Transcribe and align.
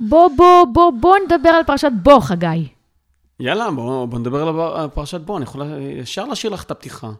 בוא, 0.00 0.30
בוא, 0.36 0.64
בוא, 0.64 0.92
בוא 1.00 1.16
נדבר 1.26 1.48
על 1.48 1.64
פרשת 1.64 1.90
בוא, 2.02 2.20
חגי. 2.20 2.68
יאללה, 3.40 3.70
בוא, 3.70 4.06
בוא 4.06 4.18
נדבר 4.18 4.48
על 4.76 4.88
פרשת 4.88 5.20
בוא, 5.20 5.36
אני 5.36 5.44
יכול 5.44 5.62
ישר 5.80 6.24
להשאיר 6.24 6.52
לך 6.52 6.62
את 6.62 6.70
הפתיחה. 6.70 7.10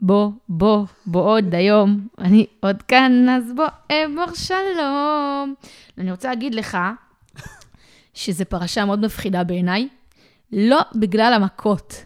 בוא, 0.00 0.30
בוא, 0.48 0.86
בוא 1.06 1.22
עוד 1.22 1.54
היום, 1.54 2.08
אני 2.18 2.46
עוד 2.60 2.82
כאן, 2.82 3.28
אז 3.28 3.52
בוא, 3.56 3.66
אמור 3.92 4.34
שלום. 4.34 5.54
אני 5.98 6.10
רוצה 6.10 6.28
להגיד 6.28 6.54
לך 6.54 6.78
שזו 8.14 8.44
פרשה 8.48 8.84
מאוד 8.84 9.04
מפחידה 9.04 9.44
בעיניי, 9.44 9.88
לא 10.52 10.80
בגלל 10.94 11.32
המכות, 11.32 12.04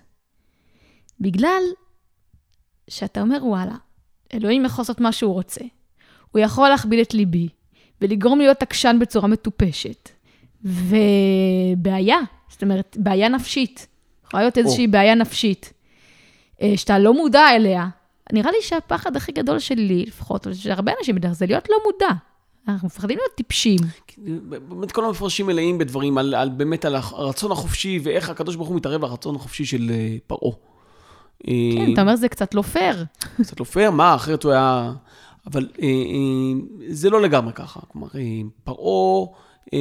בגלל 1.21 1.63
שאתה 2.91 3.21
אומר, 3.21 3.39
וואלה, 3.43 3.75
אלוהים 4.35 4.65
יכול 4.65 4.83
לעשות 4.83 5.01
מה 5.01 5.13
שהוא 5.13 5.33
רוצה. 5.33 5.65
הוא 6.31 6.41
יכול 6.41 6.69
להכביד 6.69 7.01
את 7.01 7.15
ליבי 7.15 7.49
ולגרום 8.01 8.39
להיות 8.39 8.63
עקשן 8.63 8.97
בצורה 9.01 9.29
מטופשת. 9.29 10.09
ובעיה, 10.65 12.19
זאת 12.49 12.63
אומרת, 12.63 12.97
בעיה 13.01 13.29
נפשית. 13.29 13.87
יכולה 14.27 14.43
להיות 14.43 14.59
איזושהי 14.59 14.87
בעיה 14.87 15.15
נפשית. 15.15 15.73
אה, 16.63 16.73
שאתה 16.77 16.99
לא 16.99 17.15
מודע 17.15 17.49
אליה. 17.57 17.89
נראה 18.33 18.51
לי 18.51 18.57
שהפחד 18.61 19.17
הכי 19.17 19.33
גדול 19.33 19.59
שלי, 19.59 20.05
לפחות, 20.07 20.47
או 20.47 20.55
של 20.55 20.71
הרבה 20.71 20.93
אנשים 20.99 21.15
בדרך 21.15 21.33
זה 21.33 21.47
להיות 21.47 21.69
לא 21.69 21.77
מודע. 21.85 22.15
אנחנו 22.69 22.87
מפחדים 22.87 23.19
להיות 23.19 23.35
טיפשים. 23.35 23.79
באמת 24.69 24.93
כל 24.93 25.05
המפרשים 25.05 25.47
מלאים 25.47 25.79
בדברים, 25.79 26.19
על, 26.19 26.35
על 26.35 26.49
באמת 26.49 26.85
על 26.85 26.97
הרצון 26.97 27.53
החופשי, 27.53 28.01
ואיך 28.03 28.31
הקדוש 28.31 28.57
ברוך 28.57 28.69
הוא 28.69 28.77
מתערב 28.77 29.01
ברצון 29.01 29.37
החופשי 29.37 29.65
של 29.65 29.91
אה, 29.91 30.17
פרעה. 30.27 30.53
כן, 31.47 31.93
אתה 31.93 32.01
אומר, 32.01 32.17
זה 32.17 32.29
קצת 32.29 32.55
לא 32.55 32.63
פייר. 32.63 33.05
קצת 33.43 33.61
לא 33.61 33.65
פייר, 33.65 33.91
מה, 33.91 34.15
אחרת 34.15 34.45
הוא 34.45 34.53
היה... 34.53 34.93
אבל 35.47 35.69
אה, 35.83 35.87
אה, 35.87 36.61
זה 36.89 37.11
לא 37.11 37.23
לגמרי 37.23 37.53
ככה. 37.53 37.81
כלומר, 37.89 38.09
אה, 38.15 38.21
פרעה 38.65 39.27
אה, 39.75 39.79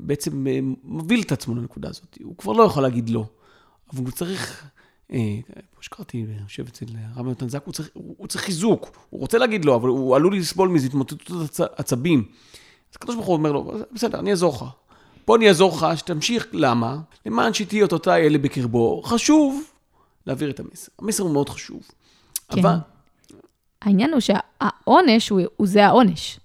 בעצם 0.00 0.46
אה, 0.46 0.58
מוביל 0.84 1.22
את 1.22 1.32
עצמו 1.32 1.54
לנקודה 1.54 1.88
הזאת. 1.88 2.18
הוא 2.22 2.36
כבר 2.36 2.52
לא 2.52 2.62
יכול 2.62 2.82
להגיד 2.82 3.10
לא, 3.10 3.24
אבל 3.92 4.04
הוא 4.04 4.10
צריך... 4.10 4.70
אה, 5.12 5.38
כמו 5.74 5.82
שקראתי, 5.82 6.24
אני 6.38 6.44
חושב 6.46 6.66
אצל 6.66 6.86
הרב 7.14 7.26
יונתן 7.26 7.48
זק, 7.48 7.62
הוא 7.64 7.72
צריך, 7.72 7.90
הוא, 7.92 8.14
הוא 8.18 8.26
צריך 8.26 8.44
חיזוק. 8.44 8.90
הוא 9.10 9.20
רוצה 9.20 9.38
להגיד 9.38 9.64
לא, 9.64 9.76
אבל 9.76 9.88
הוא 9.88 10.16
עלול 10.16 10.36
לסבול 10.36 10.68
מזה 10.68 10.86
התמוטטות 10.86 11.40
עצ, 11.44 11.60
עצבים. 11.60 12.24
אז 12.90 12.96
הקדוש 12.96 13.14
ברוך 13.14 13.26
הוא 13.26 13.36
אומר 13.36 13.52
לו, 13.52 13.72
בסדר, 13.92 14.18
אני 14.18 14.30
אעזור 14.30 14.54
לך. 14.54 14.64
בוא 15.26 15.36
אני 15.36 15.48
אעזור 15.48 15.76
לך, 15.76 15.86
שתמשיך, 15.98 16.46
למה? 16.52 16.98
למען 17.26 17.54
שתהיי 17.54 17.82
אותותי 17.82 18.10
אלה 18.10 18.38
בקרבו. 18.38 19.02
חשוב 19.04 19.62
להעביר 20.26 20.50
את 20.50 20.60
המסר. 20.60 20.92
המסר 20.98 21.22
הוא 21.22 21.32
מאוד 21.32 21.48
חשוב. 21.48 21.82
כן. 22.48 22.60
אבל... 22.60 22.76
העניין 23.82 24.12
הוא 24.12 24.20
שהעונש 24.20 25.28
הוא, 25.28 25.40
הוא 25.56 25.66
זה 25.66 25.86
העונש. 25.86 26.40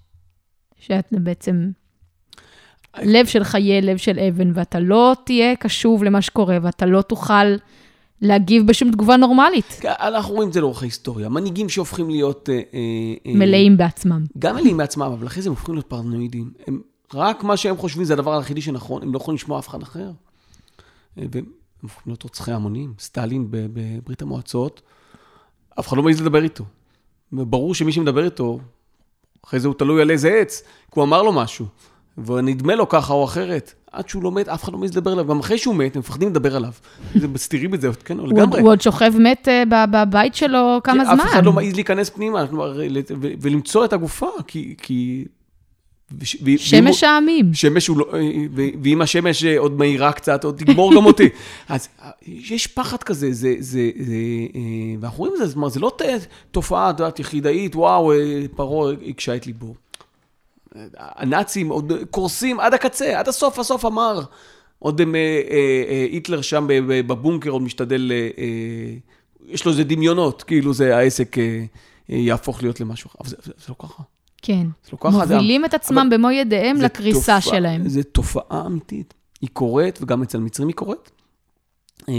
שאתה 0.80 1.20
בעצם, 1.20 1.70
לב 3.02 3.26
שלך 3.26 3.56
יהיה 3.56 3.82
לב 3.82 3.98
של 3.98 4.20
אבן, 4.20 4.52
ואתה 4.54 4.80
לא 4.80 5.16
תהיה 5.26 5.56
קשוב 5.56 6.04
למה 6.04 6.22
שקורה, 6.22 6.58
ואתה 6.62 6.86
לא 6.86 7.02
תוכל 7.02 7.56
להגיב 8.22 8.68
בשום 8.68 8.92
תגובה 8.92 9.18
נורמלית. 9.18 9.78
כן, 9.82 9.92
אנחנו 10.00 10.34
רואים 10.34 10.50
את 10.50 10.54
זה 10.54 10.62
לאורך 10.62 10.82
ההיסטוריה. 10.82 11.30
מנהיגים 11.30 11.70
שהופכים 11.70 12.10
להיות... 12.10 12.50
אה, 12.50 12.56
אה, 12.56 12.60
אה, 13.28 13.32
מלאים 13.36 13.78
בעצמם. 13.78 14.24
גם 14.40 14.56
מלאים 14.56 14.78
מעצמם, 14.78 15.04
אבל 15.04 15.28
אחרי 15.28 15.42
זה 15.42 15.50
הם 15.50 15.56
הופכים 15.56 15.76
להיות 15.76 15.88
פרנואידים. 15.88 16.52
הם, 16.68 16.82
רק 17.14 17.44
מה 17.44 17.58
שהם 17.58 17.78
חושבים 17.78 18.06
זה 18.06 18.14
הדבר 18.14 18.38
היחידי 18.38 18.62
שנכון, 18.62 19.04
הם 19.04 19.14
לא 19.14 19.18
יכולים 19.18 19.36
לשמוע 19.36 19.60
אף 19.60 19.68
אחד 19.68 19.82
אחר. 19.82 20.12
והם 21.18 21.46
הופכים 21.82 22.04
להיות 22.06 22.24
רוצחי 22.24 22.52
המונים. 22.52 22.94
סטלין 23.00 23.48
בברית 23.50 24.22
המועצות, 24.22 24.82
אף 25.80 25.88
אחד 25.88 25.98
לא 25.98 26.04
מעז 26.04 26.22
לדבר 26.22 26.44
איתו. 26.44 26.64
ברור 27.34 27.76
שמי 27.76 27.92
שמדבר 27.92 28.26
איתו, 28.26 28.60
אחרי 29.46 29.60
זה 29.60 29.68
הוא 29.68 29.76
תלוי 29.76 30.02
על 30.02 30.12
איזה 30.12 30.30
עץ, 30.30 30.62
כי 30.62 31.00
הוא 31.00 31.04
אמר 31.04 31.24
לו 31.24 31.34
משהו. 31.34 31.66
ונדמה 32.26 32.76
לו 32.76 32.90
ככה 32.90 33.14
או 33.14 33.26
אחרת. 33.26 33.74
עד 33.92 34.10
שהוא 34.10 34.24
לא 34.24 34.32
מת, 34.32 34.48
אף 34.48 34.64
אחד 34.64 34.74
לא 34.74 34.80
מעז 34.80 34.92
לדבר 34.92 35.12
עליו. 35.12 35.28
גם 35.28 35.40
אחרי 35.40 35.58
שהוא 35.58 35.76
מת, 35.76 35.96
הם 35.96 36.00
מפחדים 36.00 36.30
לדבר 36.30 36.56
עליו. 36.56 36.72
זה 37.22 37.28
מסתירים 37.28 37.74
את 37.74 37.82
זה, 37.82 37.90
כן, 38.06 38.20
הוא 38.20 38.28
לגמרי. 38.28 38.62
הוא 38.62 38.70
עוד 38.70 38.82
שוכב 38.82 39.14
מת 39.20 39.48
אה, 39.48 39.86
בבית 39.86 40.36
שלו 40.36 40.80
כמה 40.84 41.06
זמן. 41.06 41.20
אף 41.20 41.30
אחד 41.30 41.46
לא 41.46 41.54
מעז 41.54 41.74
להיכנס 41.74 42.10
פנימה, 42.10 42.46
ולמצוא 43.42 43.86
את 43.86 43.94
הגופה, 43.94 44.28
כי... 44.78 45.26
ו- 46.12 46.58
שמש 46.58 47.04
העמים. 47.04 47.54
שמש 47.54 47.88
הוא 47.88 47.98
לא... 47.98 48.06
ואם 48.84 49.02
השמש 49.02 49.44
אה, 49.44 49.60
עוד 49.60 49.78
מהירה 49.78 50.12
קצת, 50.12 50.44
עוד 50.44 50.58
תגמור 50.58 50.96
גם 50.96 51.06
אותי. 51.06 51.30
אז 51.70 51.88
אה, 52.02 52.10
יש 52.26 52.68
פחד 52.68 53.04
כזה, 53.04 53.34
זה... 53.34 53.56
זה, 53.60 53.90
זה 54.00 54.14
אה, 54.56 54.62
ואנחנו 55.00 55.20
רואים 55.20 55.34
את 55.34 55.40
זה, 55.40 55.46
זאת 55.46 55.56
אומרת, 55.56 55.72
זה 55.72 55.80
לא 55.80 55.92
תופעה, 56.52 56.90
את 56.90 57.00
יודעת, 57.00 57.20
יחידאית, 57.20 57.76
וואו, 57.76 58.12
פרעה 58.56 58.94
הקשה 59.08 59.36
את 59.36 59.48
ליבו. 59.48 59.74
הנאצים 60.98 61.70
עוד 61.70 61.92
קורסים 62.12 62.60
עד 62.60 62.74
הקצה, 62.74 63.20
עד 63.20 63.28
הסוף, 63.28 63.60
הסוף 63.60 63.86
אמר. 63.86 64.22
עוד 64.80 65.02
אה, 65.02 66.08
היטלר 66.12 66.42
שם 66.42 66.68
בבונקר 66.88 67.50
עוד 67.50 67.62
משתדל, 67.62 68.12
יש 69.48 69.66
לו 69.66 69.72
איזה 69.72 69.84
דמיונות, 69.84 70.44
כאילו 70.44 70.74
זה 70.74 70.98
העסק 70.98 71.36
יהפוך 72.10 72.64
להיות 72.64 72.80
למשהו 72.80 73.08
אחר. 73.08 73.18
אבל 73.22 73.30
זה, 73.30 73.36
זה, 73.44 73.52
זה 73.58 73.66
לא 73.70 73.76
ככה. 73.80 74.04
כן. 74.46 74.68
זה. 75.12 75.28
זה- 75.28 75.34
מובילים 75.36 75.66
את 75.66 75.74
עצמם 75.74 76.08
במו 76.12 76.32
ידיהם 76.32 76.78
זה 76.78 76.84
לקריסה 76.84 77.20
תופעה- 77.20 77.42
שלהם. 77.42 77.90
זה 77.90 78.04
תופעה 78.04 78.66
אמיתית. 78.66 79.14
היא 79.42 79.50
קורית, 79.54 80.00
וגם 80.02 80.24
אצל 80.24 80.40
מצרים 80.40 80.68
היא 80.68 80.76
קורית. 80.76 81.12
אה, 82.10 82.14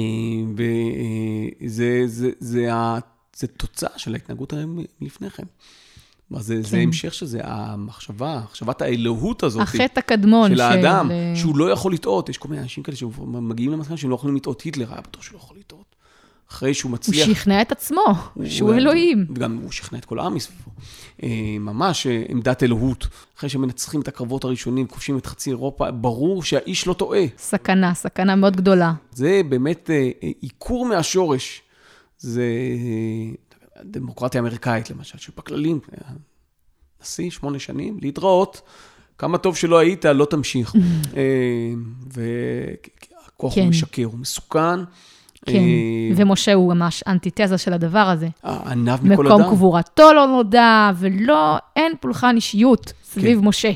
וזה 0.57 2.03
זה, 2.07 2.31
זה, 2.39 2.75
ה- 2.75 2.99
זה 3.37 3.47
תוצאה 3.47 3.99
של 3.99 4.15
ההתנהגות 4.15 4.53
ההם 4.53 4.79
מלפני 5.01 5.31
כן. 5.31 5.43
זה, 6.39 6.63
זה 6.63 6.71
כן. 6.77 6.83
המשך 6.83 7.15
של 7.15 7.27
זה, 7.27 7.41
המחשבה, 7.43 8.41
מחשבת 8.45 8.83
האלוהות 8.83 9.43
הזאת. 9.43 9.63
החטא 9.63 9.99
הקדמון 9.99 10.51
של 10.55 10.61
האדם, 10.61 11.11
אה, 11.11 11.33
שהוא 11.37 11.57
לא 11.57 11.71
יכול 11.71 11.93
לטעות. 11.93 12.29
יש 12.29 12.39
כל 12.39 12.49
מיני 12.49 12.63
אנשים 12.63 12.83
כאלה 12.83 12.97
שמגיעים 12.97 13.73
למסקנה 13.73 13.97
שהם 13.97 14.11
לא 14.11 14.15
יכולים 14.15 14.37
לטעות. 14.37 14.61
היטלר 14.63 14.93
היה 14.93 15.01
בטוח 15.01 15.23
שהוא 15.23 15.35
לא 15.35 15.39
יכול 15.39 15.57
לטעות. 15.59 15.94
אחרי 16.55 16.75
שהוא 16.75 16.91
הוא 16.91 16.95
מצליח... 16.95 17.27
שכנע 17.29 17.63
את 17.63 17.73
עצמו, 17.73 18.05
שהוא 18.45 18.71
הוא- 18.71 18.79
אלוהים. 18.79 19.27
וגם 19.31 19.57
הוא 19.63 19.73
שכנע 19.73 19.99
את 19.99 20.05
כל 20.05 20.19
העם 20.19 20.35
מסביבו. 20.35 20.71
אה, 21.23 21.29
ממש 21.61 22.07
אה, 22.07 22.23
עמדת 22.29 22.63
אלוהות. 22.63 23.07
אחרי 23.39 23.49
שמנצחים 23.49 24.01
את 24.01 24.09
הקרבות 24.09 24.45
הראשונים, 24.45 24.87
כובשים 24.87 25.19
את 25.19 25.27
חצי 25.27 25.51
אירופה, 25.51 25.91
ברור 25.91 26.43
שהאיש 26.43 26.87
לא 26.87 26.93
טועה. 26.93 27.21
סכנה, 27.39 27.95
סכנה 27.95 28.37
מאוד 28.37 28.57
גדולה. 28.57 28.93
זה 29.13 29.41
באמת 29.49 29.91
אה, 29.91 30.11
אה, 30.23 30.31
עיקור 30.41 30.87
מהשורש. 30.87 31.63
זה 32.19 32.43
אה, 32.43 33.83
דמוקרטיה 33.85 34.41
אמריקאית, 34.41 34.91
למשל, 34.91 35.19
שבכללים, 35.19 35.81
אה, 35.93 36.09
נשיא, 37.03 37.31
שמונה 37.31 37.59
שנים, 37.59 37.99
להתראות. 38.03 38.61
כמה 39.19 39.39
טוב 39.39 39.57
שלא 39.57 39.79
היית, 39.79 40.05
לא 40.05 40.25
תמשיך. 40.25 40.75
והכוח 42.15 43.55
כן. 43.55 43.61
הוא 43.61 43.69
משקר, 43.69 44.05
הוא 44.05 44.19
מסוכן. 44.19 44.81
כן, 45.47 45.59
אה, 45.59 46.13
ומשה 46.17 46.55
הוא 46.55 46.75
ממש 46.75 47.05
אנטיתזה 47.07 47.59
של 47.59 47.73
הדבר 47.73 47.99
הזה. 47.99 48.29
הענב 48.43 48.99
מכל 49.03 49.25
מקום 49.25 49.41
אדם. 49.41 49.51
קבורתו 49.51 50.13
לא 50.13 50.27
נודע, 50.27 50.91
ולא, 50.97 51.57
אין 51.77 51.93
פולחן 52.01 52.37
אישיות 52.37 52.93
סביב 53.05 53.41
כן. 53.41 53.47
משה. 53.47 53.73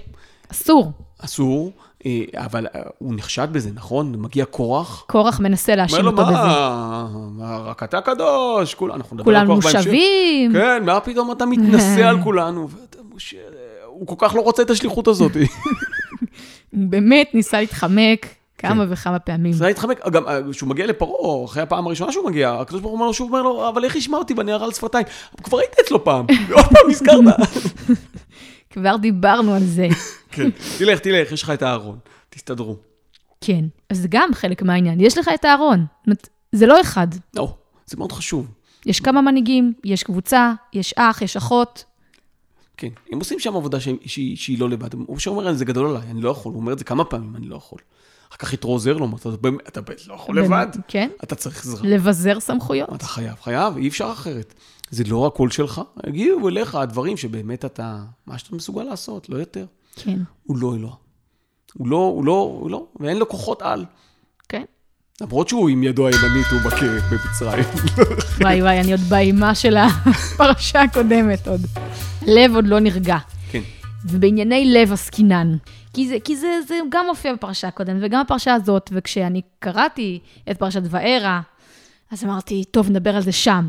אסור. 0.52 0.92
אסור, 1.18 1.72
אה, 2.06 2.22
אבל 2.36 2.66
אה, 2.74 2.80
הוא 2.98 3.14
נחשד 3.14 3.48
בזה, 3.52 3.70
נכון? 3.74 4.14
מגיע 4.18 4.44
קורח. 4.44 5.04
קורח 5.08 5.40
מנסה 5.40 5.72
אומר 5.72 5.82
להאשים 5.82 6.04
לו, 6.04 6.10
אותו 6.10 6.22
בזה. 6.22 6.32
מה, 6.32 7.08
מה, 7.30 7.56
רק 7.58 7.82
אתה 7.82 8.00
קדוש, 8.00 8.74
כול, 8.74 8.92
אנחנו 8.92 9.16
נדבר 9.16 9.36
על 9.36 9.46
כולנו. 9.46 9.54
מושבים. 9.54 10.52
כן, 10.52 10.84
מה 10.84 11.00
פתאום 11.00 11.32
אתה 11.32 11.46
מתנשא 11.46 12.08
על 12.08 12.22
כולנו? 12.22 12.68
ואתה, 12.70 12.98
משה, 13.14 13.36
הוא 13.86 14.06
כל 14.06 14.14
כך 14.18 14.34
לא 14.34 14.40
רוצה 14.40 14.62
את 14.62 14.70
השליחות 14.70 15.08
הזאת. 15.08 15.34
הוא 15.34 15.42
באמת 16.90 17.30
ניסה 17.34 17.60
להתחמק 17.60 18.26
כמה 18.58 18.84
וכמה 18.88 19.18
פעמים. 19.18 19.52
זה 19.52 19.64
היה 19.64 19.70
להתחמק, 19.70 20.08
גם 20.08 20.28
אה, 20.28 20.40
כשהוא 20.50 20.68
מגיע 20.68 20.86
לפרעה, 20.86 21.44
אחרי 21.44 21.62
הפעם 21.62 21.86
הראשונה 21.86 22.12
שהוא 22.12 22.26
מגיע, 22.26 22.52
הקדוש 22.52 22.80
ברוך 22.80 22.90
הוא 22.90 22.96
אומר 22.96 23.06
לו, 23.06 23.14
שוב 23.14 23.28
אומר 23.28 23.42
לו, 23.42 23.68
אבל 23.68 23.84
איך 23.84 23.96
ישמע 23.96 24.18
אותי 24.18 24.34
בנערה 24.34 24.64
על 24.64 24.72
שפתיים? 24.72 25.06
כבר 25.42 25.58
היית 25.58 25.72
אצלו 25.80 26.04
פעם, 26.04 26.26
עוד 26.56 26.64
פעם 26.64 26.90
נזכרת. 26.90 27.18
כבר 28.70 28.96
דיברנו 28.96 29.54
על 29.54 29.64
זה. 29.64 29.88
כן, 30.32 30.50
תלך, 30.78 30.98
תלך, 30.98 31.32
יש 31.32 31.42
לך 31.42 31.50
את 31.50 31.62
הארון, 31.62 31.98
תסתדרו. 32.30 32.76
כן, 33.40 33.64
אז 33.90 33.98
זה 33.98 34.08
גם 34.10 34.30
חלק 34.34 34.62
מהעניין. 34.62 35.00
יש 35.00 35.18
לך 35.18 35.30
את 35.34 35.44
הארון. 35.44 35.86
זה 36.52 36.66
לא 36.66 36.80
אחד. 36.80 37.06
לא, 37.34 37.54
זה 37.86 37.96
מאוד 37.96 38.12
חשוב. 38.12 38.50
יש 38.86 39.00
כמה 39.00 39.22
מנהיגים, 39.22 39.72
יש 39.84 40.02
קבוצה, 40.02 40.52
יש 40.72 40.94
אח, 40.96 41.22
יש 41.22 41.36
אחות. 41.36 41.84
כן, 42.76 42.88
הם 43.12 43.18
עושים 43.18 43.38
שם 43.38 43.56
עבודה 43.56 43.80
שהיא, 43.80 43.96
שהיא, 44.06 44.36
שהיא 44.36 44.58
לא 44.58 44.70
לבד. 44.70 44.94
הוא 44.94 45.18
שאומר, 45.18 45.52
זה 45.52 45.64
גדול 45.64 45.90
עליי, 45.90 46.10
אני 46.10 46.20
לא 46.20 46.30
יכול. 46.30 46.52
הוא 46.52 46.60
אומר 46.60 46.72
את 46.72 46.78
זה 46.78 46.84
כמה 46.84 47.04
פעמים, 47.04 47.36
אני 47.36 47.46
לא 47.46 47.56
יכול. 47.56 47.78
כך 48.38 48.52
יתרו 48.52 48.72
עוזר 48.72 48.96
לו, 48.96 49.08
אתה, 49.20 49.28
באמת- 49.30 49.68
אתה 49.68 49.80
לא 50.08 50.14
יכול 50.14 50.38
לבד. 50.38 50.66
כן, 50.88 51.08
אתה 51.24 51.34
צריך 51.34 51.60
עזרה. 51.66 51.80
לבזר 51.88 52.40
סמכויות. 52.40 52.94
אתה 52.94 53.06
חייב, 53.06 53.34
חייב, 53.42 53.76
אי 53.76 53.88
אפשר 53.88 54.12
אחרת. 54.12 54.54
זה 54.90 55.04
לא 55.06 55.26
הקול 55.26 55.50
שלך, 55.50 55.80
יגיעו 56.06 56.48
אליך 56.48 56.74
הדברים 56.74 57.16
שבאמת 57.16 57.64
אתה, 57.64 57.98
מה 58.26 58.38
שאתה 58.38 58.56
מסוגל 58.56 58.82
לעשות, 58.82 59.28
לא 59.28 59.36
יותר. 59.36 59.64
כן, 59.96 60.18
הוא 60.44 60.56
לא 60.58 60.74
אלוה. 60.74 60.92
הוא 61.74 61.88
לא, 61.88 61.96
הוא 61.96 62.24
לא, 62.24 62.32
הוא 62.60 62.70
לא, 62.70 62.86
ואין 63.00 63.16
לו 63.16 63.28
כוחות 63.28 63.62
על. 63.62 63.84
כן. 64.48 64.64
למרות 65.20 65.48
שהוא 65.48 65.68
עם 65.68 65.82
ידו 65.82 66.06
הימנית, 66.06 66.46
הוא 66.52 66.60
בכלא 66.60 66.88
במצרים. 67.10 67.64
וואי 68.40 68.62
וואי, 68.62 68.80
אני 68.80 68.92
עוד 68.92 69.00
באימה 69.00 69.54
של 69.54 69.76
הפרשה 69.76 70.82
הקודמת 70.82 71.48
עוד. 71.48 71.60
לב 72.26 72.54
עוד 72.54 72.66
לא 72.66 72.80
נרגע. 72.80 73.16
כן. 73.50 73.62
ובענייני 74.04 74.72
לב 74.74 74.92
עסקינן. 74.92 75.56
כי, 75.98 76.08
זה, 76.08 76.16
כי 76.24 76.36
זה, 76.36 76.60
זה 76.68 76.78
גם 76.88 77.06
מופיע 77.06 77.34
בפרשה 77.34 77.68
הקודמת 77.68 78.00
וגם 78.02 78.22
בפרשה 78.24 78.54
הזאת, 78.54 78.90
וכשאני 78.92 79.40
קראתי 79.58 80.18
את 80.50 80.58
פרשת 80.58 80.80
וארא, 80.84 81.40
אז 82.10 82.24
אמרתי, 82.24 82.64
טוב, 82.64 82.90
נדבר 82.90 83.16
על 83.16 83.22
זה 83.22 83.32
שם. 83.32 83.68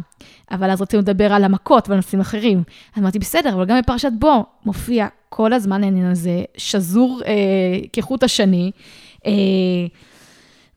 אבל 0.51 0.69
אז 0.71 0.81
רצינו 0.81 1.01
לדבר 1.01 1.33
על 1.33 1.43
המכות 1.43 1.89
ועל 1.89 1.97
נושאים 1.97 2.21
אחרים. 2.21 2.63
אז 2.95 3.01
אמרתי, 3.01 3.19
בסדר, 3.19 3.53
אבל 3.53 3.65
גם 3.65 3.79
בפרשת 3.79 4.11
בו 4.19 4.45
מופיע 4.65 5.07
כל 5.29 5.53
הזמן 5.53 5.83
העניין 5.83 6.05
הזה, 6.05 6.43
שזור 6.57 7.21
אה, 7.25 7.33
כחוט 7.93 8.23
השני. 8.23 8.71
אה, 9.25 9.31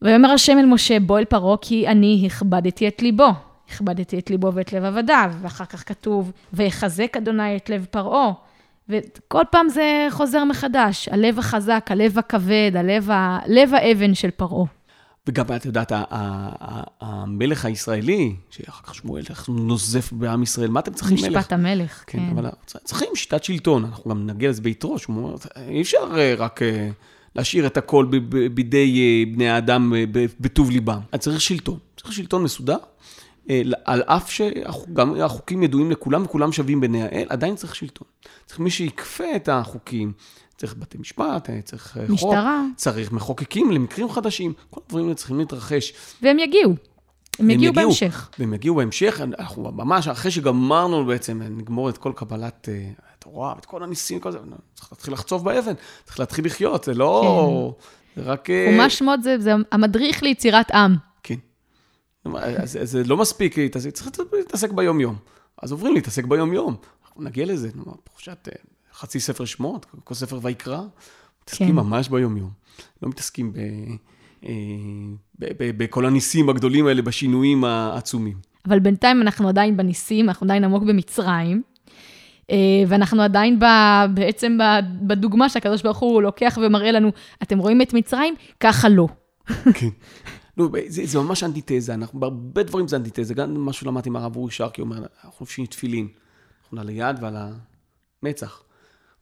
ויאמר 0.02 0.30
השם 0.30 0.58
אל 0.58 0.66
משה, 0.66 1.00
בוא 1.00 1.18
אל 1.18 1.24
פרעה, 1.24 1.56
כי 1.60 1.88
אני 1.88 2.22
הכבדתי 2.26 2.88
את 2.88 3.02
ליבו. 3.02 3.28
הכבדתי 3.70 4.18
את 4.18 4.30
ליבו 4.30 4.54
ואת 4.54 4.72
לב 4.72 4.84
עבדיו, 4.84 5.32
ואחר 5.40 5.64
כך 5.64 5.88
כתוב, 5.88 6.32
ויחזק 6.52 7.16
אדוני 7.16 7.56
את 7.56 7.70
לב 7.70 7.86
פרעה. 7.90 8.32
וכל 8.92 9.42
פעם 9.50 9.68
זה 9.68 10.06
חוזר 10.10 10.44
מחדש, 10.44 11.08
הלב 11.08 11.38
החזק, 11.38 11.86
הלב 11.90 12.18
הכבד, 12.18 12.72
הלב, 12.74 13.10
ה... 13.10 13.38
לב 13.46 13.74
האבן 13.74 14.14
של 14.14 14.30
פרעה. 14.30 14.64
וגם, 15.26 15.44
את 15.56 15.64
יודעת, 15.66 15.92
המלך 17.00 17.64
הישראלי, 17.64 18.34
שאחר 18.50 18.82
כך 18.82 18.94
שמואל 18.94 19.22
נוזף 19.48 20.12
בעם 20.12 20.42
ישראל, 20.42 20.70
מה 20.70 20.80
אתם 20.80 20.92
צריכים 20.92 21.16
מלך? 21.16 21.36
משפט 21.36 21.52
המלך, 21.52 22.04
כן. 22.06 22.18
כן, 22.18 22.38
אבל 22.38 22.50
צריכים 22.84 23.08
שיטת 23.14 23.44
שלטון, 23.44 23.84
אנחנו 23.84 24.10
גם 24.10 24.26
נגיע 24.26 24.50
לזה 24.50 24.62
ביתרו, 24.62 24.98
שהוא 24.98 25.38
אי 25.68 25.82
אפשר 25.82 26.18
אה, 26.18 26.34
רק 26.38 26.62
אה, 26.62 26.88
להשאיר 27.36 27.66
את 27.66 27.76
הכל 27.76 28.06
בידי 28.54 29.00
אה, 29.00 29.34
בני 29.34 29.48
האדם 29.48 29.92
בטוב 30.40 30.70
ליבם. 30.70 31.00
אז 31.12 31.20
צריך 31.20 31.40
שלטון, 31.40 31.78
צריך 31.96 32.12
שלטון 32.12 32.42
מסודר. 32.42 32.76
על 33.84 34.02
אף 34.02 34.30
שגם 34.30 35.20
החוקים 35.20 35.62
ידועים 35.62 35.90
לכולם 35.90 36.22
וכולם 36.22 36.52
שווים 36.52 36.80
בעיני 36.80 37.02
האל, 37.02 37.26
עדיין 37.28 37.54
צריך 37.54 37.74
שלטון. 37.74 38.08
צריך 38.46 38.60
מי 38.60 38.70
שיקפה 38.70 39.36
את 39.36 39.48
החוקים, 39.48 40.12
צריך 40.56 40.74
בתי 40.78 40.98
משפט, 40.98 41.50
צריך 41.64 41.96
משטרה. 41.96 42.16
חוק, 42.18 42.28
משטרה. 42.28 42.62
צריך 42.76 43.12
מחוקקים 43.12 43.70
למקרים 43.70 44.10
חדשים, 44.10 44.52
כל 44.70 44.80
הדברים 44.86 45.04
האלה 45.04 45.14
צריכים 45.14 45.38
להתרחש. 45.38 45.92
והם 46.22 46.38
יגיעו. 46.38 46.74
הם 47.38 47.50
יגיעו 47.50 47.74
בהמשך. 47.74 48.30
והם 48.38 48.54
יגיעו 48.54 48.74
בהמשך, 48.74 49.20
אנחנו 49.38 49.72
ממש, 49.72 50.08
אחרי 50.08 50.30
שגמרנו 50.30 51.06
בעצם, 51.06 51.42
נגמור 51.42 51.88
את 51.88 51.98
כל 51.98 52.12
קבלת 52.16 52.68
התורה, 53.14 53.54
את 53.58 53.64
כל 53.64 53.82
הניסים, 53.82 54.20
כל 54.20 54.32
זה, 54.32 54.38
צריך 54.74 54.92
להתחיל 54.92 55.14
לחצוב 55.14 55.44
באבן, 55.44 55.72
צריך 56.04 56.20
להתחיל 56.20 56.46
לחיות, 56.46 56.84
זה 56.84 56.94
לא... 56.94 57.74
כן. 58.14 58.22
רק... 58.22 58.48
חומש 58.76 58.98
שמות 58.98 59.22
זה, 59.22 59.38
זה 59.38 59.52
המדריך 59.72 60.22
ליצירת 60.22 60.70
עם. 60.70 60.96
אז 62.34 62.78
זה 62.82 63.04
לא 63.04 63.16
מספיק 63.16 63.58
להתעסק, 63.58 63.90
צריך 63.90 64.08
להתעסק 64.32 64.72
ביום-יום. 64.72 65.16
אז 65.62 65.72
עוברים 65.72 65.94
להתעסק 65.94 66.24
ביום-יום. 66.24 66.76
אנחנו 67.04 67.22
נגיע 67.22 67.46
לזה, 67.46 67.70
פרשת 68.04 68.48
חצי 68.94 69.20
ספר 69.20 69.44
שמות, 69.44 69.86
כל 70.04 70.14
ספר 70.14 70.38
ויקרא, 70.42 70.80
מתעסקים 71.42 71.68
כן. 71.68 71.74
ממש 71.74 72.08
ביום-יום. 72.08 72.50
לא 73.02 73.08
מתעסקים 73.08 73.52
ב, 73.52 73.58
אה, 74.44 74.52
ב, 75.38 75.46
ב, 75.58 75.84
בכל 75.84 76.06
הניסים 76.06 76.48
הגדולים 76.48 76.86
האלה, 76.86 77.02
בשינויים 77.02 77.64
העצומים. 77.64 78.36
אבל 78.66 78.78
בינתיים 78.78 79.22
אנחנו 79.22 79.48
עדיין 79.48 79.76
בניסים, 79.76 80.28
אנחנו 80.28 80.44
עדיין 80.44 80.64
עמוק 80.64 80.82
במצרים, 80.82 81.62
אה, 82.50 82.56
ואנחנו 82.88 83.22
עדיין 83.22 83.58
ב, 83.58 83.64
בעצם 84.14 84.58
בדוגמה 85.02 85.48
שהקדוש 85.48 85.82
ברוך 85.82 85.98
הוא 85.98 86.22
לוקח 86.22 86.58
ומראה 86.62 86.92
לנו, 86.92 87.10
אתם 87.42 87.58
רואים 87.58 87.82
את 87.82 87.94
מצרים? 87.94 88.34
ככה 88.60 88.88
לא. 88.88 89.08
כן. 89.74 89.88
לא, 90.56 90.68
זה, 90.88 91.06
זה 91.06 91.18
ממש 91.18 91.42
אנטיתזה, 91.44 91.94
אנחנו 91.94 92.20
בהרבה 92.20 92.62
דברים 92.62 92.88
זה 92.88 92.96
אנטיתזה, 92.96 93.34
גם 93.34 93.54
מה 93.54 93.72
שלמדתי 93.72 94.08
עם 94.08 94.16
הרב 94.16 94.36
אורי 94.36 94.50
שרקי 94.50 94.80
אומר, 94.80 94.96
אנחנו 94.96 95.36
לובשים 95.40 95.66
תפילין, 95.66 96.08
אנחנו 96.62 96.80
על 96.80 96.88
היד 96.88 97.16
ועל 97.20 97.36
המצח. 98.22 98.62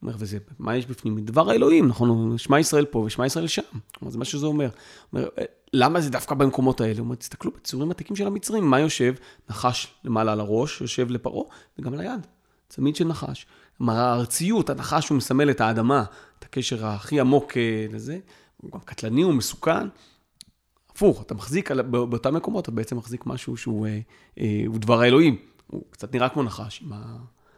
אומר, 0.03 0.15
וזה, 0.19 0.38
מה 0.59 0.77
יש 0.77 0.87
בפנים? 0.87 1.21
דבר 1.21 1.50
האלוהים, 1.50 1.88
נכון? 1.88 2.38
שמע 2.38 2.61
ישראל 2.61 2.85
פה 2.85 2.99
ושמע 2.99 3.27
ישראל 3.27 3.47
שם. 3.47 3.62
כלומר, 3.94 4.12
זה 4.12 4.19
מה 4.19 4.25
שזה 4.25 4.47
אומר. 4.47 4.69
אומר, 5.12 5.29
אה, 5.38 5.44
למה 5.73 6.00
זה 6.00 6.11
דווקא 6.11 6.35
במקומות 6.35 6.81
האלה? 6.81 6.99
הוא 6.99 7.05
אומר, 7.05 7.15
תסתכלו 7.15 7.50
בציורים 7.50 7.91
עתיקים 7.91 8.17
של 8.17 8.26
המצרים, 8.26 8.65
מה 8.65 8.81
יושב? 8.81 9.15
נחש 9.50 9.94
למעלה 10.05 10.33
על 10.33 10.41
הראש, 10.41 10.81
יושב 10.81 11.11
לפרעה, 11.11 11.44
וגם 11.79 11.94
על 11.94 12.00
היד. 12.00 12.26
צמיד 12.69 12.97
של 12.97 13.05
נחש. 13.05 13.47
כלומר, 13.79 13.97
הארציות, 13.97 14.71
הנחש 14.71 15.09
הוא 15.09 15.17
מסמל 15.17 15.50
את 15.50 15.61
האדמה, 15.61 16.05
את 16.38 16.44
הקשר 16.44 16.87
הכי 16.87 17.21
עמוק 17.21 17.56
אה, 17.56 17.87
לזה. 17.93 18.19
הוא 18.56 18.71
גם 18.73 18.81
קטלני, 18.81 19.23
הוא 19.23 19.35
מסוכן. 19.35 19.88
הפוך, 21.00 21.23
אתה 21.23 21.35
מחזיק 21.35 21.70
באותם 21.70 22.35
מקומות, 22.35 22.64
אתה 22.64 22.70
בעצם 22.70 22.97
מחזיק 22.97 23.26
משהו 23.26 23.56
שהוא 23.56 23.87
אה, 23.87 23.99
אה, 24.41 24.64
דבר 24.75 25.00
האלוהים. 25.00 25.37
הוא 25.67 25.82
קצת 25.91 26.14
נראה 26.14 26.29
כמו 26.29 26.43
נחש, 26.43 26.82
עם 26.87 26.93
ה... 26.93 27.17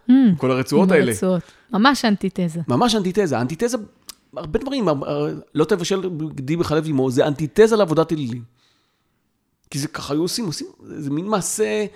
Mm, 0.09 0.13
כל 0.39 0.51
הרצועות 0.51 0.91
האלה. 0.91 1.11
הרצועות. 1.13 1.43
ממש 1.73 2.05
אנטיתזה. 2.05 2.61
ממש 2.69 2.95
אנטיתזה. 2.95 3.41
אנטיתזה, 3.41 3.77
הרבה 4.37 4.59
דברים, 4.59 4.89
לא 5.55 5.65
תבשל 5.65 6.11
גדי 6.35 6.57
בחלב 6.57 6.87
אמו, 6.87 7.11
זה 7.11 7.27
אנטיתזה 7.27 7.77
לעבודת 7.77 8.13
אלילים. 8.13 8.43
כי 9.71 9.79
זה 9.79 9.89
ככה 9.89 10.15
היו 10.15 10.23
עושים, 10.23 10.47
עושים, 10.47 10.67
זה 10.83 11.11
מין 11.11 11.27
מעשה 11.27 11.87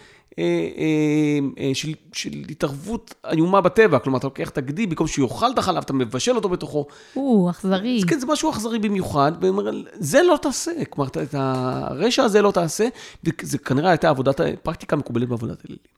של, 1.74 1.92
של 2.12 2.30
התערבות 2.50 3.14
איומה 3.32 3.60
בטבע. 3.60 3.98
כלומר, 3.98 4.18
אתה 4.18 4.26
לוקח 4.26 4.48
את 4.48 4.58
הגדי, 4.58 4.86
במקום 4.86 5.06
שיאכל 5.06 5.50
את 5.52 5.58
החלב, 5.58 5.82
אתה 5.82 5.92
מבשל 5.92 6.36
אותו 6.36 6.48
בתוכו. 6.48 6.86
או, 7.16 7.50
אכזרי. 7.50 8.00
כן, 8.08 8.18
זה 8.18 8.26
משהו 8.26 8.50
אכזרי 8.50 8.78
במיוחד, 8.78 9.32
ואומר, 9.40 9.70
זה 9.94 10.22
לא 10.22 10.38
תעשה. 10.42 10.84
כלומר, 10.90 11.08
את 11.08 11.34
הרשע 11.34 12.22
הזה 12.22 12.42
לא 12.42 12.50
תעשה, 12.50 12.88
וזה 13.24 13.58
כנראה 13.58 13.90
הייתה 13.90 14.08
עבודת, 14.08 14.40
פרקטיקה 14.62 14.96
מקובלת 14.96 15.28
בעבודת 15.28 15.64
אלילים. 15.66 15.96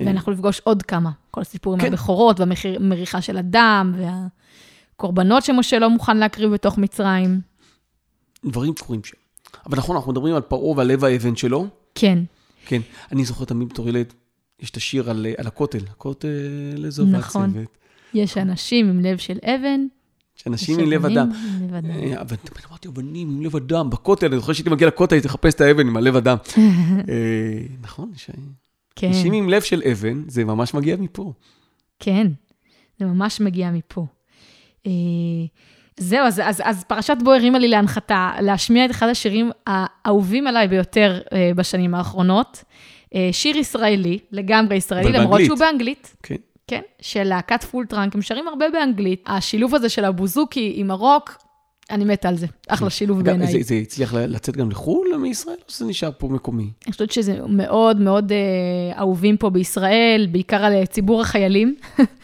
ואנחנו 0.00 0.32
נפגוש 0.32 0.60
עוד 0.64 0.82
כמה, 0.82 1.10
כל 1.30 1.40
הסיפור 1.40 1.72
עם 1.72 1.80
כן. 1.80 1.86
הבכורות 1.92 2.40
והמריחה 2.40 3.20
של 3.20 3.36
הדם, 3.36 3.94
והקורבנות 4.96 5.44
שמשה 5.44 5.78
לא 5.78 5.90
מוכן 5.90 6.16
להקריב 6.16 6.50
בתוך 6.50 6.78
מצרים. 6.78 7.40
דברים 8.44 8.74
קורים 8.74 9.04
שם. 9.04 9.16
אבל 9.66 9.78
נכון, 9.78 9.96
אנחנו 9.96 10.12
מדברים 10.12 10.34
על 10.34 10.42
פרעה 10.42 10.76
ועל 10.76 10.86
לב 10.86 11.04
האבן 11.04 11.36
שלו. 11.36 11.66
כן. 11.94 12.18
כן. 12.66 12.80
אני 13.12 13.24
זוכר 13.24 13.44
תמיד 13.44 13.68
בתור 13.68 13.88
ילד, 13.88 14.12
יש 14.60 14.70
את 14.70 14.76
השיר 14.76 15.10
על, 15.10 15.26
על 15.38 15.46
הכותל, 15.46 15.84
הכותל 15.90 16.82
איזו 16.84 17.04
נכון. 17.04 17.42
והצוות. 17.42 17.78
יש 18.14 18.38
אנשים 18.38 18.88
עם 18.88 19.00
לב 19.00 19.18
של 19.18 19.38
אבן. 19.44 19.86
יש 20.38 20.46
אנשים 20.46 20.78
עם 20.78 20.90
לב 20.90 21.04
אדם. 21.04 21.30
אה, 21.74 22.20
אבל 22.20 22.36
תמיד 22.36 22.64
אמרתי, 22.68 22.88
אבנים 22.88 23.28
עם 23.28 23.42
לב 23.42 23.56
אדם, 23.56 23.90
בכותל, 23.90 24.26
אני 24.26 24.36
זוכר 24.36 24.52
שהייתי 24.52 24.70
מגיע 24.70 24.88
לכותל, 24.88 25.14
הייתי 25.14 25.28
לחפש 25.28 25.54
את 25.54 25.60
האבן 25.60 25.88
עם 25.88 25.96
הלב 25.96 26.16
אדם. 26.16 26.36
אה, 27.08 27.62
נכון, 27.80 28.10
יש... 28.14 28.30
כן. 28.96 29.06
אנשים 29.06 29.32
עם 29.32 29.48
לב 29.48 29.62
של 29.62 29.82
אבן, 29.92 30.22
זה 30.28 30.44
ממש 30.44 30.74
מגיע 30.74 30.96
מפה. 30.96 31.32
כן, 31.98 32.26
זה 32.98 33.04
ממש 33.04 33.40
מגיע 33.40 33.70
מפה. 33.70 34.06
אה, 36.00 36.06
זהו, 36.06 36.26
אז, 36.26 36.40
אז, 36.44 36.62
אז 36.64 36.84
פרשת 36.84 37.16
בו 37.24 37.32
הרימה 37.32 37.58
לי 37.58 37.68
להנחתה, 37.68 38.32
להשמיע 38.40 38.84
את 38.84 38.90
אחד 38.90 39.08
השירים 39.08 39.50
האהובים 39.66 40.46
עליי 40.46 40.68
ביותר 40.68 41.20
אה, 41.32 41.50
בשנים 41.56 41.94
האחרונות. 41.94 42.64
אה, 43.14 43.28
שיר 43.32 43.56
ישראלי, 43.56 44.18
לגמרי 44.32 44.76
ישראלי, 44.76 45.12
למרות 45.12 45.30
באנגלית. 45.30 45.46
שהוא 45.46 45.58
באנגלית. 45.58 46.16
כן. 46.22 46.36
כן, 46.66 46.80
של 47.00 47.24
להקת 47.24 47.64
Full 47.64 47.86
Trunk, 47.86 48.14
הם 48.14 48.22
שרים 48.22 48.48
הרבה 48.48 48.66
באנגלית. 48.72 49.24
השילוב 49.26 49.74
הזה 49.74 49.88
של 49.88 50.04
הבוזוקי 50.04 50.72
עם 50.76 50.90
הרוק, 50.90 51.36
אני 51.90 52.04
מתה 52.04 52.28
על 52.28 52.36
זה, 52.36 52.46
אחלה 52.68 52.90
שילוב 52.90 53.22
בעיניי. 53.22 53.52
זה, 53.52 53.58
זה 53.62 53.74
הצליח 53.74 54.14
לצאת 54.14 54.56
גם 54.56 54.70
לחו"ל 54.70 55.16
מישראל, 55.16 55.56
או 55.68 55.72
שזה 55.72 55.84
נשאר 55.84 56.10
פה 56.18 56.28
מקומי? 56.28 56.70
אני 56.86 56.92
חושבת 56.92 57.10
שזה 57.10 57.38
מאוד 57.48 58.00
מאוד 58.00 58.32
אה, 58.32 58.98
אהובים 58.98 59.36
פה 59.36 59.50
בישראל, 59.50 60.28
בעיקר 60.32 60.64
על 60.64 60.86
ציבור 60.86 61.20
החיילים. 61.20 61.74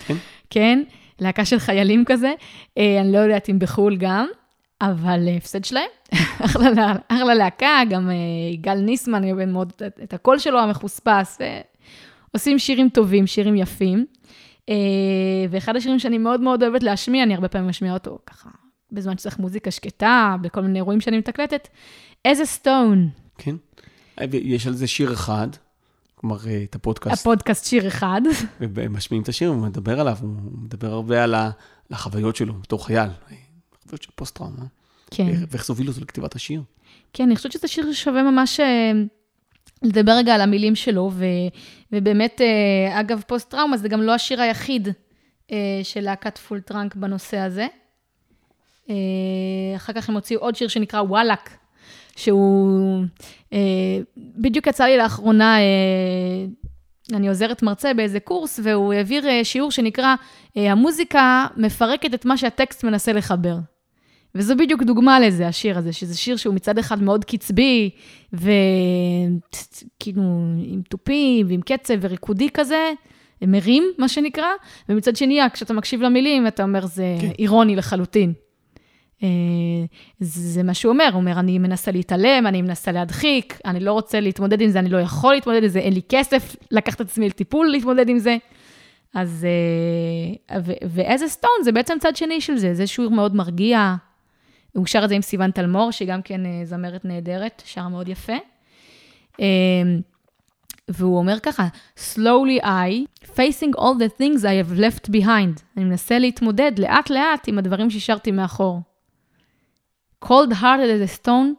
כן? 0.07 0.15
כן, 0.51 0.83
להקה 1.21 1.45
של 1.45 1.59
חיילים 1.59 2.05
כזה. 2.07 2.33
אה, 2.79 3.01
אני 3.01 3.13
לא 3.13 3.19
יודעת 3.19 3.49
אם 3.49 3.59
בחו"ל 3.59 3.97
גם, 3.97 4.27
אבל 4.81 5.29
אה, 5.29 5.37
הפסד 5.37 5.65
שלהם. 5.65 5.89
אחלה 7.09 7.35
להקה, 7.35 7.81
גם 7.91 8.11
אה, 8.11 8.15
יגאל 8.53 8.81
ניסמן, 8.81 9.15
אני 9.15 9.33
אוהב 9.33 9.49
מאוד 9.49 9.73
את 10.03 10.15
הקול 10.15 10.39
שלו 10.39 10.61
המחוספס, 10.61 11.39
ועושים 12.33 12.59
שירים 12.59 12.89
טובים, 12.89 13.27
שירים 13.27 13.57
יפים. 13.57 14.07
אה, 14.69 14.75
ואחד 15.51 15.77
השירים 15.77 15.99
שאני 15.99 16.19
מאוד 16.19 16.41
מאוד 16.41 16.63
אוהבת 16.63 16.83
להשמיע, 16.83 17.23
אני 17.23 17.35
הרבה 17.35 17.49
פעמים 17.49 17.69
משמיעה 17.69 17.95
אותו 17.95 18.19
ככה 18.27 18.49
בזמן 18.93 19.19
שצריך 19.19 19.39
מוזיקה 19.39 19.71
שקטה, 19.71 20.37
בכל 20.41 20.61
מיני 20.61 20.79
אירועים 20.79 21.01
שאני 21.01 21.19
מתקלטת, 21.19 21.69
איזה 22.25 22.45
סטון. 22.45 23.09
כן. 23.39 23.57
יש 24.33 24.67
על 24.67 24.73
זה 24.73 24.87
שיר 24.87 25.13
אחד, 25.13 25.49
כלומר, 26.21 26.37
אה, 26.47 26.63
את 26.65 26.75
הפודקאסט. 26.75 27.21
הפודקאסט 27.21 27.65
שיר 27.65 27.89
אחד. 27.89 28.21
ומשמיעים 28.61 29.23
את 29.23 29.29
השיר, 29.29 29.49
הוא 29.49 29.57
מדבר 29.57 30.01
עליו, 30.01 30.17
הוא 30.21 30.29
מדבר 30.53 30.93
הרבה 30.93 31.25
על 31.25 31.35
החוויות 31.91 32.37
שלו 32.37 32.55
בתור 32.55 32.87
חייל, 32.87 33.11
חוויות 33.83 34.03
של 34.03 34.11
פוסט-טראומה. 34.15 34.65
כן. 35.11 35.33
ואיך 35.49 35.67
זה 35.67 35.73
הוביל 35.73 35.89
אותו 35.89 36.01
לכתיבת 36.01 36.35
השיר. 36.35 36.63
כן, 37.13 37.25
אני 37.25 37.37
חושבת 37.37 37.53
שזה 37.53 37.69
שיר 37.69 37.93
ששווה 37.93 38.23
ממש 38.23 38.61
אה, 38.61 38.93
לדבר 39.83 40.13
רגע 40.13 40.35
על 40.35 40.41
המילים 40.41 40.75
שלו, 40.75 41.11
ו, 41.15 41.25
ובאמת, 41.93 42.41
אה, 42.41 43.01
אגב, 43.01 43.23
פוסט-טראומה 43.27 43.77
זה 43.77 43.89
גם 43.89 44.03
לא 44.03 44.15
השיר 44.15 44.41
היחיד 44.41 44.89
של 45.83 46.01
להקת 46.01 46.39
Full 46.39 46.61
Trunk 46.61 46.95
בנושא 46.95 47.37
הזה. 47.37 47.67
אה, 48.91 48.95
אחר 49.77 49.93
כך 49.93 50.09
הם 50.09 50.15
הוציאו 50.15 50.41
עוד 50.41 50.57
שיר 50.57 50.69
שנקרא 50.69 51.01
וואלאק, 51.01 51.57
שהוא... 52.17 53.05
אה, 53.53 53.59
בדיוק 54.17 54.67
יצא 54.67 54.85
לי 54.85 54.97
לאחרונה, 54.97 55.59
אה, 55.59 56.47
אני 57.13 57.29
עוזרת 57.29 57.63
מרצה 57.63 57.95
באיזה 57.95 58.21
קורס, 58.21 58.61
והוא 58.63 58.93
העביר 58.93 59.25
שיעור 59.43 59.71
שנקרא, 59.71 60.15
המוזיקה 60.57 61.47
מפרקת 61.57 62.15
את 62.15 62.25
מה 62.25 62.37
שהטקסט 62.37 62.85
מנסה 62.85 63.13
לחבר. 63.13 63.57
וזו 64.35 64.57
בדיוק 64.57 64.83
דוגמה 64.83 65.21
לזה, 65.21 65.49
השיר 65.49 65.79
הזה, 65.79 65.93
שזה 65.93 66.17
שיר 66.17 66.37
שהוא 66.37 66.55
מצד 66.55 66.79
אחד 66.79 67.03
מאוד 67.03 67.25
קצבי, 67.25 67.91
וכאילו 68.33 70.23
עם 70.65 70.83
תופים 70.89 71.47
ועם 71.49 71.61
קצב 71.61 71.95
וריקודי 72.01 72.49
כזה, 72.55 72.93
מרים, 73.43 73.85
מה 73.99 74.09
שנקרא, 74.09 74.49
ומצד 74.89 75.17
שני, 75.17 75.41
כשאתה 75.53 75.75
מקשיב 75.75 76.03
למילים, 76.03 76.47
אתה 76.47 76.63
אומר, 76.63 76.87
זה 76.87 77.17
כן. 77.21 77.31
אירוני 77.39 77.77
לחלוטין. 77.77 78.33
אה, 79.23 79.29
זה 80.21 80.63
מה 80.63 80.75
שהוא 80.75 80.93
אומר, 80.93 81.09
הוא 81.13 81.21
אומר, 81.21 81.39
אני 81.39 81.59
מנסה 81.59 81.91
להתעלם, 81.91 82.47
אני 82.47 82.63
מנסה 82.63 82.93
להדחיק, 82.93 83.59
אני 83.65 83.81
לא 83.81 83.93
רוצה 83.93 84.21
להתמודד 84.21 84.61
עם 84.61 84.71
זה, 84.71 84.79
אני 84.79 84.89
לא 84.89 84.99
יכול 84.99 85.35
להתמודד 85.35 85.63
עם 85.63 85.69
זה, 85.69 85.79
אין 85.79 85.93
לי 85.93 86.01
כסף 86.09 86.57
לקחת 86.71 87.01
את 87.01 87.07
עצמי 87.07 87.29
לטיפול 87.29 87.71
להתמודד 87.71 88.09
עם 88.09 88.19
זה. 88.19 88.37
אז, 89.15 89.47
אה, 90.51 90.59
ואיזה 90.89 91.29
סטון 91.29 91.51
זה 91.65 91.73
בעצם 91.73 91.97
צד 92.01 92.17
שני 92.17 92.41
של 92.41 92.57
זה, 92.57 92.75
זה 92.75 92.87
שיר 92.87 93.09
מאוד 93.09 93.35
מרגיע. 93.35 93.95
הוא 94.73 94.87
שר 94.87 95.05
את 95.05 95.09
זה 95.09 95.15
עם 95.15 95.23
סיוון 95.23 95.51
תלמור, 95.51 95.91
שגם 95.91 96.23
כן 96.23 96.47
אה, 96.47 96.61
זמרת 96.65 97.05
נהדרת, 97.05 97.63
שר 97.67 97.89
מאוד 97.89 98.09
יפה. 98.09 98.37
והוא 100.89 101.19
אומר 101.19 101.39
ככה, 101.41 101.67
slowly 101.97 102.65
I, 102.65 103.25
facing 103.25 103.73
all 103.77 103.95
the 103.99 104.21
things 104.21 104.45
I 104.45 104.55
have 104.63 104.79
left 104.79 105.11
behind. 105.11 105.63
אני 105.77 105.85
מנסה 105.85 106.19
להתמודד 106.19 106.73
לאט-לאט 106.79 107.49
עם 107.49 107.59
הדברים 107.59 107.91
שהשארתי 107.91 108.31
מאחור. 108.31 108.81
Cold 110.25 110.53
hearted 110.53 110.91
as 110.91 111.11
a 111.11 111.21
stone, 111.21 111.55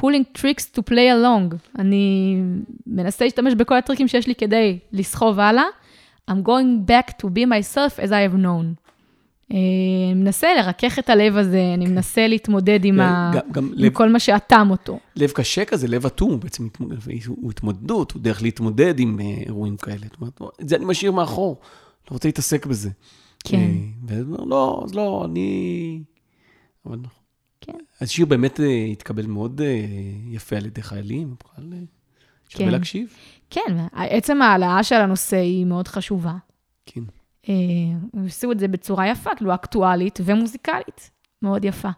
pulling 0.00 0.24
tricks 0.40 0.64
to 0.76 0.82
play 0.82 1.08
along. 1.10 1.56
אני 1.78 2.36
מנסה 2.86 3.24
להשתמש 3.24 3.54
בכל 3.54 3.76
הטריקים 3.76 4.08
שיש 4.08 4.26
לי 4.26 4.34
כדי 4.34 4.78
לסחוב 4.92 5.40
הלאה. 5.40 5.64
I'm 6.30 6.42
going 6.46 6.90
back 6.90 7.10
to 7.22 7.26
be 7.26 7.46
myself 7.46 7.98
as 7.98 8.10
I 8.10 8.32
have 8.32 8.36
known. 8.36 8.88
אני 9.50 10.14
מנסה 10.14 10.54
לרכך 10.54 10.98
את 10.98 11.10
הלב 11.10 11.36
הזה, 11.36 11.62
אני 11.74 11.86
מנסה 11.86 12.26
להתמודד 12.26 12.84
עם, 12.84 13.00
ה... 13.00 13.30
גם, 13.50 13.64
עם 13.66 13.72
לב, 13.74 13.92
כל 13.92 14.08
מה 14.08 14.18
שאטם 14.18 14.68
אותו. 14.70 14.98
לב 15.16 15.30
קשה 15.30 15.64
כזה, 15.64 15.88
לב 15.88 16.06
אטום, 16.06 16.40
בעצם 16.40 16.68
הוא 17.26 17.50
התמודדות, 17.50 18.12
הוא 18.12 18.22
דרך 18.22 18.42
להתמודד 18.42 19.00
עם 19.00 19.20
אה, 19.20 19.24
אירועים 19.46 19.76
כאלה. 19.76 20.06
את 20.60 20.68
זה 20.68 20.76
אני 20.76 20.84
משאיר 20.84 21.12
מאחור, 21.12 21.60
לא 22.10 22.14
רוצה 22.14 22.28
להתעסק 22.28 22.66
בזה. 22.66 22.90
כן. 23.44 23.56
אה, 23.56 23.70
ואני 24.06 24.20
אומר, 24.20 24.44
לא, 24.44 24.82
אז 24.84 24.94
לא, 24.94 25.24
אני... 25.24 26.02
אבל 26.86 26.98
כן. 27.72 27.78
אז 28.00 28.10
שיר 28.10 28.26
באמת 28.26 28.60
אה, 28.60 28.84
התקבל 28.92 29.26
מאוד 29.26 29.60
יפה 30.30 30.56
על 30.56 30.66
ידי 30.66 30.82
חיילים, 30.82 31.34
בכלל 31.44 31.64
שווה 32.48 32.66
כן. 32.66 32.72
להקשיב. 32.72 33.08
כן, 33.50 33.76
עצם 33.92 34.42
ההעלאה 34.42 34.82
של 34.82 34.94
הנושא 34.94 35.36
היא 35.36 35.64
מאוד 35.64 35.88
חשובה. 35.88 36.34
כן. 36.86 37.00
הם 37.44 38.26
עשו 38.26 38.52
את 38.52 38.58
זה 38.58 38.68
בצורה 38.68 39.08
יפה, 39.08 39.30
כאילו 39.36 39.54
אקטואלית 39.54 40.18
ומוזיקלית, 40.24 41.10
מאוד 41.42 41.64
יפה. 41.64 41.88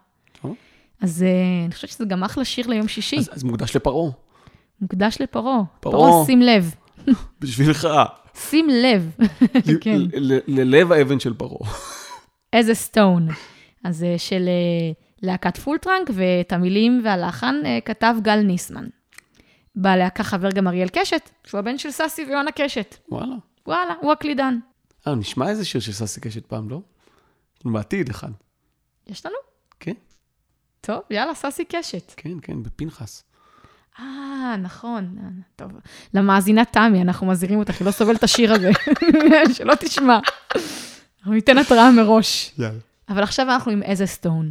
טוב. 0.41 0.55
אז 1.01 1.25
אני 1.65 1.73
חושבת 1.73 1.89
שזה 1.89 2.05
גם 2.05 2.23
אחלה 2.23 2.45
שיר 2.45 2.67
ליום 2.67 2.87
שישי. 2.87 3.17
אז, 3.17 3.29
אז 3.31 3.43
מוקדש 3.43 3.75
לפרעה. 3.75 4.11
מוקדש 4.81 5.21
לפרעה. 5.21 5.61
פרעה, 5.79 6.25
שים 6.25 6.41
לב. 6.41 6.75
בשבילך. 7.41 7.87
שים 8.35 8.67
לב, 8.69 9.15
כן. 9.81 9.97
ללב 10.47 10.91
האבן 10.91 11.19
של 11.19 11.33
פרעה. 11.33 11.71
As 12.53 12.73
a 12.73 12.81
Stone. 12.81 13.27
אז 13.83 14.05
של 14.17 14.49
להקת 15.23 15.57
Full 15.57 15.78
Trunk, 15.78 16.09
ואת 16.13 16.53
המילים 16.53 17.01
והלחן 17.03 17.55
כתב 17.85 18.15
גל 18.21 18.41
ניסמן. 18.41 18.87
בלהקה 19.75 20.23
חבר 20.23 20.49
גם 20.51 20.67
אריאל 20.67 20.89
קשת, 20.89 21.29
שהוא 21.47 21.59
הבן 21.59 21.77
של 21.77 21.91
סאסי 21.91 22.25
ויונה 22.25 22.51
קשת. 22.51 22.95
וואלה. 23.09 23.35
וואלה, 23.67 23.93
הוא 24.01 24.11
הקלידן. 24.11 24.59
אה, 25.07 25.15
נשמע 25.15 25.49
איזה 25.49 25.65
שיר 25.65 25.81
של 25.81 25.91
סאסי 25.91 26.21
קשת 26.21 26.45
פעם, 26.45 26.69
לא? 26.69 26.81
בעתיד 27.65 28.09
אחד. 28.09 28.31
יש 29.07 29.25
לנו? 29.25 29.35
כן. 29.79 29.93
טוב, 30.81 30.99
יאללה, 31.09 31.35
סאסי 31.35 31.65
קשת. 31.65 32.13
כן, 32.17 32.33
כן, 32.41 32.63
בפנחס. 32.63 33.23
אה, 33.99 34.55
נכון. 34.61 35.17
טוב. 35.55 35.71
למאזינה 36.13 36.65
תמי, 36.65 37.01
אנחנו 37.01 37.27
מזהירים 37.27 37.59
אותך, 37.59 37.79
היא 37.79 37.85
לא 37.85 37.91
סובלת 37.91 38.17
את 38.17 38.23
השיר 38.23 38.53
הזה. 38.53 38.71
שלא 39.55 39.73
תשמע. 39.79 40.19
אנחנו 41.19 41.33
ניתן 41.33 41.57
התראה 41.57 41.91
מראש. 41.91 42.53
יאללה. 42.57 42.79
אבל 43.09 43.23
עכשיו 43.23 43.45
אנחנו 43.49 43.71
עם 43.71 43.83
איזה 43.83 44.05
סטון. 44.05 44.47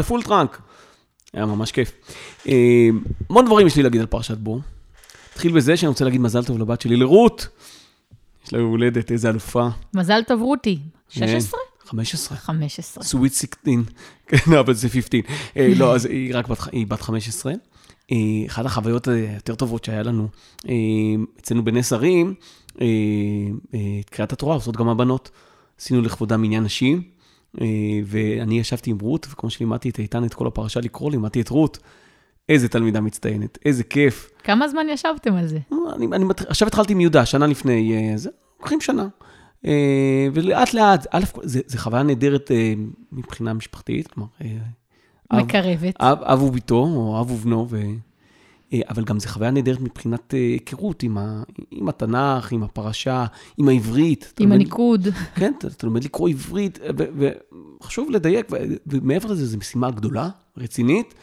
לפול 0.00 0.22
טראנק. 0.22 0.60
היה 1.32 1.46
ממש 1.46 1.72
כיף. 1.72 1.92
אה, 2.48 2.88
המון 3.30 3.46
דברים 3.46 3.66
יש 3.66 3.76
לי 3.76 3.82
להגיד 3.82 4.00
על 4.00 4.06
פרשת 4.06 4.38
בו. 4.38 4.60
נתחיל 5.32 5.52
בזה 5.52 5.76
שאני 5.76 5.88
רוצה 5.88 6.04
להגיד 6.04 6.20
מזל 6.20 6.44
טוב 6.44 6.58
לבת 6.58 6.80
שלי, 6.80 6.96
לרות. 6.96 7.48
יש 8.46 8.52
לה 8.52 8.60
הולדת, 8.60 9.12
איזה 9.12 9.30
אלופה. 9.30 9.68
מזל 9.94 10.22
טוב, 10.26 10.42
רותי. 10.42 10.78
16? 11.08 11.60
15. 11.84 12.38
15. 12.38 13.04
סוויט 13.04 13.32
16, 13.32 13.74
כן, 14.28 14.52
אבל 14.58 14.74
זה 14.74 14.88
15. 14.88 15.20
אה, 15.56 15.72
לא, 15.76 15.94
אז 15.94 16.06
היא 16.06 16.36
רק 16.36 16.48
בת, 16.48 16.58
היא 16.72 16.86
בת 16.86 17.00
15. 17.00 17.52
אה, 18.12 18.16
אחת 18.46 18.66
החוויות 18.66 19.08
היותר 19.08 19.54
טובות 19.54 19.84
שהיה 19.84 20.02
לנו 20.02 20.28
אצלנו 21.40 21.64
בנס 21.64 21.92
הרים, 21.92 22.34
את 22.76 24.10
קריאת 24.10 24.32
התורה 24.32 24.54
עושות 24.54 24.76
גם 24.76 24.88
הבנות. 24.88 25.30
עשינו 25.80 26.02
לכבודם 26.02 26.42
מניין 26.42 26.64
נשים, 26.64 27.02
ואני 28.04 28.58
ישבתי 28.60 28.90
עם 28.90 28.98
רות, 29.00 29.26
וכמו 29.30 29.50
שלימדתי 29.50 29.90
את 29.90 29.98
איתן 29.98 30.24
את 30.24 30.34
כל 30.34 30.46
הפרשה 30.46 30.80
לקרוא, 30.80 31.10
לימדתי 31.10 31.40
את 31.40 31.48
רות. 31.48 31.78
איזה 32.48 32.68
תלמידה 32.68 33.00
מצטיינת, 33.00 33.58
איזה 33.64 33.84
כיף. 33.84 34.30
כמה 34.44 34.68
זמן 34.68 34.86
ישבתם 34.90 35.34
על 35.34 35.46
זה? 35.46 35.58
אני, 35.96 36.06
אני, 36.12 36.24
מת- 36.24 36.40
עכשיו 36.50 36.68
התחלתי 36.68 36.92
עם 36.92 37.00
יהודה, 37.00 37.26
שנה 37.26 37.46
לפני, 37.46 37.94
אה, 38.10 38.16
זה, 38.16 38.30
לוקחים 38.60 38.80
שנה. 38.80 39.08
אה, 39.66 40.26
ולאט 40.34 40.74
לאט, 40.74 41.06
א', 41.10 41.24
זה, 41.42 41.60
זה 41.66 41.78
חוויה 41.78 42.02
נהדרת 42.02 42.50
אה, 42.50 42.74
מבחינה 43.12 43.52
משפחתית, 43.52 44.06
כלומר, 44.08 44.28
אה, 44.44 44.56
אב, 45.32 45.38
מקרבת. 45.42 45.94
אב, 46.00 46.18
אב 46.22 46.42
וביתו, 46.42 46.76
או 46.78 47.20
אב 47.20 47.30
ובנו, 47.30 47.66
ו... 47.70 47.80
אה, 48.72 48.80
אבל 48.88 49.04
גם 49.04 49.20
זו 49.20 49.28
חוויה 49.28 49.50
נהדרת 49.50 49.80
מבחינת 49.80 50.34
אה, 50.34 50.38
היכרות 50.38 51.02
עם, 51.02 51.18
ה, 51.18 51.42
עם 51.70 51.88
התנ"ך, 51.88 52.52
עם 52.52 52.62
הפרשה, 52.62 53.26
עם 53.56 53.68
העברית. 53.68 54.32
עם 54.40 54.48
לומד- 54.48 54.54
הניקוד. 54.60 55.08
כן, 55.34 55.52
אתה, 55.58 55.66
אתה 55.66 55.86
לומד 55.86 56.04
לקרוא 56.04 56.28
עברית, 56.28 56.78
ו- 56.98 57.28
וחשוב 57.80 58.10
לדייק, 58.10 58.46
ו- 58.52 58.56
ומעבר 58.86 59.32
לזה, 59.32 59.46
זו 59.46 59.58
משימה 59.58 59.90
גדולה, 59.90 60.28
רצינית. 60.56 61.14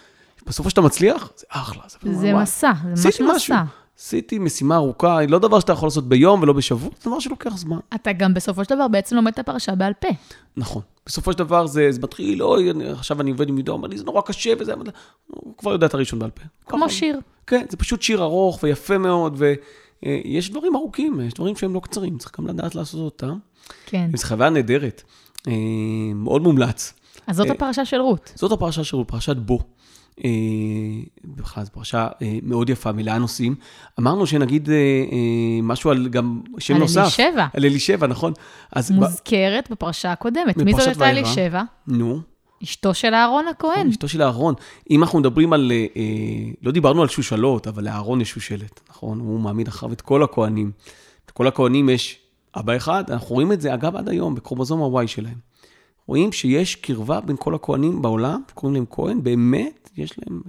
בסופו 0.48 0.70
שאתה 0.70 0.82
מצליח, 0.82 1.32
זה 1.38 1.46
אחלה. 1.50 1.84
זה 2.04 2.10
וואי. 2.34 2.34
מסע, 2.44 2.72
זה 2.94 3.10
ממש. 3.22 3.52
מסע. 3.52 3.64
עשיתי 4.00 4.40
משימה 4.40 4.76
ארוכה, 4.76 5.18
היא 5.18 5.30
לא 5.30 5.40
דבר 5.40 5.60
שאתה 5.60 5.74
יכול 5.74 5.88
לעשות 5.88 6.10
ביום 6.10 6.42
ולא 6.42 6.54
בשבוע, 6.54 6.90
זה 7.04 7.10
דבר 7.10 7.20
שלוקח 7.20 7.58
זמן. 7.58 7.78
אתה 7.96 8.14
גם 8.14 8.34
בסופו 8.34 8.64
של 8.66 8.76
דבר 8.76 8.88
בעצם 8.88 9.16
לומד 9.16 9.32
את 9.34 9.40
הפרשה 9.40 9.76
בעל 9.76 9.94
פה. 10.00 10.08
נכון. 10.58 10.82
בסופו 11.06 11.32
של 11.32 11.38
דבר 11.38 11.68
זה, 11.68 11.88
זה 11.92 12.00
מתחיל, 12.04 12.44
אוי, 12.44 12.72
אני- 12.72 12.90
עכשיו 12.90 13.22
אני 13.22 13.32
עובד 13.32 13.50
עם 13.50 13.58
יהודה, 13.58 13.72
הוא 13.72 13.78
אומר 13.78 13.88
לי, 13.88 13.98
זה 13.98 14.04
נורא 14.04 14.22
קשה 14.22 14.54
וזה, 14.60 14.74
הוא 15.28 15.54
כבר 15.58 15.72
יודע 15.72 15.86
את 15.88 15.94
הראשון 15.94 16.20
בעל 16.20 16.30
פה. 16.30 16.42
כמו 16.68 16.80
ככה. 16.86 16.90
שיר. 16.90 17.20
כן, 17.48 17.66
זה 17.70 17.78
פשוט 17.78 18.02
שיר 18.02 18.24
ארוך 18.24 18.60
ויפה 18.64 18.98
מאוד, 18.98 19.36
ויש 20.06 20.50
דברים 20.52 20.76
ארוכים, 20.76 21.20
יש 21.22 21.34
דברים 21.34 21.56
שהם 21.56 21.74
לא 21.74 21.80
קצרים, 21.80 22.18
צריך 22.18 22.40
גם 22.40 22.48
לדעת 22.48 22.76
לעשות 22.76 23.00
אותם. 23.02 23.38
כן. 23.86 24.10
וזו 24.14 24.28
חוויה 24.28 24.50
נהדרת, 24.50 25.04
אה, 25.48 25.54
מאוד 26.16 26.42
מומלץ. 26.42 26.94
אז 27.28 27.36
זאת 27.36 27.48
אה, 27.48 27.52
הפרשה 27.52 27.86
של 27.86 27.98
רות. 28.02 28.32
זאת 28.36 28.52
הפרשה 28.52 28.84
של 28.84 28.98
פרשת 29.08 29.36
בו. 29.38 29.60
אה, 30.24 30.30
בכלל, 31.26 31.64
זו 31.64 31.72
פרשה 31.72 32.08
אה, 32.22 32.40
מאוד 32.44 32.70
יפה, 32.70 32.92
מלאה 32.92 33.18
נושאים. 33.18 33.56
אמרנו 34.00 34.28
שנגיד 34.28 34.70
אה, 34.70 34.76
משהו 35.64 35.92
על 35.92 36.08
גם 36.08 36.42
שם 36.60 36.74
על 36.74 36.80
נוסף. 36.80 37.00
אלישבע. 37.00 37.48
על 37.54 37.66
אלישבע, 37.66 38.08
נכון. 38.08 38.34
אז 38.72 38.92
ב- 38.92 38.96
מוזכרת 38.96 39.72
בפרשה 39.72 40.12
הקודמת. 40.12 40.58
מי 40.58 40.74
זאת 40.74 40.88
הייתה. 40.88 41.10
אלישבע? 41.10 41.64
נו, 41.88 42.20
אשתו 42.64 42.94
של 42.94 43.14
אהרון 43.14 43.48
הכהן. 43.48 43.88
אשתו 43.88 44.08
של 44.08 44.22
אהרון. 44.22 44.54
אם 44.90 45.04
אנחנו 45.04 45.20
מדברים 45.20 45.54
על, 45.54 45.72
לא 46.62 46.72
דיברנו 46.72 47.02
על 47.02 47.08
שושלות, 47.08 47.68
אבל 47.68 47.84
לאהרון 47.84 48.22
יש 48.22 48.30
שושלת, 48.30 48.80
נכון? 48.90 49.20
הוא 49.20 49.40
מעמיד 49.40 49.68
אחריו 49.68 49.94
את 49.94 50.02
כל 50.02 50.24
הכהנים. 50.24 50.72
לכל 51.30 51.48
הכהנים 51.48 51.90
יש 51.90 52.20
אבא 52.56 52.76
אחד, 52.78 53.04
אנחנו 53.10 53.36
רואים 53.36 53.52
את 53.52 53.62
זה, 53.62 53.74
אגב, 53.74 53.96
עד 53.96 54.10
היום, 54.10 54.36
בקרומוזום 54.36 54.98
ה-Y 54.98 55.08
שלהם. 55.08 55.38
רואים 56.08 56.32
שיש 56.32 56.76
קרבה 56.76 57.22
בין 57.22 57.36
כל 57.40 57.56
הכהנים 57.56 58.02
בעולם, 58.02 58.42
קוראים 58.54 58.76
להם 58.76 58.86
כהן, 58.90 59.24
באמת, 59.24 59.87
יש 59.98 60.20
להם... 60.20 60.42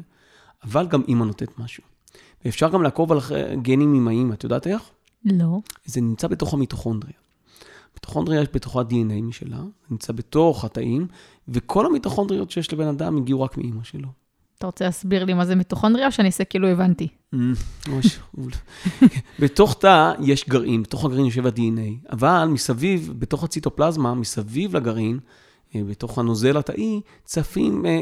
אבל 0.64 0.87
גם 0.87 1.02
אימא 1.08 1.24
נותנת 1.24 1.58
משהו. 1.58 1.82
ואפשר 2.44 2.68
גם 2.68 2.82
לעקוב 2.82 3.12
על 3.12 3.18
גנים 3.62 3.94
אמהיים, 3.94 4.32
את 4.32 4.44
יודעת 4.44 4.66
איך? 4.66 4.82
לא. 5.24 5.58
זה 5.84 6.00
נמצא 6.00 6.28
בתוך 6.28 6.54
המיטוכונדריה. 6.54 7.14
מיטוכונדריה 7.94 8.40
יש 8.40 8.48
בתוכה 8.52 8.80
DNA 8.80 9.22
משלה, 9.22 9.61
נמצא 9.90 10.12
בתוך 10.12 10.64
התאים, 10.64 11.06
וכל 11.48 11.87
המיטוכונדריות 11.87 12.50
שיש 12.50 12.72
לבן 12.72 12.87
אדם 12.87 13.16
הגיעו 13.16 13.42
רק 13.42 13.58
מאימא 13.58 13.84
שלו. 13.84 14.08
אתה 14.58 14.66
רוצה 14.66 14.84
להסביר 14.84 15.24
לי 15.24 15.34
מה 15.34 15.44
זה 15.44 15.54
מיטוכונדריה, 15.54 16.06
או 16.06 16.12
שאני 16.12 16.26
אעשה 16.26 16.44
כאילו 16.44 16.68
הבנתי? 16.68 17.08
אול. 18.38 18.50
בתוך 19.40 19.76
תא 19.80 20.12
יש 20.20 20.48
גרעין, 20.48 20.82
בתוך 20.82 21.04
הגרעין 21.04 21.24
יושב 21.24 21.46
ה-DNA, 21.46 22.12
אבל 22.12 22.48
מסביב, 22.50 23.12
בתוך 23.18 23.44
הציטופלזמה, 23.44 24.14
מסביב 24.14 24.76
לגרעין, 24.76 25.18
בתוך 25.74 26.18
הנוזל 26.18 26.57
התאי, 26.57 27.00
צפים 27.24 27.87
אה, 27.87 27.90
אה, 27.90 27.96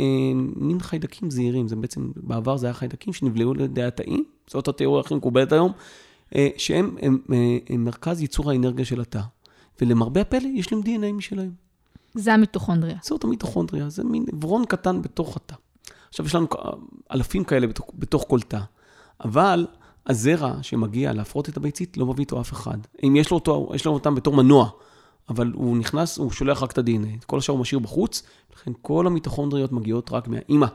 אה, 0.00 0.32
מין 0.56 0.80
חיידקים 0.80 1.30
זעירים, 1.30 1.68
זה 1.68 1.76
בעצם, 1.76 2.10
בעבר 2.16 2.56
זה 2.56 2.66
היה 2.66 2.74
חיידקים 2.74 3.12
שנבלעו 3.12 3.52
על 3.52 3.60
ידי 3.60 3.82
התאים, 3.82 4.24
זאת 4.46 4.68
התיאוריה 4.68 5.00
הכי 5.00 5.14
מקובלת 5.14 5.52
היום, 5.52 5.72
אה, 6.34 6.48
שהם 6.56 6.96
הם, 7.02 7.18
אה, 7.32 7.58
הם 7.68 7.84
מרכז 7.84 8.20
ייצור 8.20 8.50
האנרגיה 8.50 8.84
של 8.84 9.00
התא. 9.00 9.20
ולמרבה 9.80 10.20
הפלא, 10.20 10.48
יש 10.54 10.72
להם 10.72 10.82
DNA 10.82 11.12
משלהם. 11.12 11.50
זה 12.14 12.34
המיטוכונדריה. 12.34 12.96
זאת 13.02 13.24
המיטוכונדריה, 13.24 13.88
זה 13.88 14.04
מין 14.04 14.24
עברון 14.32 14.64
קטן 14.64 15.02
בתוך 15.02 15.36
התא. 15.36 15.54
עכשיו, 16.08 16.26
יש 16.26 16.34
לנו 16.34 16.46
אלפים 17.12 17.44
כאלה 17.44 17.66
בתוך, 17.66 17.90
בתוך 17.94 18.24
כל 18.28 18.40
תא, 18.40 18.60
אבל 19.24 19.66
הזרע 20.06 20.62
שמגיע 20.62 21.12
להפרות 21.12 21.48
את 21.48 21.56
הביצית 21.56 21.96
לא 21.96 22.06
מביא 22.06 22.24
איתו 22.24 22.40
אף 22.40 22.52
אחד. 22.52 22.78
אם 23.06 23.16
יש 23.16 23.30
לו, 23.30 23.36
אותו, 23.36 23.70
יש 23.74 23.84
לו 23.84 23.92
אותם 23.92 24.14
בתור 24.14 24.34
מנוע, 24.34 24.70
אבל 25.28 25.52
הוא 25.54 25.76
נכנס, 25.76 26.18
הוא 26.18 26.30
שולח 26.30 26.62
רק 26.62 26.72
את 26.72 26.78
ה-DNA. 26.78 27.18
את 27.18 27.24
כל 27.24 27.38
השאר 27.38 27.52
הוא 27.52 27.60
משאיר 27.60 27.78
בחוץ, 27.78 28.22
לכן 28.56 28.72
כל 28.82 29.06
המיטוכונדריות 29.06 29.72
מגיעות 29.72 30.12
רק 30.12 30.28
מהאימא, 30.28 30.66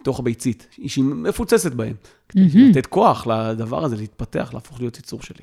מתוך 0.00 0.20
הביצית, 0.20 0.66
שהיא 0.86 1.04
מפוצצת 1.04 1.74
מהמם. 1.74 1.94
לתת 2.34 2.86
כוח 2.86 3.26
לדבר 3.26 3.84
הזה 3.84 3.96
להתפתח, 3.96 4.50
להפוך 4.54 4.80
להיות 4.80 4.98
יצור 4.98 5.22
שלי. 5.22 5.42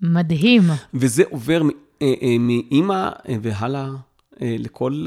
מדהים. 0.00 0.62
וזה 0.94 1.22
עובר 1.30 1.62
אה, 2.02 2.14
אה, 2.22 2.36
מאימא 2.40 3.10
אה, 3.28 3.36
והלאה 3.42 3.90
אה, 4.42 4.56
לכל... 4.58 5.06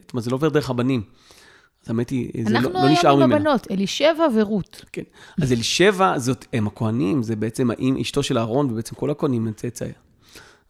זאת 0.00 0.12
אומרת, 0.12 0.24
זה 0.24 0.30
לא 0.30 0.36
עובר 0.36 0.48
דרך 0.48 0.70
הבנים. 0.70 1.02
אז 1.84 1.90
האמת 1.90 2.10
היא, 2.10 2.44
זה 2.44 2.56
אנחנו 2.56 2.70
לא, 2.70 2.82
לא 2.82 2.88
נשאר 2.88 3.10
היום 3.10 3.22
עם 3.22 3.28
ממנה. 3.30 3.40
הבנות, 3.40 3.70
אלישבע 3.70 4.26
ורות. 4.36 4.84
כן. 4.92 5.02
אז 5.42 5.52
אלישבע, 5.52 6.18
זאת, 6.18 6.44
הם 6.52 6.66
הכהנים, 6.66 7.22
זה 7.22 7.36
בעצם 7.36 7.70
האם 7.70 7.96
אשתו 8.00 8.22
של 8.22 8.38
אהרון, 8.38 8.70
ובעצם 8.70 8.94
כל 8.94 9.10
הכהנים 9.10 9.46
הם 9.46 9.52
צאצאיה. 9.52 9.92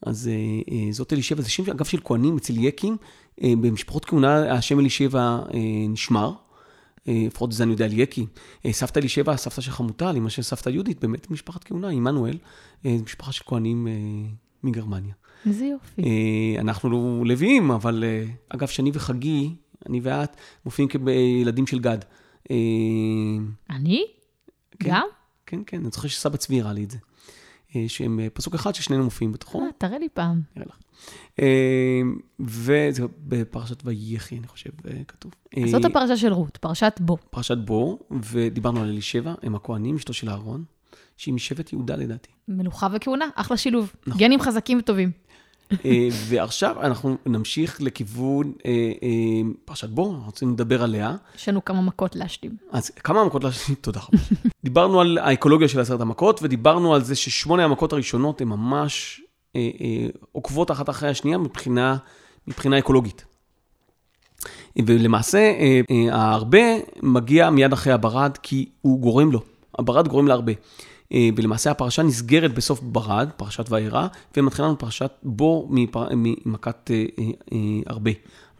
אז 0.07 0.29
אה, 0.29 0.33
אה, 0.75 0.93
זאת 0.93 1.13
אלישבע, 1.13 1.43
זה 1.43 1.51
שם, 1.51 1.71
אגב, 1.71 1.85
של 1.85 2.01
כהנים 2.05 2.37
אצל 2.37 2.55
יקים, 2.57 2.97
אה, 3.43 3.53
במשפחות 3.61 4.05
כהונה, 4.05 4.55
השם 4.55 4.81
אלישבע 4.81 5.39
נשמר. 5.89 6.33
לפחות 7.07 7.53
זה 7.53 7.63
אני 7.63 7.73
יודע 7.73 7.85
על 7.85 7.99
יקי. 7.99 8.27
סבתא 8.71 8.99
אלישבע, 8.99 9.33
הסבתא 9.33 9.61
של 9.61 9.71
חמוטל, 9.71 10.17
אמא 10.17 10.29
של 10.29 10.43
סבתא 10.43 10.69
יהודית, 10.69 11.01
באמת 11.01 11.31
משפחת 11.31 11.65
כהונה, 11.65 11.89
עמנואל, 11.89 12.39
משפחה 12.85 13.33
של 13.33 13.45
כהנים 13.47 13.89
מגרמניה. 14.63 15.15
איזה 15.47 15.65
יופי. 15.65 16.03
אנחנו 16.59 16.91
לא 16.91 17.23
לוויים, 17.27 17.71
אבל 17.71 18.05
אגב, 18.49 18.69
שאני 18.69 18.91
וחגי, 18.95 19.55
אני 19.89 20.01
ואת, 20.03 20.37
מופיעים 20.65 20.89
כילדים 20.89 21.67
של 21.67 21.79
גד. 21.79 21.99
אני? 23.71 24.05
כן. 24.79 24.91
גם? 24.91 25.07
כן, 25.47 25.61
כן, 25.67 25.81
אני 25.81 25.91
זוכר 25.91 26.09
שסבא 26.09 26.37
צבי 26.37 26.61
הראה 26.61 26.73
לי 26.73 26.85
את 26.85 26.91
זה. 26.91 26.99
אה, 27.77 27.85
שהם 27.89 28.21
אה, 28.21 28.31
פסוק 28.31 28.55
אחד 28.55 28.75
ששנינו 28.75 29.05
מופיעים 29.05 29.33
בתוכו, 29.33 29.61
אה, 29.61 29.67
תראה 29.79 29.99
לי 29.99 30.09
פעם. 30.15 30.41
נראה 30.57 30.69
לך. 30.69 30.79
וזה 32.41 33.03
בפרשת 33.19 33.83
ויחי, 33.85 34.39
אני 34.39 34.47
חושב, 34.47 34.71
כתוב. 35.09 35.33
אז 35.65 35.71
זאת 35.71 35.85
הפרשה 35.85 36.17
של 36.17 36.33
רות, 36.33 36.57
פרשת 36.57 37.01
בו. 37.01 37.17
פרשת 37.31 37.59
בור, 37.59 37.99
ודיברנו 38.11 38.81
על 38.81 38.89
אלישבע, 38.89 39.35
הם 39.43 39.55
הכהנים, 39.55 39.97
אשתו 39.97 40.13
של 40.13 40.31
אהרון, 40.31 40.65
שהיא 41.17 41.35
משבט 41.35 41.73
יהודה 41.73 41.97
לדעתי. 41.97 42.31
מלוכה 42.49 42.89
וכהונה, 42.93 43.25
אחלה 43.35 43.57
שילוב. 43.57 43.93
נכון. 44.07 44.21
גנים 44.21 44.41
חזקים 44.41 44.79
וטובים. 44.79 45.11
אה, 45.85 46.09
ועכשיו 46.29 46.77
אנחנו 46.83 47.17
נמשיך 47.27 47.77
לכיוון 47.81 48.53
אה, 48.67 48.71
אה, 49.03 49.09
פרשת 49.65 49.89
בור, 49.89 50.15
אנחנו 50.15 50.27
רוצים 50.27 50.53
לדבר 50.53 50.83
עליה. 50.83 51.17
יש 51.37 51.49
לנו 51.49 51.65
כמה 51.65 51.81
מכות 51.81 52.17
להשלים. 52.17 52.57
אז 52.73 52.91
כמה 52.91 53.25
מכות 53.25 53.45
להשלים? 53.45 53.79
תודה 53.81 54.01
רבה. 54.01 54.23
דיברנו 54.65 55.01
על 55.01 55.19
האקולוגיה 55.19 55.69
של 55.69 55.81
עשרת 55.81 56.01
המכות, 56.01 56.41
ודיברנו 56.43 56.95
על 56.95 57.05
זה 57.05 57.17
ששמונה 57.17 57.65
המכות 57.65 57.93
הראשונות 57.93 58.41
הן 58.41 58.49
ממש 58.49 59.21
עוקבות 60.33 60.71
אחת 60.71 60.91
אחרי 60.91 61.09
השנייה 61.09 61.39
מבחינה, 61.39 61.97
מבחינה 62.47 62.79
אקולוגית. 62.79 63.25
ולמעשה, 64.87 65.53
ההרבה 66.13 66.59
מגיע 67.03 67.51
מיד 67.51 67.73
אחרי 67.73 67.93
הברד, 67.93 68.37
כי 68.43 68.69
הוא 68.83 69.01
גורם 69.01 69.33
לו. 69.33 69.41
הברד 69.79 70.09
גורם 70.09 70.29
להרבה. 70.29 70.53
אה, 71.13 71.29
ולמעשה 71.37 71.71
הפרשה 71.71 72.03
נסגרת 72.03 72.55
בסוף 72.55 72.81
ברד, 72.81 73.29
פרשת 73.37 73.71
וארא, 73.71 74.07
ומתחילה 74.37 74.69
לנו 74.69 74.79
פרשת 74.79 75.11
בו 75.23 75.67
מפר... 75.71 76.09
ממכת 76.15 76.91
אה, 76.91 77.05
אה, 77.53 77.59
הרבה. 77.87 78.11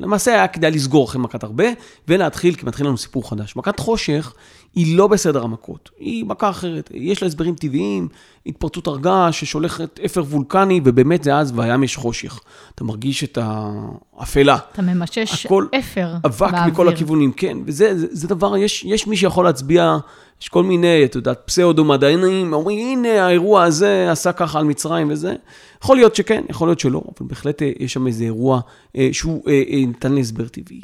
למעשה 0.01 0.31
היה 0.31 0.49
כדאי 0.49 0.71
לסגור 0.71 1.05
אחרי 1.05 1.21
מכת 1.21 1.43
הרבה, 1.43 1.65
ולהתחיל, 2.09 2.55
כי 2.55 2.67
מתחיל 2.67 2.87
לנו 2.87 2.99
סיפור 2.99 3.31
חדש. 3.31 3.57
מכת 3.57 3.79
חושך 3.79 4.35
היא 4.75 4.97
לא 4.97 5.07
בסדר 5.07 5.45
המכות, 5.45 5.91
היא 5.99 6.25
מכה 6.25 6.51
אחרת. 6.51 6.91
יש 6.95 7.23
לה 7.23 7.29
הסברים 7.29 7.55
טבעיים, 7.55 8.09
התפרצות 8.47 8.87
הרגה 8.87 9.33
ששולחת 9.33 10.01
אפר 10.05 10.23
וולקני, 10.23 10.81
ובאמת 10.85 11.25
זה 11.25 11.37
אז, 11.37 11.53
והים 11.55 11.83
יש 11.83 11.97
חושך. 11.97 12.41
אתה 12.75 12.85
מרגיש 12.85 13.25
את 13.25 13.39
האפלה. 13.43 14.57
אתה 14.73 14.83
ממשש 14.83 15.47
הכל 15.47 15.67
אפר 15.79 16.15
אבק 16.25 16.41
באוויר. 16.41 16.73
מכל 16.73 16.89
הכיוונים, 16.89 17.33
כן. 17.33 17.59
וזה 17.65 17.99
זה, 17.99 18.07
זה 18.11 18.29
דבר, 18.29 18.57
יש, 18.57 18.85
יש 18.85 19.07
מי 19.07 19.17
שיכול 19.17 19.45
להצביע, 19.45 19.97
יש 20.43 20.49
כל 20.49 20.63
מיני, 20.63 21.05
את 21.05 21.15
יודעת, 21.15 21.43
פסאודו-מדענים, 21.45 22.53
אומרים, 22.53 22.99
הנה, 22.99 23.27
האירוע 23.27 23.65
הזה 23.65 24.11
עשה 24.11 24.33
ככה 24.33 24.59
על 24.59 24.65
מצרים 24.65 25.11
וזה. 25.11 25.35
יכול 25.83 25.97
להיות 25.97 26.17
שכן, 26.17 26.45
יכול 26.51 26.69
להיות 26.69 26.81
שלא, 26.81 27.03
אבל 27.07 27.29
בהחלט 27.29 27.63
אה, 27.63 27.73
יש 27.79 27.93
שם 27.93 28.07
איזה 28.07 28.25
אירוע 28.25 28.61
אה, 28.97 29.09
שהוא 29.13 29.43
אה, 29.49 29.63
ניתן 29.87 30.13
להסבר 30.13 30.49
טבעי. 30.49 30.81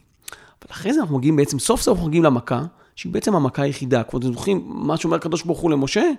אבל 0.63 0.71
אחרי 0.71 0.93
זה 0.93 1.01
אנחנו 1.01 1.19
מגיעים 1.19 1.37
בעצם, 1.37 1.59
סוף 1.59 1.81
סוף 1.81 1.97
אנחנו 1.97 2.09
מגיעים 2.09 2.25
למכה, 2.25 2.63
שהיא 2.97 3.13
בעצם 3.13 3.35
המכה 3.37 3.63
היחידה. 3.63 4.03
כמו 4.03 4.19
אתם 4.19 4.33
זוכרים, 4.33 4.63
מה 4.67 4.97
שאומר 4.97 5.17
הקדוש 5.17 5.43
ברוך 5.43 5.59
הוא 5.59 5.71
למשה, 5.71 6.11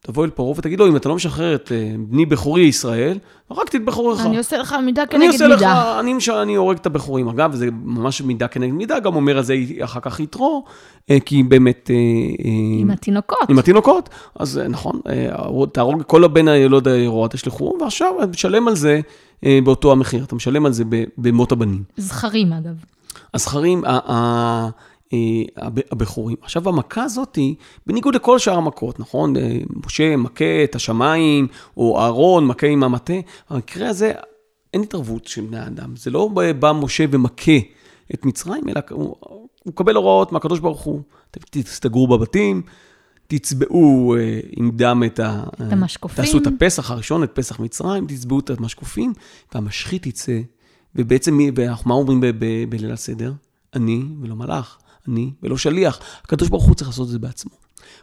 תבוא 0.00 0.24
אל 0.24 0.30
פרעה 0.30 0.50
ותגיד 0.58 0.78
לו, 0.78 0.88
אם 0.88 0.96
אתה 0.96 1.08
לא 1.08 1.14
משחרר 1.14 1.54
את 1.54 1.72
אה, 1.72 1.94
בני 1.98 2.26
בכורי 2.26 2.62
ישראל, 2.62 3.18
הרגתי 3.50 3.76
את 3.76 3.84
בכוריך. 3.84 4.26
אני 4.26 4.38
עושה 4.38 4.58
לך 4.58 4.76
מידה 4.84 5.02
אני 5.02 5.10
כנגד 5.10 5.26
עושה 5.32 5.46
לך, 5.48 5.58
מידה. 5.58 6.00
אני, 6.00 6.14
מש- 6.14 6.28
אני 6.28 6.54
הורג 6.54 6.76
את 6.76 6.86
הבכורים. 6.86 7.28
אגב, 7.28 7.54
זה 7.54 7.68
ממש 7.84 8.22
מידה 8.22 8.48
כנגד 8.48 8.72
מידה, 8.72 8.98
גם 8.98 9.16
אומר 9.16 9.36
על 9.36 9.42
זה 9.42 9.54
אחר 9.84 10.00
כך 10.00 10.20
יתרו, 10.20 10.64
אה, 11.10 11.20
כי 11.20 11.42
באמת... 11.42 11.90
אה, 11.90 11.96
עם 12.80 12.90
התינוקות. 12.90 13.38
עם 13.50 13.58
התינוקות, 13.58 14.08
אז 14.38 14.60
נכון, 14.68 15.00
תהרוג 15.72 16.02
כל 16.06 16.24
הבן 16.24 16.48
הילוד 16.48 16.88
הירוע 16.88 17.28
תשלחו, 17.28 17.76
ועכשיו 17.80 18.14
אתה 18.18 18.26
משלם 18.26 18.68
על 18.68 18.76
זה 18.76 19.00
באותו 19.42 19.92
המחיר, 19.92 20.24
אתה 20.24 20.34
משלם 20.34 20.66
על 20.66 20.72
זה 20.72 20.84
במות 21.18 21.52
הבנים. 21.52 21.82
זכרים, 21.96 22.52
אגב. 22.52 22.74
הזכרים, 23.34 23.82
הבכורים. 25.90 26.36
עכשיו, 26.42 26.68
המכה 26.68 27.02
הזאת, 27.02 27.38
בניגוד 27.86 28.14
לכל 28.14 28.38
שאר 28.38 28.56
המכות, 28.56 29.00
נכון? 29.00 29.36
אה, 29.36 29.58
משה 29.86 30.16
מכה 30.16 30.64
את 30.64 30.74
השמיים, 30.74 31.48
או 31.76 32.00
אהרון 32.00 32.46
מכה 32.46 32.66
עם 32.66 32.82
המטה, 32.82 33.14
במקרה 33.50 33.88
הזה 33.88 34.12
אין 34.74 34.82
התערבות 34.82 35.26
של 35.26 35.42
בני 35.42 35.58
האדם. 35.58 35.96
זה 35.96 36.10
לא 36.10 36.30
בא 36.58 36.72
משה 36.72 37.04
ומכה 37.10 37.58
את 38.14 38.26
מצרים, 38.26 38.68
אלא 38.68 38.80
הוא, 38.90 39.16
הוא 39.20 39.48
מקבל 39.66 39.96
הוראות 39.96 40.32
מהקדוש 40.32 40.58
ברוך 40.58 40.82
הוא. 40.82 41.00
תסתגרו 41.50 42.06
בבתים, 42.06 42.62
תצבעו 43.26 44.16
אה, 44.18 44.40
עם 44.56 44.70
דם 44.70 45.02
את 45.06 45.20
ה... 45.20 45.44
את 45.66 45.72
המשקופים. 45.72 46.24
תעשו 46.24 46.38
את 46.38 46.46
הפסח 46.46 46.90
הראשון, 46.90 47.22
את 47.22 47.30
פסח 47.34 47.60
מצרים, 47.60 48.06
תצבעו 48.06 48.38
את 48.38 48.50
המשקופים, 48.50 49.12
והמשחית 49.54 50.06
יצא. 50.06 50.40
ובעצם, 50.94 51.38
מה 51.86 51.94
אומרים 51.94 52.20
בליל 52.68 52.92
הסדר? 52.92 53.32
אני 53.74 54.02
ולא 54.20 54.36
מלאך, 54.36 54.78
אני 55.08 55.30
ולא 55.42 55.56
שליח. 55.56 56.00
הקדוש 56.22 56.48
ברוך 56.48 56.64
הוא 56.64 56.74
צריך 56.74 56.88
לעשות 56.88 57.06
את 57.06 57.12
זה 57.12 57.18
בעצמו. 57.18 57.52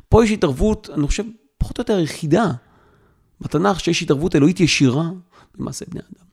פה 0.10 0.24
יש 0.24 0.32
התערבות, 0.32 0.89
אני 0.94 1.08
חושב, 1.08 1.24
פחות 1.58 1.78
או 1.78 1.82
יותר 1.82 2.00
יחידה 2.00 2.52
בתנ"ך, 3.42 3.80
שיש 3.80 4.04
התערבות 4.04 4.36
אלוהית 4.36 4.60
ישירה 4.60 5.10
במעשה 5.58 5.86
בני 5.89 6.00
אדם. 6.00 6.26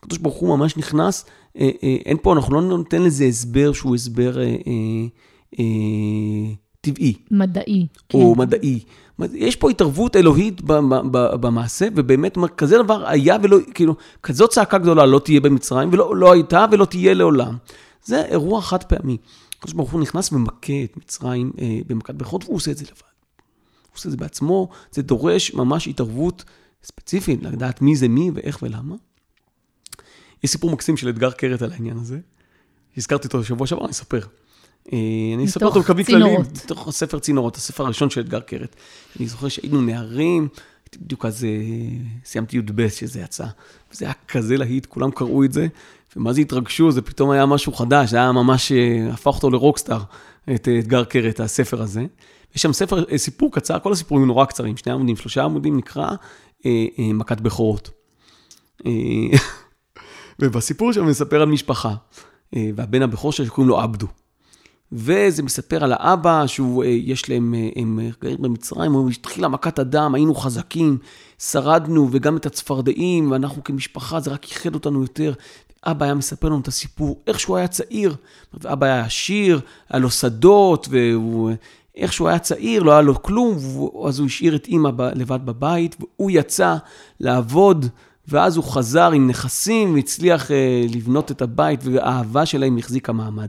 הקדוש 0.00 0.18
ברוך 0.18 0.36
הוא 0.36 0.56
ממש 0.58 0.76
נכנס, 0.76 1.24
אה, 1.58 1.70
אה, 1.82 1.96
אין 2.06 2.16
פה, 2.22 2.32
אנחנו 2.32 2.60
לא 2.60 2.78
ניתן 2.78 3.02
לזה 3.02 3.24
הסבר 3.24 3.72
שהוא 3.72 3.94
הסבר 3.94 4.38
אה, 4.38 4.44
אה, 4.44 4.52
אה, 5.58 5.64
טבעי. 6.80 7.14
מדעי. 7.30 7.86
או 8.14 8.34
כן. 8.34 8.40
מדעי. 8.40 8.80
יש 9.34 9.56
פה 9.56 9.70
התערבות 9.70 10.16
אלוהית 10.16 10.60
במעשה, 11.40 11.88
ובאמת, 11.96 12.38
כזה 12.56 12.78
דבר 12.82 13.06
היה 13.06 13.36
ולא, 13.42 13.58
כאילו, 13.74 13.94
כזאת 14.22 14.50
צעקה 14.50 14.78
גדולה 14.78 15.06
לא 15.06 15.18
תהיה 15.18 15.40
במצרים, 15.40 15.88
ולא 15.92 16.16
לא 16.16 16.32
הייתה 16.32 16.66
ולא 16.72 16.84
תהיה 16.84 17.14
לעולם. 17.14 17.56
זה 18.04 18.24
אירוע 18.24 18.62
חד 18.62 18.82
פעמי. 18.82 19.16
הקדוש 19.58 19.74
ברוך 19.74 19.90
הוא 19.90 20.00
נכנס 20.00 20.32
ומכה 20.32 20.84
את 20.84 20.96
מצרים 20.96 21.52
אה, 21.60 21.78
במכת 21.86 22.14
בכורות, 22.14 22.44
והוא 22.44 22.56
עושה 22.56 22.70
את 22.70 22.76
זה 22.76 22.84
לבד. 22.84 23.02
הוא 23.82 23.94
עושה 23.94 24.08
את 24.08 24.10
זה 24.10 24.16
בעצמו, 24.16 24.68
זה 24.90 25.02
דורש 25.02 25.54
ממש 25.54 25.88
התערבות 25.88 26.44
ספציפית, 26.82 27.42
לדעת 27.42 27.82
מי 27.82 27.96
זה 27.96 28.08
מי 28.08 28.30
ואיך 28.34 28.62
ולמה. 28.62 28.94
יש 30.44 30.50
סיפור 30.50 30.70
מקסים 30.70 30.96
של 30.96 31.08
אתגר 31.08 31.30
קרת 31.30 31.62
על 31.62 31.72
העניין 31.72 31.96
הזה. 31.96 32.18
הזכרתי 32.96 33.26
אותו 33.26 33.38
בשבוע 33.38 33.66
שעבר, 33.66 33.84
אני 33.84 33.90
אספר. 33.90 34.20
אה, 34.92 34.98
אני 35.34 35.44
אספר 35.44 35.66
אותו 35.66 35.80
בקווים 35.80 36.06
כלליים. 36.06 36.42
צינורות. 36.42 36.64
מתוך 36.64 36.88
הספר 36.88 37.18
צינורות, 37.18 37.56
הספר 37.56 37.84
הראשון 37.84 38.10
של 38.10 38.20
אתגר 38.20 38.40
קרת. 38.40 38.76
אני 39.18 39.28
זוכר 39.28 39.48
שהיינו 39.48 39.82
נערים, 39.82 40.48
בדיוק 40.96 41.24
אז 41.24 41.44
אה, 41.44 41.50
סיימתי 42.24 42.56
י"ב 42.56 42.88
שזה 42.88 43.20
יצא. 43.20 43.46
וזה 43.92 44.04
היה 44.04 44.14
כזה 44.28 44.56
להיט, 44.56 44.86
כולם 44.86 45.10
קראו 45.10 45.44
את 45.44 45.52
זה, 45.52 45.66
ומה 46.16 46.32
זה 46.32 46.40
התרגשו, 46.40 46.90
זה 46.90 47.02
פתאום 47.02 47.30
היה 47.30 47.46
משהו 47.46 47.72
חדש, 47.72 48.10
זה 48.10 48.16
היה 48.16 48.32
ממש, 48.32 48.72
אה, 48.72 49.08
הפך 49.12 49.34
אותו 49.34 49.50
לרוקסטאר, 49.50 50.00
את 50.54 50.68
אה, 50.68 50.78
אתגר 50.78 51.04
קרת, 51.04 51.40
הספר 51.40 51.82
הזה. 51.82 52.04
יש 52.54 52.62
שם 52.62 52.72
ספר, 52.72 53.04
אה, 53.12 53.18
סיפור 53.18 53.52
קצר, 53.52 53.78
כל 53.78 53.92
הסיפורים 53.92 54.26
נורא 54.26 54.44
קצרים, 54.44 54.76
שני 54.76 54.92
עמודים, 54.92 55.16
שלושה 55.16 55.44
עמודים, 55.44 55.76
נקרא 55.76 56.08
מכת 56.98 57.40
בכורות. 57.40 57.90
ובסיפור 60.40 60.92
שם 60.92 61.06
מספר 61.06 61.42
על 61.42 61.48
משפחה, 61.48 61.94
והבן 62.52 63.02
הבכור 63.02 63.32
שלו 63.32 63.46
שקוראים 63.46 63.68
לו 63.68 63.80
עבדו. 63.80 64.06
וזה 64.92 65.42
מספר 65.42 65.84
על 65.84 65.92
האבא, 65.92 66.46
שהוא, 66.46 66.84
יש 66.84 67.30
להם, 67.30 67.54
הם 67.76 68.00
גרים 68.22 68.42
במצרים, 68.42 68.92
הוא 68.92 69.10
התחילה 69.10 69.48
מכת 69.48 69.78
הדם, 69.78 70.14
היינו 70.14 70.34
חזקים, 70.34 70.98
שרדנו, 71.38 72.08
וגם 72.10 72.36
את 72.36 72.46
הצפרדעים, 72.46 73.30
ואנחנו 73.30 73.64
כמשפחה, 73.64 74.20
זה 74.20 74.30
רק 74.30 74.44
איחד 74.44 74.74
אותנו 74.74 75.02
יותר. 75.02 75.32
אבא 75.86 76.04
היה 76.04 76.14
מספר 76.14 76.48
לנו 76.48 76.60
את 76.60 76.68
הסיפור, 76.68 77.20
איך 77.26 77.40
שהוא 77.40 77.56
היה 77.56 77.68
צעיר. 77.68 78.16
ואבא 78.54 78.86
היה 78.86 79.00
עשיר, 79.00 79.60
היה 79.88 80.00
לו 80.00 80.10
שדות, 80.10 80.88
והוא... 80.90 81.50
איך 81.96 82.12
שהוא 82.12 82.28
היה 82.28 82.38
צעיר, 82.38 82.82
לא 82.82 82.92
היה 82.92 83.00
לו 83.00 83.22
כלום, 83.22 83.56
אז 84.06 84.18
הוא 84.18 84.26
השאיר 84.26 84.56
את 84.56 84.66
אימא 84.66 84.90
לבד 85.14 85.38
בבית, 85.44 85.96
והוא 86.00 86.30
יצא 86.30 86.76
לעבוד, 87.20 87.86
ואז 88.28 88.56
הוא 88.56 88.64
חזר 88.64 89.10
עם 89.12 89.28
נכסים, 89.28 89.94
והצליח 89.94 90.50
אה, 90.50 90.84
לבנות 90.94 91.30
את 91.30 91.42
הבית, 91.42 91.80
והאהבה 91.84 92.46
שלהם 92.46 92.78
החזיקה 92.78 93.12
מעמד. 93.12 93.48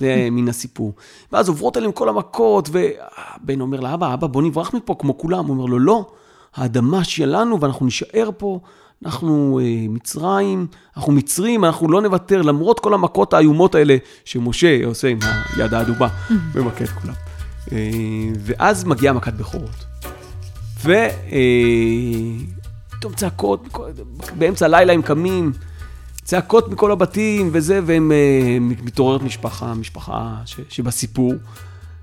זה 0.00 0.28
מן 0.32 0.48
הסיפור. 0.48 0.92
ואז 1.32 1.48
עוברות 1.48 1.76
עליהם 1.76 1.92
כל 1.92 2.08
המכות, 2.08 2.68
והבן 2.72 3.60
אומר 3.60 3.80
לאבא, 3.80 4.14
אבא, 4.14 4.26
בוא 4.26 4.42
נברח 4.42 4.74
מפה 4.74 4.94
כמו 4.98 5.18
כולם. 5.18 5.46
הוא 5.46 5.56
אומר 5.56 5.64
לו, 5.64 5.78
לא, 5.78 6.06
האדמה 6.54 7.04
שלנו 7.04 7.60
ואנחנו 7.60 7.84
נישאר 7.84 8.30
פה, 8.36 8.60
אנחנו 9.04 9.60
אה, 9.62 9.86
מצרים, 9.88 10.66
אנחנו 10.96 11.12
מצרים, 11.12 11.64
אנחנו 11.64 11.88
לא 11.90 12.02
נוותר, 12.02 12.42
למרות 12.42 12.80
כל 12.80 12.94
המכות 12.94 13.34
האיומות 13.34 13.74
האלה 13.74 13.96
שמשה 14.24 14.86
עושה 14.86 15.08
עם 15.08 15.18
היד 15.56 15.74
האדומה, 15.74 16.08
ומכה 16.52 16.84
את 16.84 16.88
כולם. 16.88 17.14
אה, 17.72 17.78
ואז 18.40 18.84
מגיעה 18.84 19.14
מכת 19.14 19.32
בכורות. 19.34 19.84
ופתאום 22.94 23.14
צעקות, 23.16 23.66
מכל- 23.66 23.90
באמצע 24.38 24.64
הלילה 24.66 24.92
הם 24.92 25.02
קמים, 25.02 25.52
צעקות 26.24 26.68
מכל 26.68 26.92
הבתים 26.92 27.48
וזה, 27.52 27.80
והם 27.86 28.12
אה, 28.12 28.58
מתעוררת 28.60 29.22
משפחה, 29.22 29.74
משפחה 29.74 30.34
ש, 30.44 30.60
שבסיפור. 30.68 31.32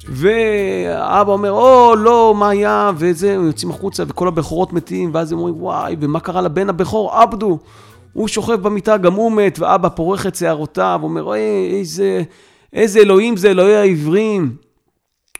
והאבא 0.07 1.31
אומר, 1.31 1.51
או, 1.51 1.95
לא, 1.95 2.33
מה 2.37 2.49
היה, 2.49 2.91
וזה, 2.97 3.35
הם 3.35 3.47
יוצאים 3.47 3.71
החוצה, 3.71 4.03
וכל 4.07 4.27
הבכורות 4.27 4.73
מתים, 4.73 5.09
ואז 5.13 5.31
הם 5.31 5.37
אומרים, 5.37 5.63
וואי, 5.63 5.95
ומה 5.99 6.19
קרה 6.19 6.41
לבן 6.41 6.69
הבכור, 6.69 7.11
עבדו? 7.11 7.59
הוא 8.13 8.27
שוכב 8.27 8.61
במיטה, 8.61 8.97
גם 8.97 9.13
הוא 9.13 9.31
מת, 9.31 9.59
ואבא 9.59 9.89
פורך 9.89 10.27
את 10.27 10.35
שערותיו, 10.35 10.99
אומר, 11.03 11.23
אוי, 11.23 11.39
איזה, 11.79 12.23
איזה 12.73 12.99
אלוהים 12.99 13.37
זה, 13.37 13.51
אלוהי 13.51 13.75
העברים. 13.75 14.55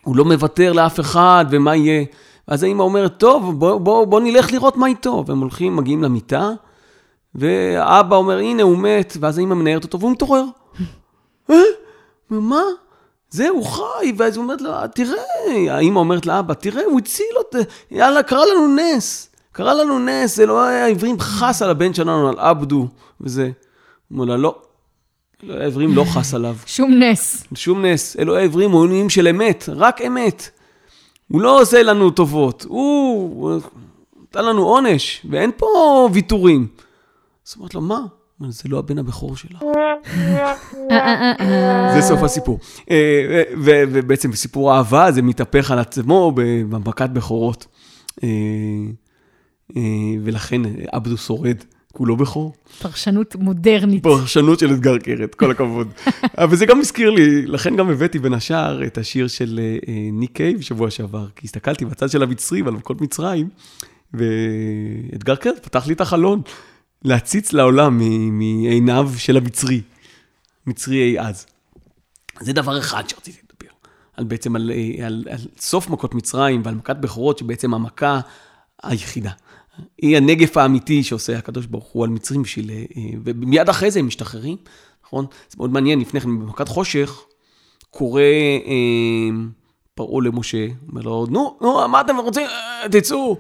הוא 0.03 0.15
לא 0.15 0.25
מוותר 0.25 0.73
לאף 0.73 0.99
אחד, 0.99 1.45
ומה 1.49 1.75
יהיה? 1.75 2.05
ואז 2.47 2.63
האמא 2.63 2.83
אומרת, 2.83 3.17
טוב, 3.17 3.59
בוא, 3.59 3.77
בוא, 3.77 4.05
בוא 4.05 4.19
נלך 4.19 4.51
לראות 4.51 4.77
מה 4.77 4.87
איתו. 4.87 5.23
והם 5.27 5.39
הולכים, 5.39 5.75
מגיעים 5.75 6.03
למיטה, 6.03 6.51
והאבא 7.35 8.15
אומר, 8.15 8.37
הנה, 8.37 8.63
הוא 8.63 8.77
מת, 8.77 9.17
ואז 9.19 9.37
האמא 9.37 9.55
מנערת 9.55 9.83
אותו, 9.83 9.99
והוא 9.99 10.11
מתעורר. 10.11 10.45
אה? 11.49 11.55
מה? 12.29 12.61
זה, 13.33 13.49
הוא 13.49 13.65
חי, 13.65 14.13
ואז 14.17 14.37
הוא 14.37 14.43
אומרת 14.43 14.61
לו, 14.61 14.71
תראה, 14.95 15.23
האמא 15.69 15.99
אומרת 15.99 16.25
לאבא, 16.25 16.53
תראה, 16.53 16.83
הוא 16.85 16.99
הציל 16.99 17.35
אותי, 17.37 17.57
יאללה, 17.91 18.23
קרה 18.23 18.45
לנו 18.45 18.75
נס. 18.75 19.29
קרה 19.51 19.73
לנו 19.73 19.99
נס, 19.99 20.39
אלוהי 20.39 20.81
העברים 20.81 21.19
חס 21.19 21.61
על 21.61 21.69
הבן 21.69 21.93
שלנו, 21.93 22.29
על 22.29 22.39
עבדו, 22.39 22.87
וזה. 23.21 23.43
הוא 23.43 23.51
אומר 24.11 24.25
לה, 24.25 24.37
לא, 24.37 24.55
אלוהי 25.43 25.63
העברים 25.63 25.95
לא 25.95 26.03
חס 26.03 26.33
עליו. 26.33 26.55
שום 26.65 26.93
נס. 26.93 27.43
שום 27.55 27.85
נס. 27.85 28.15
אלוהי 28.19 28.41
העברים 28.41 28.71
הוא 28.71 28.81
עונים 28.81 29.09
של 29.09 29.27
אמת, 29.27 29.69
רק 29.75 30.01
אמת. 30.01 30.49
הוא 31.31 31.41
לא 31.41 31.61
עושה 31.61 31.83
לנו 31.83 32.11
טובות, 32.11 32.65
הוא 32.67 33.41
הוא 33.41 33.61
נתן 34.23 34.45
לנו 34.45 34.63
עונש, 34.63 35.25
ואין 35.29 35.51
פה 35.57 36.09
ויתורים. 36.13 36.67
אז 37.47 37.53
אומרת 37.57 37.73
לו, 37.73 37.81
מה? 37.81 37.99
זה 38.51 38.69
לא 38.69 38.79
הבן 38.79 38.97
הבכור 38.97 39.35
שלה. 39.35 39.59
אה. 39.61 39.93
זה 41.95 42.01
סוף 42.01 42.23
הסיפור. 42.23 42.59
אה, 42.91 43.43
ובעצם 43.61 44.31
בסיפור 44.31 44.75
אהבה 44.75 45.11
זה 45.11 45.21
מתהפך 45.21 45.71
על 45.71 45.79
עצמו 45.79 46.31
במכת 46.35 47.09
בכורות. 47.09 47.67
אה, 48.23 48.29
אה, 49.77 49.81
ולכן 50.23 50.61
עבדו 50.91 51.17
שורד, 51.17 51.57
כולו 51.93 52.17
בכור. 52.17 52.53
פרשנות 52.81 53.35
מודרנית. 53.35 54.03
פרשנות 54.03 54.59
של 54.59 54.73
אתגר 54.73 54.97
קרת, 54.97 55.35
כל 55.35 55.51
הכבוד. 55.51 55.87
אבל 56.43 56.55
זה 56.55 56.65
גם 56.65 56.79
הזכיר 56.79 57.09
לי, 57.09 57.45
לכן 57.45 57.75
גם 57.75 57.89
הבאתי 57.89 58.19
בין 58.19 58.33
השאר 58.33 58.85
את 58.85 58.97
השיר 58.97 59.27
של 59.27 59.59
ניק 60.11 60.35
קייב 60.35 60.61
שבוע 60.61 60.89
שעבר, 60.89 61.27
כי 61.35 61.47
הסתכלתי 61.47 61.85
בצד 61.85 62.09
של 62.09 62.23
המצרים, 62.23 62.67
על 62.67 62.79
כל 62.79 62.95
מצרים, 63.01 63.49
ואתגר 64.13 65.35
קרת 65.35 65.65
פתח 65.65 65.87
לי 65.87 65.93
את 65.93 66.01
החלון, 66.01 66.41
להציץ 67.03 67.53
לעולם 67.53 67.97
מעיניו 68.37 69.11
של 69.17 69.37
המצרי, 69.37 69.81
מצרי 70.67 71.03
אי 71.03 71.19
אז. 71.19 71.45
זה 72.39 72.53
דבר 72.53 72.79
אחד 72.79 73.09
שרציתי 73.09 73.39
לדבר, 73.49 73.73
על 74.17 74.23
בעצם 74.23 74.55
על, 74.55 74.71
אה, 74.71 75.05
על, 75.05 75.23
על 75.29 75.39
סוף 75.59 75.89
מכות 75.89 76.15
מצרים 76.15 76.61
ועל 76.65 76.75
מכת 76.75 76.95
בכורות, 76.95 77.37
שבעצם 77.37 77.73
המכה 77.73 78.19
היחידה. 78.83 79.31
היא 79.97 80.17
הנגף 80.17 80.57
האמיתי 80.57 81.03
שעושה 81.03 81.37
הקדוש 81.37 81.65
ברוך 81.65 81.85
הוא 81.85 82.03
על 82.03 82.09
מצרים 82.09 82.43
בשביל... 82.43 82.71
אה, 82.71 83.01
ומיד 83.23 83.69
אחרי 83.69 83.91
זה 83.91 83.99
הם 83.99 84.07
משתחררים, 84.07 84.57
נכון? 85.05 85.25
זה 85.49 85.55
מאוד 85.57 85.69
מעניין, 85.69 85.99
לפני 85.99 86.21
כן 86.21 86.39
במכת 86.39 86.67
חושך, 86.67 87.21
קורא 87.89 88.21
אה, 88.21 89.29
פרעה 89.95 90.21
למשה, 90.21 90.67
אומר 90.89 91.01
לו, 91.01 91.25
נו, 91.29 91.57
נו, 91.61 91.87
מה 91.87 92.01
אתם 92.01 92.17
רוצים? 92.17 92.47
אה, 92.47 92.89
תצאו. 92.91 93.37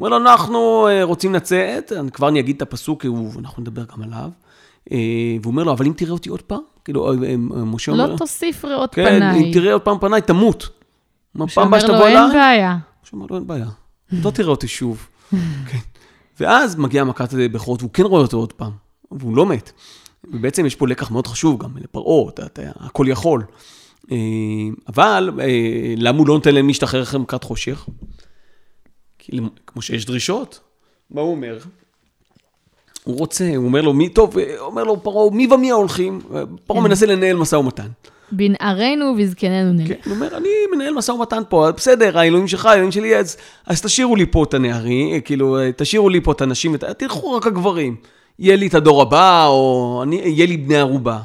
אומר 0.00 0.08
לו, 0.08 0.16
אנחנו 0.16 0.88
אה, 0.88 1.04
רוצים 1.04 1.34
לצאת, 1.34 1.92
אני 1.92 2.10
כבר 2.10 2.28
אני 2.28 2.40
אגיד 2.40 2.56
את 2.56 2.62
הפסוק, 2.62 3.06
אנחנו 3.38 3.62
נדבר 3.62 3.84
גם 3.84 4.02
עליו. 4.02 4.30
אה, 4.92 4.98
והוא 5.42 5.50
אומר 5.50 5.64
לו, 5.64 5.72
אבל 5.72 5.86
אם 5.86 5.92
תראה 5.96 6.12
אותי 6.12 6.28
עוד 6.28 6.42
פעם, 6.42 6.60
כאילו, 6.84 7.12
אה, 7.12 7.36
משה 7.36 7.92
אומר, 7.92 8.12
לא 8.12 8.16
תוסיף 8.16 8.64
ראות 8.64 8.94
כן, 8.94 9.04
פניי. 9.04 9.44
אם 9.44 9.52
תראה 9.52 9.72
עוד 9.72 9.82
פעם 9.82 9.98
פניי, 9.98 10.22
תמות. 10.22 10.68
פעם 11.38 11.48
שאומר 11.48 11.66
הבאה 11.68 11.80
לו, 11.80 11.86
שתבוא 11.86 12.06
אין 12.06 12.16
אליי, 12.16 12.32
בעיה. 12.32 12.72
הוא 12.72 12.78
אומר 13.12 13.26
לו, 13.30 13.36
אין 13.36 13.46
בעיה, 13.46 13.66
לא 14.12 14.30
תראה 14.30 14.48
אותי 14.48 14.68
שוב. 14.68 15.06
כן. 15.68 15.78
ואז 16.40 16.76
מגיעה 16.76 17.04
מכת 17.04 17.28
בכורות, 17.34 17.82
והוא 17.82 17.92
כן 17.92 18.02
רואה 18.02 18.22
אותו 18.22 18.36
עוד 18.36 18.52
פעם, 18.52 18.72
והוא 19.10 19.36
לא 19.36 19.46
מת. 19.46 19.72
ובעצם 20.24 20.66
יש 20.66 20.74
פה 20.74 20.88
לקח 20.88 21.10
מאוד 21.10 21.26
חשוב 21.26 21.62
גם 21.62 21.70
לפרעה, 21.76 22.28
אתה, 22.28 22.62
הכל 22.80 23.06
יכול. 23.08 23.42
אבל 24.88 25.30
למה 25.96 26.18
הוא 26.18 26.28
לא 26.28 26.34
נותן 26.34 26.54
להם 26.54 26.66
להשתחרר 26.66 27.02
אחרי 27.02 27.20
מכת 27.20 27.44
חושך? 27.44 27.86
כמו 29.66 29.82
שיש 29.82 30.04
דרישות, 30.04 30.60
מה 31.10 31.20
הוא 31.20 31.30
אומר? 31.30 31.58
הוא 33.04 33.18
רוצה, 33.18 33.56
הוא 33.56 33.64
אומר 33.64 33.80
לו, 33.80 33.92
מי, 33.92 34.08
טוב, 34.08 34.38
אה, 34.38 34.58
אומר 34.58 34.84
לו 34.84 35.02
פרעה, 35.02 35.30
מי 35.30 35.46
ומי 35.46 35.70
ההולכים? 35.70 36.20
אה, 36.34 36.42
פרעה 36.66 36.80
כן. 36.80 36.88
מנסה 36.88 37.06
לנהל 37.06 37.36
משא 37.36 37.56
ומתן. 37.56 37.88
בנערינו 38.32 39.04
ובזקנינו 39.04 39.72
נלך. 39.72 39.88
כן, 39.88 39.94
הוא 40.04 40.14
אומר, 40.14 40.36
אני 40.36 40.48
מנהל 40.74 40.94
משא 40.94 41.12
ומתן 41.12 41.42
פה, 41.48 41.70
בסדר, 41.76 42.18
האלוהים 42.18 42.48
שלך, 42.48 42.66
האלוהים 42.66 42.92
שלי, 42.92 43.16
אז, 43.16 43.36
אז 43.66 43.82
תשאירו 43.82 44.16
לי 44.16 44.26
פה 44.26 44.44
את 44.44 44.54
הנערים, 44.54 45.20
כאילו, 45.20 45.58
תשאירו 45.76 46.08
לי 46.08 46.20
פה 46.20 46.32
את 46.32 46.40
הנשים, 46.40 46.76
תלכו 46.76 47.32
רק 47.32 47.46
הגברים. 47.46 47.96
יהיה 48.38 48.56
לי 48.56 48.66
את 48.66 48.74
הדור 48.74 49.02
הבא, 49.02 49.46
או 49.46 50.00
אני, 50.02 50.16
יהיה 50.16 50.46
לי 50.46 50.56
בני 50.56 50.76
ערובה. 50.76 51.18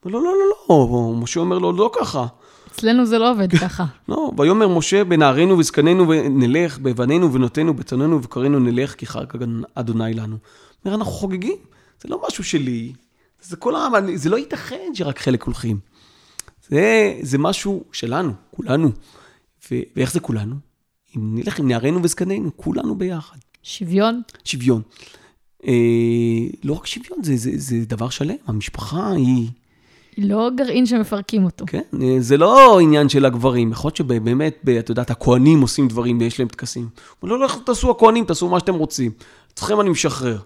הוא 0.00 0.12
אומר, 0.12 0.18
לא, 0.18 0.24
לא, 0.24 0.32
לא, 0.68 0.88
לא, 0.90 1.12
משה 1.22 1.40
אומר 1.40 1.58
לו, 1.58 1.72
לא 1.72 1.90
ככה. 2.00 2.26
אצלנו 2.72 3.06
זה 3.06 3.18
לא 3.18 3.30
עובד 3.30 3.56
ככה. 3.64 3.84
לא, 4.08 4.30
ויאמר 4.38 4.68
משה, 4.68 5.04
בנערינו 5.04 5.58
וזקנינו 5.58 6.12
נלך, 6.30 6.78
בבנינו 6.78 7.26
ובנותינו, 7.26 7.74
בצאננו 7.74 8.16
ובקרינו 8.16 8.58
נלך, 8.58 8.94
כי 8.94 9.06
חג 9.06 9.24
אדוני 9.74 10.14
לנו. 10.14 10.36
אומר, 10.84 10.96
אנחנו 10.96 11.12
חוגגים, 11.12 11.56
זה 12.02 12.08
לא 12.08 12.22
משהו 12.28 12.44
שלי, 12.44 12.92
זה 13.42 13.56
כל 13.56 13.76
העם, 13.76 14.16
זה 14.16 14.30
לא 14.30 14.36
ייתכן 14.36 14.90
שרק 14.94 15.18
חלק 15.18 15.42
הולכים. 15.42 15.78
זה, 16.68 17.14
זה 17.20 17.38
משהו 17.38 17.84
שלנו, 17.92 18.32
כולנו. 18.50 18.90
ו, 19.70 19.74
ואיך 19.96 20.12
זה 20.12 20.20
כולנו? 20.20 20.54
אם 21.16 21.38
נלך 21.38 21.58
עם 21.58 21.68
נערינו 21.68 22.02
וזקנינו, 22.02 22.56
כולנו 22.56 22.94
ביחד. 22.94 23.36
שוויון, 23.62 24.22
שוויון. 24.44 24.82
אה, 25.66 25.72
לא 26.64 26.72
רק 26.72 26.86
שוויון, 26.86 27.18
זה, 27.22 27.36
זה, 27.36 27.50
זה 27.54 27.76
דבר 27.86 28.08
שלם, 28.08 28.36
המשפחה 28.46 29.10
היא... 29.10 29.48
לא 30.18 30.50
גרעין 30.56 30.86
שמפרקים 30.86 31.44
אותו. 31.44 31.64
כן, 31.68 31.82
אה, 32.02 32.16
זה 32.18 32.36
לא 32.36 32.80
עניין 32.80 33.08
של 33.08 33.24
הגברים, 33.24 33.72
יכול 33.72 33.88
להיות 33.88 33.96
שבאמת, 33.96 34.68
את 34.78 34.88
יודעת, 34.88 35.10
הכוהנים 35.10 35.60
עושים 35.60 35.88
דברים 35.88 36.18
ויש 36.20 36.38
להם 36.38 36.48
טקסים. 36.48 36.88
הוא 37.20 37.30
לא, 37.30 37.38
לא, 37.38 37.48
תעשו 37.66 37.90
הכוהנים, 37.90 38.24
תעשו 38.24 38.48
מה 38.48 38.60
שאתם 38.60 38.74
רוצים. 38.74 39.10
אתכם 39.54 39.80
אני 39.80 39.90
משחרר. 39.90 40.38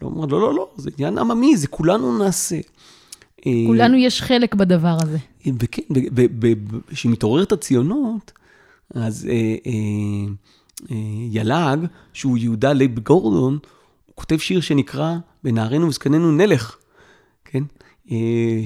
הוא 0.00 0.12
אומר, 0.12 0.26
לא, 0.26 0.40
לא, 0.40 0.54
לא, 0.54 0.68
זה 0.76 0.90
עניין 0.98 1.18
עממי, 1.18 1.56
זה 1.56 1.68
כולנו 1.68 2.18
נעשה. 2.18 2.56
אה, 3.46 3.52
כולנו 3.66 3.96
יש 3.96 4.22
חלק 4.22 4.54
בדבר 4.54 4.96
הזה. 5.02 5.18
וכן, 5.58 5.82
כשמתעוררת 6.88 7.52
הציונות, 7.52 8.32
אז 8.94 9.28
אה, 9.30 9.32
אה, 9.66 9.72
אה, 10.90 10.96
יל"ג, 11.30 11.76
שהוא 12.12 12.38
יהודה 12.38 12.72
לייב 12.72 12.98
גורדון, 12.98 13.58
הוא 14.06 14.14
כותב 14.14 14.38
שיר 14.38 14.60
שנקרא 14.60 15.14
"בנערינו 15.44 15.88
וזקנינו 15.88 16.32
נלך", 16.32 16.76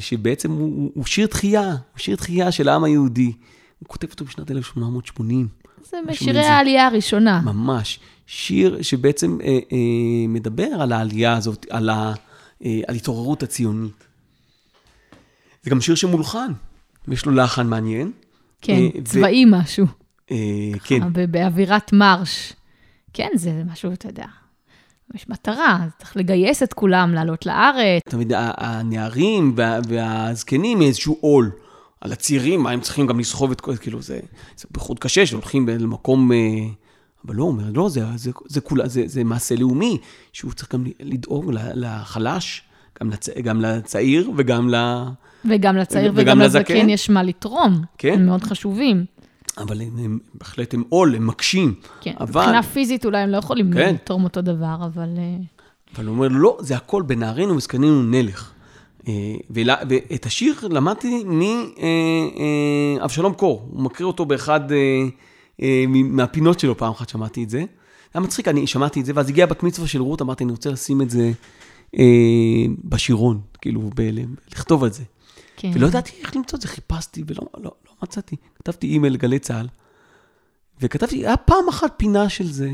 שבעצם 0.00 0.50
הוא, 0.50 0.90
הוא, 0.94 1.04
שיר 1.06 1.26
תחייה, 1.26 1.68
הוא 1.70 1.98
שיר 1.98 2.16
תחייה 2.16 2.52
של 2.52 2.68
העם 2.68 2.84
היהודי. 2.84 3.32
הוא 3.78 3.88
כותב 3.88 4.10
אותו 4.10 4.24
בשנת 4.24 4.50
1880, 4.50 5.48
זה 5.90 5.96
משירי. 6.08 6.40
העלייה 6.40 6.86
הראשונה. 6.86 7.40
ממש. 7.44 8.00
שיר 8.26 8.82
שבעצם 8.82 9.38
אה, 9.42 9.48
אה, 9.72 9.76
מדבר 10.28 10.66
על 10.80 10.92
העלייה 10.92 11.36
הזאת, 11.36 11.66
על, 11.70 11.88
ה, 11.88 12.12
אה, 12.64 12.80
על 12.88 12.94
התעוררות 12.94 13.42
הציונית. 13.42 14.04
זה 15.62 15.70
גם 15.70 15.80
שיר 15.80 15.94
שמולחן, 15.94 16.52
ויש 17.08 17.26
לו 17.26 17.32
לחן 17.32 17.66
מעניין. 17.66 18.12
כן, 18.62 18.72
אה, 18.74 18.88
ו- 19.00 19.04
צבאי 19.04 19.44
משהו. 19.46 19.86
אה, 20.30 20.36
כן, 20.84 21.12
ב- 21.12 21.24
באווירת 21.32 21.92
מרש. 21.92 22.52
כן, 23.12 23.28
זה 23.34 23.62
משהו, 23.72 23.92
אתה 23.92 24.08
יודע, 24.08 24.26
יש 25.14 25.28
מטרה, 25.28 25.78
צריך 25.98 26.16
לגייס 26.16 26.62
את 26.62 26.72
כולם, 26.72 27.14
לעלות 27.14 27.46
לארץ. 27.46 28.02
תמיד 28.08 28.32
הנערים 28.36 29.52
וה- 29.56 29.78
והזקנים 29.88 30.78
מאיזשהו 30.78 31.16
עול. 31.20 31.50
על 32.00 32.12
הצעירים, 32.12 32.62
מה 32.62 32.70
הם 32.70 32.80
צריכים 32.80 33.06
גם 33.06 33.20
לסחוב 33.20 33.50
את 33.50 33.60
כל, 33.60 33.76
כאילו 33.76 34.02
זה, 34.02 34.20
זה 34.56 34.64
בייחוד 34.70 34.98
קשה 34.98 35.26
שהולכים 35.26 35.68
למקום, 35.68 36.32
אה, 36.32 36.36
אבל 37.26 37.34
לא, 37.34 37.42
אומר, 37.44 37.64
לא, 37.74 37.88
זה, 37.88 38.04
זה, 38.16 38.30
זה, 38.46 38.60
כולה, 38.60 38.88
זה, 38.88 39.02
זה 39.06 39.24
מעשה 39.24 39.54
לאומי, 39.56 39.98
שהוא 40.32 40.52
צריך 40.52 40.72
גם 40.74 40.84
לדאוג 41.00 41.44
לחלש, 41.74 42.62
גם, 43.00 43.10
לצ, 43.10 43.28
גם 43.28 43.60
לצעיר 43.60 44.30
וגם 44.36 44.70
ל... 44.70 44.74
וגם 45.44 45.76
לצעיר 45.76 46.12
וגם 46.14 46.38
וגם. 46.38 46.40
לזקן 46.40 46.88
יש 46.88 47.10
מה 47.10 47.22
לתרום. 47.22 47.82
כן. 47.98 48.12
הם 48.14 48.26
מאוד 48.26 48.42
חשובים. 48.42 49.04
אבל 49.62 49.80
הם, 49.80 49.88
הם 49.98 50.18
בהחלט 50.34 50.74
הם 50.74 50.82
עול, 50.88 51.14
הם 51.14 51.26
מקשים. 51.26 51.74
כן, 52.00 52.12
אבל, 52.20 52.40
מבחינה 52.40 52.62
פיזית 52.62 53.04
אולי 53.06 53.18
הם 53.18 53.30
לא 53.30 53.36
יכולים 53.36 53.72
כן. 53.72 53.94
לתרום 53.94 54.24
אותו 54.24 54.42
דבר, 54.42 54.76
אבל... 54.86 55.08
אה, 55.18 55.36
אבל 55.96 56.06
הוא 56.06 56.14
אומר, 56.14 56.28
לא, 56.30 56.56
זה 56.60 56.76
הכל 56.76 57.02
בנערינו 57.02 57.56
וזקנינו 57.56 58.02
נלך. 58.02 58.50
אה, 59.08 59.12
ולה- 59.50 59.76
ואת 59.88 60.26
השיר 60.26 60.54
למדתי 60.70 61.24
מאבשלום 63.00 63.32
קור, 63.34 63.68
הוא 63.70 63.82
מקריא 63.82 64.06
אותו 64.06 64.24
באחד 64.24 64.72
אה, 64.72 64.76
אה, 65.62 65.84
מהפינות 65.88 66.60
שלו, 66.60 66.76
פעם 66.76 66.90
אחת 66.92 67.08
שמעתי 67.08 67.44
את 67.44 67.50
זה. 67.50 67.64
היה 68.14 68.20
מצחיק, 68.22 68.48
אני 68.48 68.66
שמעתי 68.66 69.00
את 69.00 69.06
זה, 69.06 69.12
ואז 69.14 69.28
הגיעה 69.28 69.46
בת 69.46 69.62
מצווה 69.62 69.88
של 69.88 70.00
רות, 70.02 70.22
אמרתי, 70.22 70.44
אני 70.44 70.52
רוצה 70.52 70.70
לשים 70.70 71.02
את 71.02 71.10
זה 71.10 71.32
אה, 71.98 72.04
בשירון, 72.84 73.40
כאילו, 73.62 73.80
ב- 73.94 74.10
לכתוב 74.52 74.84
על 74.84 74.90
זה. 74.92 75.02
כן. 75.60 75.70
ולא 75.74 75.86
ידעתי 75.86 76.12
איך 76.20 76.36
למצוא 76.36 76.56
את 76.56 76.62
זה, 76.62 76.68
חיפשתי 76.68 77.22
ולא 77.26 77.40
לא, 77.56 77.62
לא 77.64 77.92
מצאתי. 78.02 78.36
כתבתי 78.54 78.86
אימייל 78.86 79.12
לגלי 79.12 79.38
צה"ל, 79.38 79.66
וכתבתי, 80.80 81.16
היה 81.16 81.36
פעם 81.36 81.68
אחת 81.68 81.94
פינה 81.96 82.28
של 82.28 82.52
זה, 82.52 82.70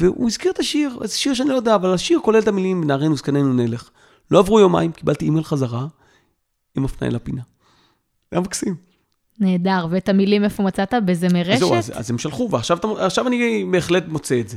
והוא 0.00 0.26
הזכיר 0.26 0.50
את 0.50 0.58
השיר, 0.58 0.98
איזה 1.02 1.16
שיר 1.16 1.34
שאני 1.34 1.48
לא 1.48 1.54
יודע, 1.54 1.74
אבל 1.74 1.94
השיר 1.94 2.20
כולל 2.22 2.38
את 2.38 2.48
המילים, 2.48 2.84
נערינו 2.84 3.16
זקנינו 3.16 3.52
נלך. 3.52 3.90
לא 4.30 4.38
עברו 4.38 4.60
יומיים, 4.60 4.92
קיבלתי 4.92 5.24
אימייל 5.24 5.44
חזרה, 5.44 5.86
עם 6.76 6.84
הפניה 6.84 7.10
לפינה. 7.10 7.42
היה 8.32 8.40
מקסים. 8.40 8.74
נהדר. 9.40 9.86
ואת 9.90 10.08
המילים 10.08 10.44
איפה 10.44 10.62
מצאת? 10.62 10.94
באיזה 11.04 11.28
מרשת? 11.32 11.58
זהו, 11.58 11.74
אז, 11.74 11.92
אז 11.94 12.10
הם 12.10 12.18
שלחו, 12.18 12.48
ועכשיו 12.50 13.26
אני 13.26 13.64
בהחלט 13.70 14.04
מוצא 14.08 14.40
את 14.40 14.48
זה. 14.48 14.56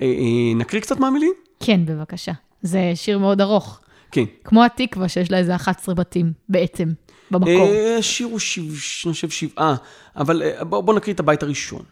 אה, 0.00 0.06
אה, 0.06 0.54
נקריא 0.54 0.82
קצת 0.82 0.98
מהמילים? 0.98 1.32
כן, 1.60 1.86
בבקשה. 1.86 2.32
זה 2.62 2.92
שיר 2.94 3.18
מאוד 3.18 3.40
ארוך. 3.40 3.80
כן. 4.12 4.24
כמו 4.44 4.64
התקווה, 4.64 5.08
שיש 5.08 5.30
לה 5.30 5.38
איזה 5.38 5.54
11 5.56 5.94
בתים, 5.94 6.32
בעצם, 6.48 6.88
במקור. 7.30 7.50
אה, 7.68 7.96
השיר 7.98 8.26
הוא, 8.26 8.38
שבע- 8.38 8.64
אני 9.06 9.12
חושב, 9.12 9.30
שבעה, 9.30 9.74
אבל 10.16 10.42
אה, 10.42 10.64
בוא, 10.64 10.80
בוא 10.80 10.94
נקריא 10.94 11.14
את 11.14 11.20
הבית 11.20 11.42
הראשון. 11.42 11.82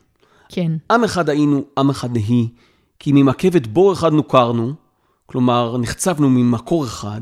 כן. 0.49 0.73
עם 0.91 1.05
אחד 1.05 1.29
היינו, 1.29 1.65
עם 1.79 1.91
אחד 1.91 2.13
נהי, 2.13 2.49
כי 2.99 3.13
ממעכבת 3.13 3.67
בור 3.67 3.93
אחד 3.93 4.13
נוכרנו, 4.13 4.73
כלומר, 5.27 5.77
נחצבנו 5.79 6.31
ממקור 6.31 6.85
אחד, 6.85 7.21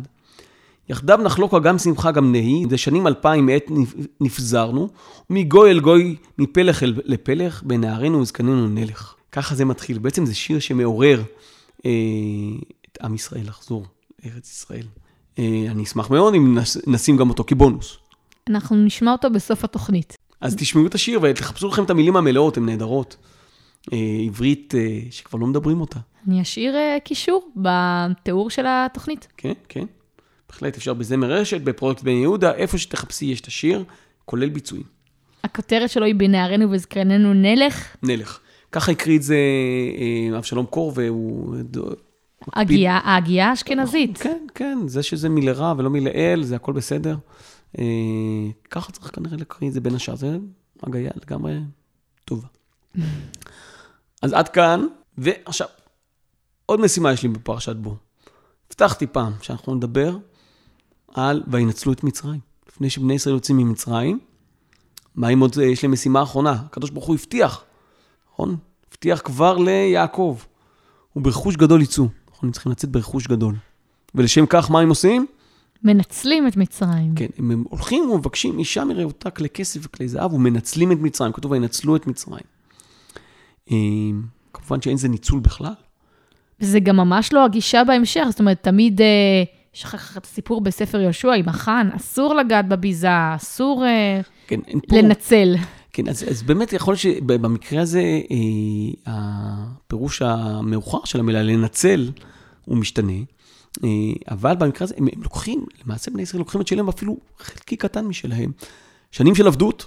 יחדיו 0.88 1.16
נחלוקה 1.16 1.58
גם 1.58 1.78
שמחה 1.78 2.10
גם 2.10 2.32
נהי, 2.32 2.64
זה 2.70 2.78
שנים 2.78 3.06
אלפיים 3.06 3.46
מעת 3.46 3.70
נפ- 3.70 4.06
נפזרנו, 4.20 4.88
ומגוי 5.30 5.70
אל 5.70 5.80
גוי, 5.80 6.16
מפלך 6.38 6.82
אל 6.82 6.94
לפלך, 7.04 7.62
בנערינו 7.62 8.20
וזקנינו 8.20 8.68
נלך. 8.68 9.14
ככה 9.32 9.54
זה 9.54 9.64
מתחיל. 9.64 9.98
בעצם 9.98 10.26
זה 10.26 10.34
שיר 10.34 10.58
שמעורר 10.58 11.22
אה, 11.86 11.90
את 12.92 12.98
עם 13.02 13.14
ישראל 13.14 13.46
לחזור 13.46 13.86
לארץ 14.24 14.50
ישראל. 14.50 14.86
אה, 15.38 15.64
אני 15.70 15.82
אשמח 15.82 16.10
מאוד 16.10 16.34
אם 16.34 16.58
נשים 16.86 17.16
גם 17.16 17.30
אותו 17.30 17.44
כבונוס. 17.46 17.96
אנחנו 18.50 18.76
נשמע 18.76 19.12
אותו 19.12 19.30
בסוף 19.30 19.64
התוכנית. 19.64 20.16
אז 20.40 20.56
תשמעו 20.56 20.86
את 20.86 20.94
השיר 20.94 21.20
ותחפשו 21.22 21.68
לכם 21.68 21.84
את 21.84 21.90
המילים 21.90 22.16
המלאות, 22.16 22.56
הן 22.56 22.66
נהדרות. 22.66 23.16
אה, 23.92 23.98
עברית 24.26 24.74
אה, 24.74 24.98
שכבר 25.10 25.38
לא 25.38 25.46
מדברים 25.46 25.80
אותה. 25.80 25.98
אני 26.28 26.42
אשאיר 26.42 26.74
קישור 27.04 27.48
בתיאור 27.56 28.50
של 28.50 28.64
התוכנית. 28.68 29.28
כן, 29.36 29.52
כן. 29.68 29.84
בהחלט 30.48 30.76
אפשר 30.76 30.94
בזמר 30.94 31.32
רשת, 31.32 31.60
בפרויקט 31.60 32.02
בן 32.02 32.12
יהודה, 32.12 32.54
איפה 32.54 32.78
שתחפשי 32.78 33.24
יש 33.24 33.40
את 33.40 33.46
השיר, 33.46 33.84
כולל 34.24 34.48
ביצועים. 34.48 34.84
הכותרת 35.44 35.90
שלו 35.90 36.04
היא 36.04 36.14
בנערינו 36.14 36.64
ובזקרננו 36.64 37.34
נלך. 37.34 37.96
נלך. 38.02 38.38
ככה 38.72 38.92
הקריא 38.92 39.16
את 39.16 39.22
זה 39.22 39.36
אבשלום 40.36 40.66
קור, 40.66 40.92
והוא... 40.94 41.56
הגייה, 42.52 42.98
ההגייה 43.04 43.50
האשכנזית. 43.50 44.18
כן, 44.18 44.46
כן, 44.54 44.78
זה 44.86 45.02
שזה 45.02 45.28
מלרע 45.28 45.74
ולא 45.76 45.90
מלאל, 45.90 46.42
זה 46.42 46.56
הכל 46.56 46.72
בסדר. 46.72 47.16
אה, 47.78 47.84
ככה 48.70 48.92
צריך 48.92 49.14
כנראה 49.14 49.36
להקריא 49.36 49.68
את 49.68 49.74
זה 49.74 49.80
בין 49.80 49.94
השאר, 49.94 50.16
זה 50.16 50.36
הגיה 50.82 51.10
לגמרי 51.22 51.58
טובה. 52.24 52.46
אז 54.22 54.32
עד 54.32 54.48
כאן, 54.48 54.86
ועכשיו, 55.18 55.68
עוד 56.66 56.80
משימה 56.80 57.12
יש 57.12 57.22
לי 57.22 57.28
בפרשת 57.28 57.76
בו. 57.76 57.96
הבטחתי 58.66 59.06
פעם 59.06 59.32
שאנחנו 59.42 59.74
נדבר 59.74 60.16
על 61.14 61.42
וינצלו 61.46 61.92
את 61.92 62.04
מצרים. 62.04 62.40
לפני 62.68 62.90
שבני 62.90 63.14
ישראל 63.14 63.34
יוצאים 63.34 63.56
ממצרים, 63.56 64.18
מה 65.14 65.28
אם 65.28 65.40
עוד 65.40 65.56
יש 65.58 65.84
להם 65.84 65.92
משימה 65.92 66.22
אחרונה? 66.22 66.52
הקדוש 66.52 66.90
ברוך 66.90 67.06
הוא 67.06 67.14
הבטיח, 67.14 67.64
נכון? 68.32 68.56
הבטיח 68.88 69.20
כבר 69.24 69.58
ליעקב. 69.58 70.38
וברכוש 71.16 71.56
גדול 71.56 71.82
יצאו. 71.82 72.08
אנחנו 72.34 72.52
צריכים 72.52 72.72
לצאת 72.72 72.90
ברכוש 72.90 73.26
גדול. 73.26 73.54
ולשם 74.14 74.46
כך, 74.46 74.70
מה 74.70 74.80
הם 74.80 74.88
עושים? 74.88 75.26
מנצלים 75.82 76.48
את 76.48 76.56
מצרים. 76.56 77.14
כן, 77.16 77.26
הם 77.38 77.64
הולכים 77.68 78.10
ומבקשים 78.10 78.58
אישה 78.58 78.84
מרעותה 78.84 79.30
כלי 79.30 79.48
כסף 79.48 79.80
וכלי 79.82 80.08
זהב 80.08 80.32
ומנצלים 80.32 80.92
את 80.92 80.98
מצרים. 81.00 81.32
כתוב, 81.32 81.52
וינצלו 81.52 81.96
את 81.96 82.06
מצרים. 82.06 82.44
אה, 83.70 83.76
כמובן 84.52 84.82
שאין 84.82 84.96
זה 84.96 85.08
ניצול 85.08 85.40
בכלל. 85.40 85.72
וזה 86.60 86.80
גם 86.80 86.96
ממש 86.96 87.32
לא 87.32 87.44
הגישה 87.44 87.84
בהמשך, 87.84 88.24
זאת 88.30 88.40
אומרת, 88.40 88.62
תמיד, 88.62 89.00
יש 89.74 89.84
אחר 89.84 89.98
כך 89.98 90.16
את 90.16 90.24
הסיפור 90.24 90.60
בספר 90.60 91.00
יהושע 91.00 91.32
עם 91.32 91.48
החאן, 91.48 91.90
אסור 91.96 92.34
לגעת 92.34 92.68
בביזה, 92.68 93.34
אסור 93.36 93.84
אה, 93.84 94.20
כן, 94.46 94.60
פה... 94.88 94.96
לנצל. 94.96 95.54
כן, 95.94 96.08
אז, 96.08 96.24
אז 96.30 96.42
באמת 96.42 96.72
יכול 96.72 96.92
להיות 96.92 97.00
שבמקרה 97.00 97.82
הזה, 97.82 98.02
אה, 98.30 98.36
הפירוש 99.06 100.22
המאוחר 100.22 100.98
של 101.04 101.20
המילה 101.20 101.42
לנצל, 101.42 102.10
הוא 102.64 102.76
משתנה. 102.76 103.12
אה, 103.84 103.88
אבל 104.30 104.54
במקרה 104.54 104.84
הזה, 104.84 104.94
הם, 104.98 105.06
הם 105.12 105.22
לוקחים, 105.22 105.64
למעשה 105.84 106.10
בני 106.10 106.22
ישראל 106.22 106.38
לוקחים 106.38 106.60
את 106.60 106.66
שלהם 106.66 106.88
אפילו 106.88 107.16
חלקי 107.38 107.76
קטן 107.76 108.06
משלהם. 108.06 108.52
שנים 109.10 109.34
של 109.34 109.46
עבדות, 109.46 109.86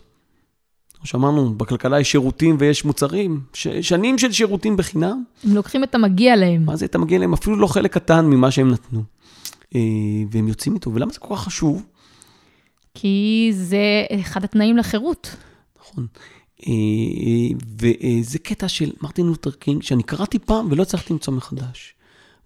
כמו 0.98 1.06
שאמרנו, 1.06 1.54
בכלכלה 1.54 2.00
יש 2.00 2.12
שירותים 2.12 2.56
ויש 2.60 2.86
מוצרים, 2.86 3.42
ש, 3.54 3.68
שנים 3.68 4.18
של 4.18 4.32
שירותים 4.32 4.78
בחינם, 4.78 5.24
הם 5.44 5.56
לוקחים 5.56 5.84
את 5.84 5.96
המגיע 5.96 6.36
להם. 6.36 6.66
מה 6.66 6.76
זה 6.76 6.86
אתה 6.86 6.98
מגיע 6.98 7.20
להם 7.20 7.34
אפילו 7.34 7.56
לא 7.56 7.68
חלק 7.68 7.94
קטן 7.94 8.26
ממה 8.26 8.52
שהם 8.52 8.72
נתנו. 8.72 9.04
אה, 9.76 9.82
והם 10.32 10.48
יוצאים 10.48 10.76
איתו, 10.76 10.94
ולמה 10.94 11.14
זה 11.14 11.20
כל 11.20 11.36
כך 11.36 11.42
חשוב? 11.42 11.86
כי 12.94 13.50
זה 13.54 14.06
אחד 14.22 14.44
התנאים 14.44 14.78
לחירות. 14.78 15.36
נכון. 15.92 16.08
אה, 16.68 16.74
וזה 17.82 18.40
קטע 18.40 18.68
של 18.68 18.92
מרטין 19.02 19.26
לותר 19.26 19.52
קינג, 19.52 19.84
שאני 19.84 20.04
קראתי 20.04 20.40
פעם 20.40 20.68
ולא 20.72 20.82
הצלחתי 20.82 21.14
למצוא 21.14 21.34
מחדש. 21.34 21.94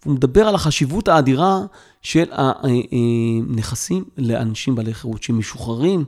הוא 0.05 0.13
מדבר 0.13 0.47
על 0.47 0.55
החשיבות 0.55 1.07
האדירה 1.07 1.59
של 2.01 2.25
הנכסים 2.31 4.03
לאנשים 4.17 4.75
בעלי 4.75 4.93
חירות, 4.93 5.23
שמשוחררים, 5.23 6.05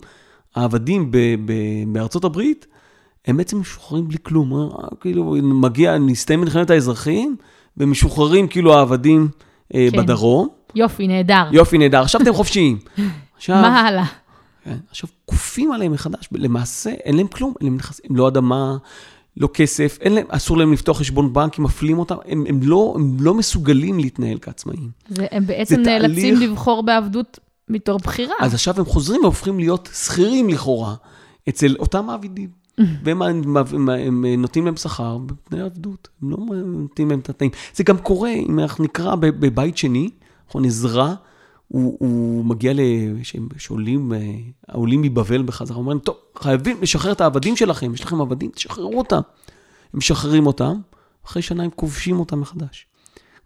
העבדים 0.56 1.12
בארצות 1.88 2.24
הברית, 2.24 2.68
הם 3.26 3.38
בעצם 3.38 3.60
משוחררים 3.60 4.08
בלי 4.08 4.18
כלום. 4.24 4.54
אה, 4.54 4.88
כאילו, 5.02 5.36
מגיע, 5.42 5.98
נסתיים 5.98 6.42
מלחמת 6.42 6.70
האזרחים, 6.70 7.36
ומשוחררים 7.78 8.48
כאילו 8.48 8.74
העבדים 8.74 9.28
אה, 9.76 9.88
כן. 9.92 9.98
בדרום. 9.98 10.48
יופי, 10.76 11.08
נהדר. 11.08 11.44
יופי, 11.52 11.78
נהדר, 11.78 12.02
עכשיו 12.02 12.22
אתם 12.22 12.34
חופשיים. 12.34 12.78
עכשיו, 13.38 13.56
מה 13.56 13.82
הלאה? 13.82 14.06
כן, 14.64 14.78
עכשיו, 14.90 15.10
כופים 15.26 15.72
עליהם 15.72 15.92
מחדש, 15.92 16.30
למעשה 16.32 16.90
אין 16.90 17.18
להם 17.18 17.28
כלום, 17.28 17.54
אין 17.60 17.68
להם 17.68 17.76
נכסים, 17.76 18.16
לא 18.16 18.28
אדמה, 18.28 18.78
לא 19.38 19.50
כסף, 19.54 19.98
אין 20.02 20.14
להם, 20.14 20.26
אסור 20.30 20.58
להם 20.58 20.74
לפתוח 20.74 20.98
חשבון 21.00 21.34
בנק, 21.34 21.58
הם 21.58 21.64
מפלים 21.64 22.00
אותם, 22.00 22.16
הם, 22.26 22.46
הם, 22.50 22.60
לא, 22.64 22.94
הם 22.96 23.18
לא 23.20 23.34
מסוגלים 23.34 24.00
להתנהל 24.00 24.38
כעצמאים. 24.42 24.90
זה, 25.10 25.26
הם 25.32 25.46
בעצם 25.46 25.76
זה 25.76 25.82
נאלצים 25.82 26.36
תהליך- 26.36 26.50
לבחור 26.50 26.84
בעבדות 26.84 27.40
מתור 27.70 28.00
בחירה. 28.00 28.36
אז 28.42 28.54
עכשיו 28.54 28.74
הם 28.78 28.86
חוזרים 28.86 29.22
והופכים 29.22 29.60
להיות 29.60 29.90
שכירים 29.94 30.50
לכאורה, 30.50 30.96
אצל 31.50 31.76
אותם 31.80 32.06
מעבידים. 32.06 32.50
והם 33.04 33.22
הם, 33.22 33.58
הם, 33.58 33.90
הם 33.90 34.26
נותנים 34.38 34.66
להם 34.66 34.76
שכר 34.76 35.18
בתנאי 35.18 35.62
עבדות, 35.62 36.08
הם 36.22 36.30
לא 36.32 36.38
נותנים 36.66 37.10
להם 37.10 37.20
את 37.20 37.30
התנאים. 37.30 37.52
זה 37.76 37.84
גם 37.84 37.98
קורה, 37.98 38.30
אם 38.30 38.60
אנחנו 38.60 38.84
נקרא 38.84 39.16
בבית 39.16 39.78
שני, 39.78 40.10
נכון, 40.50 40.66
עזרא, 40.66 41.14
הוא, 41.74 41.98
הוא 42.00 42.46
מגיע 42.46 42.74
ל... 42.74 42.80
שעולים, 43.58 44.14
אה, 44.14 44.20
העולים 44.68 45.02
מבבל 45.02 45.44
בחזרה, 45.44 45.78
אומרים, 45.78 46.00
טוב, 46.00 46.16
חייבים 46.38 46.82
לשחרר 46.82 47.12
את 47.12 47.22
העבדים 47.22 47.56
שלכם, 47.56 47.94
יש 47.94 48.02
לכם 48.04 48.22
עבדים, 48.22 48.52
תשחררו 48.52 48.98
אותם. 48.98 49.22
הם 49.94 49.98
משחררים 49.98 50.48
אותם, 50.48 50.74
אחרי 51.26 51.42
שנה 51.42 51.64
הם 51.64 51.70
כובשים 51.76 52.20
אותם 52.20 52.42
מחדש. 52.42 52.88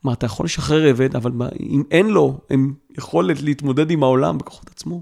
כלומר, 0.01 0.13
אתה 0.13 0.25
יכול 0.25 0.45
לשחרר 0.45 0.83
עבד, 0.83 1.15
אבל 1.15 1.31
אם 1.59 1.83
אין 1.91 2.07
לו 2.07 2.39
הם 2.49 2.73
יכולת 2.97 3.41
להתמודד 3.41 3.91
עם 3.91 4.03
העולם 4.03 4.37
בכוחות 4.37 4.69
עצמו, 4.69 5.01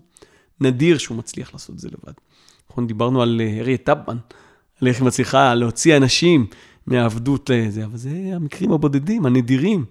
נדיר 0.61 0.97
שהוא 0.97 1.17
מצליח 1.17 1.53
לעשות 1.53 1.75
את 1.75 1.79
זה 1.79 1.87
לבד. 1.87 2.13
נכון, 2.71 2.87
דיברנו 2.87 3.21
על 3.21 3.41
אה, 3.43 3.59
הריאט 3.59 3.83
טאפמן, 3.85 4.17
על 4.81 4.87
איך 4.87 4.97
היא 4.97 5.07
מצליחה 5.07 5.53
להוציא 5.53 5.97
אנשים 5.97 6.45
מהעבדות 6.87 7.49
לזה, 7.49 7.85
אבל 7.85 7.97
זה 7.97 8.09
המקרים 8.33 8.71
הבודדים, 8.71 9.25
הנדירים. 9.25 9.85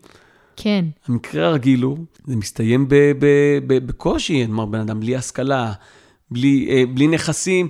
כן. 0.57 0.85
המקרה 1.07 1.47
הרגיל 1.47 1.83
הוא, 1.83 1.99
זה 2.27 2.37
מסתיים 2.37 2.89
ב- 2.89 2.95
ב- 3.19 3.59
ב- 3.67 3.87
בקושי, 3.87 4.47
כלומר, 4.47 4.67
בן 4.67 4.81
אדם 4.81 5.01
בלי 5.01 5.17
השכלה, 5.17 5.73
בלי, 6.31 6.67
אה, 6.71 6.83
בלי 6.95 7.07
נכסים, 7.07 7.69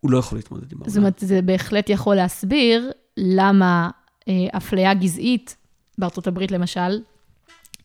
הוא 0.00 0.10
לא 0.10 0.18
יכול 0.18 0.38
להתמודד 0.38 0.72
עם 0.72 0.78
העולם. 0.78 0.90
זאת 0.90 0.98
אומרת, 0.98 1.18
זה 1.18 1.42
בהחלט 1.42 1.90
יכול 1.90 2.14
להסביר 2.16 2.90
למה 3.16 3.90
אה, 4.28 4.32
אפליה 4.56 4.94
גזעית 4.94 5.56
בארצות 5.98 6.26
הברית, 6.26 6.52
למשל, 6.52 6.98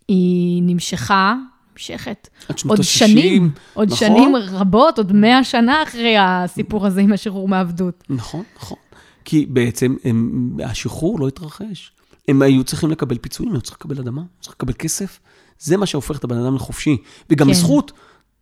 היא 0.07 0.63
נמשכה, 0.63 1.35
נמשכת, 1.73 2.27
עוד 2.67 2.79
ה- 2.79 2.83
שנים, 2.83 3.51
עוד 3.73 3.87
נכון. 3.91 3.97
שנים 4.07 4.35
רבות, 4.35 4.97
עוד 4.97 5.13
מאה 5.13 5.43
שנה 5.43 5.83
אחרי 5.83 6.15
הסיפור 6.19 6.87
הזה 6.87 7.01
עם 7.01 7.13
השחרור 7.13 7.47
מעבדות. 7.47 8.03
נכון, 8.09 8.43
נכון. 8.57 8.77
כי 9.25 9.45
בעצם 9.45 9.95
הם, 10.03 10.49
השחרור 10.63 11.19
לא 11.19 11.27
התרחש. 11.27 11.91
הם 12.29 12.41
היו 12.41 12.63
צריכים 12.63 12.91
לקבל 12.91 13.17
פיצויים, 13.17 13.51
היו 13.51 13.61
צריכים 13.61 13.77
לקבל 13.79 14.01
אדמה, 14.01 14.21
היו 14.21 14.27
צריכים 14.39 14.55
לקבל 14.55 14.73
כסף. 14.73 15.19
זה 15.59 15.77
מה 15.77 15.85
שהופך 15.85 16.17
את 16.17 16.23
הבן 16.23 16.37
אדם 16.37 16.55
לחופשי. 16.55 16.97
וגם 17.29 17.47
כן. 17.47 17.51
בזכות. 17.51 17.91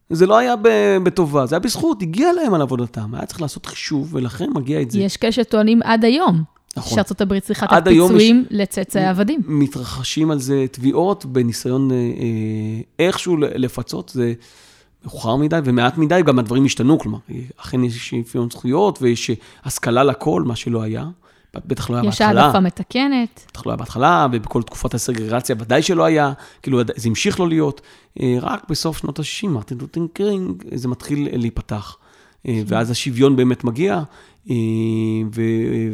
זה 0.10 0.26
לא 0.26 0.38
היה 0.38 0.56
בטובה, 1.04 1.45
זה 1.45 1.56
היה 1.56 1.60
בזכות, 1.60 2.02
הגיע 2.02 2.34
להם 2.34 2.54
על 2.54 2.62
עבודתם. 2.62 3.15
היה 3.15 3.26
צריך 3.26 3.41
לעשות 3.41 3.65
חישוב, 3.65 4.15
ולכן 4.15 4.50
מגיע 4.56 4.82
את 4.82 4.91
זה. 4.91 5.00
יש 5.00 5.17
כאלה 5.17 5.32
שטוענים 5.32 5.82
עד 5.84 6.06
היום, 6.06 6.43
נכון. 6.78 6.95
שארצות 6.95 7.21
הברית 7.21 7.43
צריכה 7.43 7.65
לתת 7.65 7.88
פיצויים 7.88 8.45
לצאצאי 8.50 9.06
עבדים. 9.06 9.41
מתרחשים 9.47 10.32
על 10.32 10.39
זה 10.39 10.65
תביעות 10.71 11.26
בניסיון 11.26 11.91
אה, 11.91 11.95
אה, 11.95 13.06
איכשהו 13.06 13.38
לפצות, 13.38 14.12
זה 14.13 14.33
מאוחר 15.06 15.35
מדי 15.35 15.60
ומעט 15.63 15.98
מדי, 15.98 16.21
גם 16.25 16.40
הדברים 16.40 16.65
השתנו, 16.65 17.00
כלומר, 17.00 17.19
אכן 17.58 17.83
יש 17.83 18.10
שוויון 18.10 18.50
זכויות 18.52 19.00
ויש 19.02 19.31
השכלה 19.63 20.04
לכל, 20.04 20.44
מה 20.44 20.56
שלא 20.56 20.81
היה. 20.81 21.06
בטח 21.56 21.89
לא 21.89 21.95
היה 21.95 22.10
יש 22.10 22.21
בהתחלה. 22.21 22.41
העדפה 22.43 22.60
מתקנת. 22.60 23.45
בטח 23.52 23.65
לא 23.65 23.71
היה 23.71 23.77
בהתחלה, 23.77 24.27
ובכל 24.31 24.63
תקופת 24.63 24.93
הסגרגציה 24.93 25.56
ודאי 25.60 25.81
שלא 25.81 26.04
היה, 26.06 26.33
כאילו 26.62 26.81
זה 26.95 27.10
המשיך 27.10 27.39
לא 27.39 27.48
להיות. 27.48 27.81
אה, 28.21 28.37
רק 28.41 28.69
בסוף 28.69 28.98
שנות 28.98 29.19
ה-60, 29.19 29.48
מרטין 29.48 29.77
לותר 29.81 30.02
קינג, 30.13 30.63
זה 30.75 30.87
מתחיל 30.87 31.27
להיפתח. 31.37 31.98
אה, 32.48 32.62
ואז 32.67 32.91
השוויון 32.91 33.35
באמת 33.35 33.63
מגיע, 33.63 34.02
אה, 34.50 34.56
ו- 35.35 35.91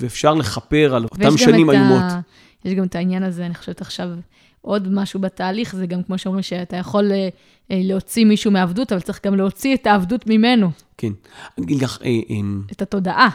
ואפשר 0.00 0.34
לכפר 0.34 0.94
על 0.96 1.04
אותם 1.04 1.36
שנים 1.36 1.70
ה- 1.70 1.72
איומות. 1.72 2.02
יש 2.64 2.74
גם 2.74 2.84
את 2.84 2.94
העניין 2.94 3.22
הזה, 3.22 3.46
אני 3.46 3.54
חושבת 3.54 3.80
עכשיו, 3.80 4.08
עוד 4.60 4.88
משהו 4.92 5.20
בתהליך, 5.20 5.76
זה 5.76 5.86
גם 5.86 6.02
כמו 6.02 6.18
שאומרים, 6.18 6.42
שאתה 6.42 6.76
יכול 6.76 7.12
אה, 7.12 7.16
אה, 7.70 7.80
להוציא 7.84 8.24
מישהו 8.24 8.50
מעבדות, 8.50 8.92
אבל 8.92 9.00
צריך 9.00 9.20
גם 9.26 9.34
להוציא 9.34 9.74
את 9.74 9.86
העבדות 9.86 10.26
ממנו, 10.26 10.70
כן. 10.98 11.12
אני 11.58 11.66
אגיד 11.66 11.82
לך, 11.82 11.98
אה, 12.04 12.08
אה, 12.30 12.36
את 12.72 12.82
התודעה. 12.82 13.28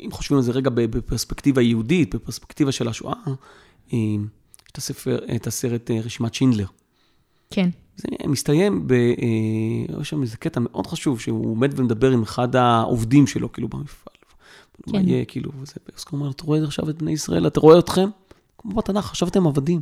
אם 0.00 0.08
חושבים 0.12 0.38
על 0.38 0.42
זה 0.42 0.52
רגע 0.52 0.70
בפרספקטיבה 0.70 1.62
יהודית, 1.62 2.14
בפרספקטיבה 2.14 2.72
של 2.72 2.88
השואה, 2.88 3.14
אה, 3.92 3.98
יש 3.98 4.70
את 4.72 4.78
הספר, 4.78 5.18
את 5.36 5.46
הסרט 5.46 5.90
אה, 5.90 6.00
רשימת 6.00 6.34
שינדלר. 6.34 6.66
כן. 7.50 7.70
זה 7.96 8.08
מסתיים 8.26 8.86
ב... 8.86 8.92
אה, 8.92 10.00
יש 10.00 10.08
שם 10.10 10.22
איזה 10.22 10.36
קטע 10.36 10.60
מאוד 10.60 10.86
חשוב, 10.86 11.20
שהוא 11.20 11.50
עומד 11.50 11.78
ומדבר 11.78 12.10
עם 12.10 12.22
אחד 12.22 12.56
העובדים 12.56 13.26
שלו, 13.26 13.52
כאילו, 13.52 13.68
במפעל. 13.68 14.14
כן. 14.82 14.92
מה 14.92 15.00
יהיה, 15.00 15.24
כאילו, 15.24 15.50
וזה, 15.60 15.72
ואוסקר 15.88 16.16
אומר, 16.16 16.30
אתה 16.30 16.44
רואה 16.44 16.64
עכשיו 16.64 16.90
את 16.90 17.02
בני 17.02 17.12
ישראל, 17.12 17.46
אתה 17.46 17.60
רואה 17.60 17.78
אתכם? 17.78 18.08
כמו 18.58 18.74
בתנ"ך, 18.74 19.10
עכשיו 19.10 19.28
אתם 19.28 19.46
עבדים. 19.46 19.80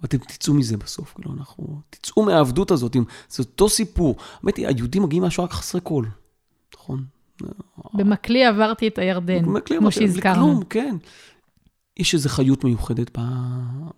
ואתם 0.00 0.18
תצאו 0.18 0.54
מזה 0.54 0.76
בסוף, 0.76 1.14
כאילו, 1.14 1.32
אנחנו... 1.32 1.80
תצאו 1.90 2.22
מהעבדות 2.22 2.70
הזאת, 2.70 2.96
זה 3.28 3.42
אותו 3.42 3.68
סיפור. 3.68 4.16
האמת 4.42 4.56
היא, 4.56 4.66
היהודים 4.66 5.02
מגיעים 5.02 5.22
מהשואה 5.22 5.48
חסרי 5.48 5.80
קול, 5.80 6.08
נכון? 6.74 7.04
במקלי 7.94 8.44
עברתי 8.44 8.88
את 8.88 8.98
הירדן, 8.98 9.44
מקלים 9.44 9.80
כמו 9.80 9.90
שהזכרנו. 9.90 10.46
כלום, 10.46 10.64
כן. 10.70 10.96
יש 11.96 12.14
איזו 12.14 12.28
חיות 12.28 12.64
מיוחדת 12.64 13.18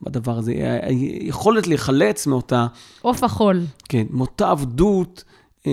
בדבר 0.03 0.39
הזה. 0.39 0.79
היכולת 0.83 1.67
להיחלץ 1.67 2.27
מאותה, 2.27 2.67
עוף 3.01 3.23
החול. 3.23 3.61
כן, 3.89 4.07
מאותה 4.11 4.51
עבדות, 4.51 5.25
אה, 5.67 5.73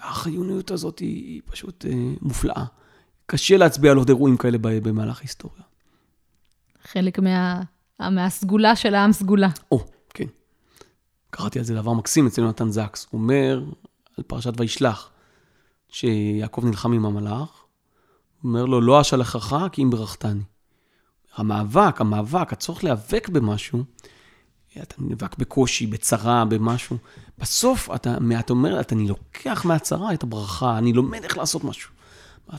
החיוניות 0.00 0.70
הזאת 0.70 0.98
היא, 0.98 1.42
פשוט 1.44 1.86
אה, 1.86 2.12
מופלאה. 2.22 2.64
קשה 3.26 3.56
להצביע 3.56 3.90
על 3.90 3.96
עוד 3.96 4.08
אירועים 4.08 4.36
כאלה 4.36 4.58
במהלך 4.60 5.18
ההיסטוריה. 5.18 5.62
חלק 6.84 7.18
מה... 7.18 7.62
מהסגולה 8.00 8.76
של 8.76 8.94
העם 8.94 9.12
סגולה. 9.12 9.48
או, 9.72 9.84
כן. 10.14 10.26
קראתי 11.30 11.58
על 11.58 11.64
זה 11.64 11.74
דבר 11.74 11.92
מקסים 11.92 12.26
אצל 12.26 12.40
יונתן 12.40 12.70
זקס. 12.70 13.06
הוא 13.10 13.20
אומר 13.20 13.64
על 14.18 14.24
פרשת 14.26 14.60
וישלח, 14.60 15.10
שיעקב 15.96 16.64
נלחם 16.64 16.92
עם 16.92 17.06
המלאך, 17.06 17.64
אומר 18.44 18.64
לו, 18.64 18.80
לא 18.80 19.00
אשלחך 19.00 19.66
כי 19.72 19.82
אם 19.82 19.90
ברכתני. 19.90 20.42
המאבק, 21.36 22.00
המאבק, 22.00 22.52
הצורך 22.52 22.84
להיאבק 22.84 23.28
במשהו, 23.28 23.84
אתה 24.82 24.94
נאבק 24.98 25.38
בקושי, 25.38 25.86
בצרה, 25.86 26.44
במשהו. 26.44 26.96
בסוף 27.38 27.90
אתה, 27.94 28.16
אתה 28.40 28.52
אומר, 28.52 28.80
אתה, 28.80 28.94
אני 28.94 29.08
לוקח 29.08 29.64
מהצרה 29.64 30.14
את 30.14 30.22
הברכה, 30.22 30.78
אני 30.78 30.92
לומד 30.92 31.24
איך 31.24 31.38
לעשות 31.38 31.64
משהו. 31.64 31.90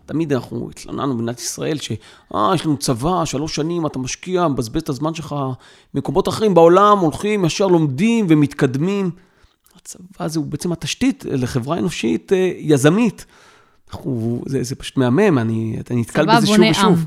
תמיד 0.05 0.33
אנחנו 0.33 0.69
התלוננו 0.69 1.13
במדינת 1.13 1.39
ישראל, 1.39 1.77
שאה, 1.77 2.51
יש 2.55 2.65
לנו 2.65 2.77
צבא, 2.77 3.25
שלוש 3.25 3.55
שנים, 3.55 3.85
אתה 3.85 3.99
משקיע, 3.99 4.47
מבזבז 4.47 4.81
את 4.81 4.89
הזמן 4.89 5.13
שלך 5.13 5.35
במקומות 5.93 6.27
אחרים 6.27 6.53
בעולם, 6.53 6.97
הולכים, 6.99 7.45
ישר 7.45 7.67
לומדים 7.67 8.25
ומתקדמים. 8.29 9.11
הצבא 9.87 10.25
הזה 10.25 10.39
הוא 10.39 10.47
בעצם 10.47 10.71
התשתית 10.71 11.25
לחברה 11.25 11.77
אנושית 11.77 12.33
אה, 12.33 12.51
יזמית. 12.57 13.25
אנחנו, 13.89 14.41
זה, 14.45 14.63
זה 14.63 14.75
פשוט 14.75 14.97
מהמם, 14.97 15.37
אני, 15.37 15.77
אני 15.91 16.01
נתקל 16.01 16.25
בזה 16.25 16.47
שוב 16.47 16.57
ושוב. 16.71 16.99
עם. 16.99 17.05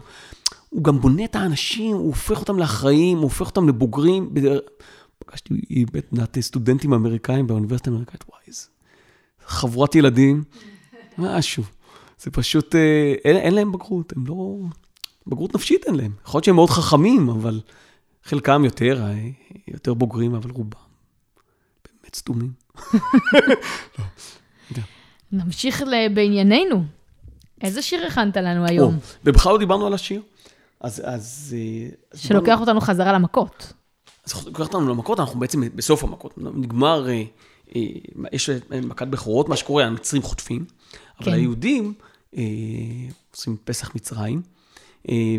הוא 0.70 0.84
גם 0.84 1.00
בונה 1.00 1.24
את 1.24 1.36
האנשים, 1.36 1.96
הוא 1.96 2.06
הופך 2.06 2.40
אותם 2.40 2.58
לאחראים, 2.58 3.16
הוא 3.16 3.24
הופך 3.24 3.46
אותם 3.46 3.68
לבוגרים. 3.68 4.30
פגשתי 5.18 5.84
בית 5.92 6.38
סטודנטים 6.40 6.92
אמריקאים 6.92 7.46
באוניברסיטה 7.46 7.90
האמריקאית, 7.90 8.24
וואי, 8.28 8.40
איזה 8.48 8.66
חבורת 9.46 9.94
ילדים, 9.94 10.44
משהו. 11.18 11.62
זה 12.18 12.30
פשוט, 12.30 12.74
אה, 12.74 13.14
אין, 13.24 13.36
אין 13.36 13.54
להם 13.54 13.72
בגרות, 13.72 14.12
הם 14.16 14.26
לא... 14.26 14.56
בגרות 15.26 15.54
נפשית 15.54 15.84
אין 15.86 15.94
להם. 15.94 16.12
יכול 16.24 16.38
להיות 16.38 16.44
שהם 16.44 16.54
מאוד 16.54 16.70
חכמים, 16.70 17.28
אבל 17.28 17.60
חלקם 18.24 18.64
יותר, 18.64 19.02
אה, 19.02 19.28
יותר 19.68 19.94
בוגרים, 19.94 20.34
אבל 20.34 20.50
רובם 20.50 20.89
סתומים. 22.16 22.52
נמשיך 25.32 25.82
בענייננו. 26.14 26.84
איזה 27.60 27.82
שיר 27.82 28.06
הכנת 28.06 28.36
לנו 28.36 28.66
היום? 28.66 28.98
ובכלל 29.24 29.52
לא 29.52 29.58
דיברנו 29.58 29.86
על 29.86 29.94
השיר. 29.94 30.22
אז... 30.80 31.02
אז 31.04 31.56
אה, 31.58 32.18
שלוקח 32.18 32.60
אותנו 32.60 32.80
חזרה 32.80 33.12
למכות. 33.12 33.72
אז 34.26 34.46
לוקח 34.46 34.60
אותנו 34.60 34.88
למכות, 34.88 35.20
אנחנו 35.20 35.40
בעצם 35.40 35.62
בסוף 35.74 36.04
המכות. 36.04 36.38
נגמר, 36.38 37.08
אה, 37.08 37.22
אה, 37.76 37.82
יש 38.32 38.50
מכת 38.70 39.08
בכורות, 39.08 39.48
מה 39.48 39.56
שקורה, 39.56 39.84
המצרים 39.84 40.22
חוטפים, 40.22 40.64
אבל 41.20 41.26
כן. 41.26 41.32
היהודים 41.32 41.94
עושים 43.30 43.56
פסח 43.64 43.94
מצרים, 43.94 44.42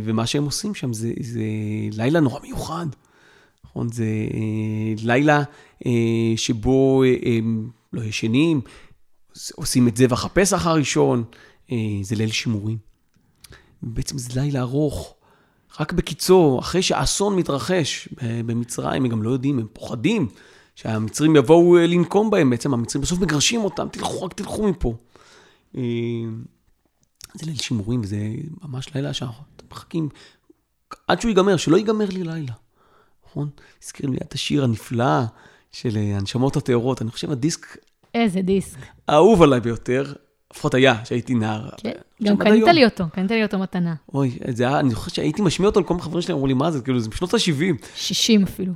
ומה 0.04 0.28
שהם 0.28 0.44
עושים 0.44 0.76
שם 0.76 0.94
זה, 0.94 1.14
זה 1.20 1.42
לילה 1.92 2.20
נורא 2.20 2.40
מיוחד. 2.40 2.86
נכון? 3.72 3.92
זה 3.92 4.06
אה, 4.34 4.94
לילה 5.04 5.44
אה, 5.86 5.92
שבו 6.36 7.04
אה, 7.04 7.16
הם 7.38 7.70
לא 7.94 8.02
ישנים, 8.02 8.62
עושים 9.56 9.88
את 9.88 9.98
זבח 9.98 10.26
הפסח 10.26 10.68
הראשון, 10.68 11.24
זה 12.02 12.16
ליל 12.16 12.32
שימורים. 12.32 12.78
בעצם 13.82 14.18
זה 14.18 14.42
לילה 14.42 14.60
ארוך. 14.60 15.16
רק 15.80 15.94
בקיצור, 15.94 16.60
אחרי 16.60 16.82
שהאסון 16.82 17.36
מתרחש 17.36 18.10
במצרים, 18.46 19.04
הם 19.04 19.12
גם 19.12 19.24
לא 19.24 19.30
יודעים, 19.30 19.60
הם 19.60 19.68
פוחדים 19.74 20.28
שהמצרים 20.76 21.36
יבואו 21.36 21.78
לנקום 21.78 22.30
בהם. 22.30 22.50
בעצם 22.50 22.74
המצרים 22.74 23.02
בסוף 23.02 23.20
מגרשים 23.20 23.64
אותם, 23.64 23.88
תלכו, 23.92 24.24
רק 24.24 24.34
תלכו 24.34 24.68
מפה. 24.68 24.96
זה 27.34 27.46
ליל 27.46 27.58
שימורים, 27.58 28.02
וזה 28.04 28.18
ממש 28.62 28.96
לילה 28.96 29.14
שאנחנו 29.14 29.44
מחכים 29.72 30.10
עד 31.08 31.22
שהוא 31.22 31.30
ייגמר, 31.30 31.58
שלא 31.58 31.78
ייגמר 31.78 32.10
לי 32.10 32.24
לילה. 32.24 32.54
נכון? 33.32 33.50
הזכיר 33.84 34.10
לי 34.10 34.18
את 34.18 34.34
השיר 34.34 34.64
הנפלא 34.64 35.22
של 35.72 35.98
אה, 35.98 36.18
הנשמות 36.18 36.58
הטהורות. 36.58 37.02
אני 37.02 37.12
חושב 37.12 37.32
הדיסק 37.32 37.78
איזה 38.16 38.42
דיסק. 38.42 38.78
האהוב 39.08 39.42
עליי 39.42 39.60
ביותר, 39.60 40.14
לפחות 40.54 40.74
היה, 40.74 41.04
כשהייתי 41.04 41.34
נער. 41.34 41.70
כן, 41.78 41.90
אבל 41.90 42.30
גם 42.30 42.38
קנית. 42.38 42.64
לי 42.64 42.86
אותו, 42.86 43.04
קנית 43.14 43.32
לי 43.32 43.44
אותו 43.44 43.60
מתנה. 43.60 43.96
אוי, 44.14 44.38
זה 44.50 44.68
היה, 44.68 44.80
אני 44.80 44.90
זוכר 44.90 45.12
שהייתי 45.12 45.42
משמיע 45.42 45.70
אותו 45.70 45.82
לכל 45.82 45.94
מיני 45.94 46.04
חברים 46.04 46.22
שלי, 46.22 46.34
אמרו 46.34 46.48
לי, 46.48 46.54
מה 46.54 46.72
זה, 46.72 46.82
כאילו, 46.82 47.00
זה 47.00 47.10
בשנות 47.10 47.34
ה-70. 47.34 47.86
60 47.96 48.44
אפילו. 48.44 48.74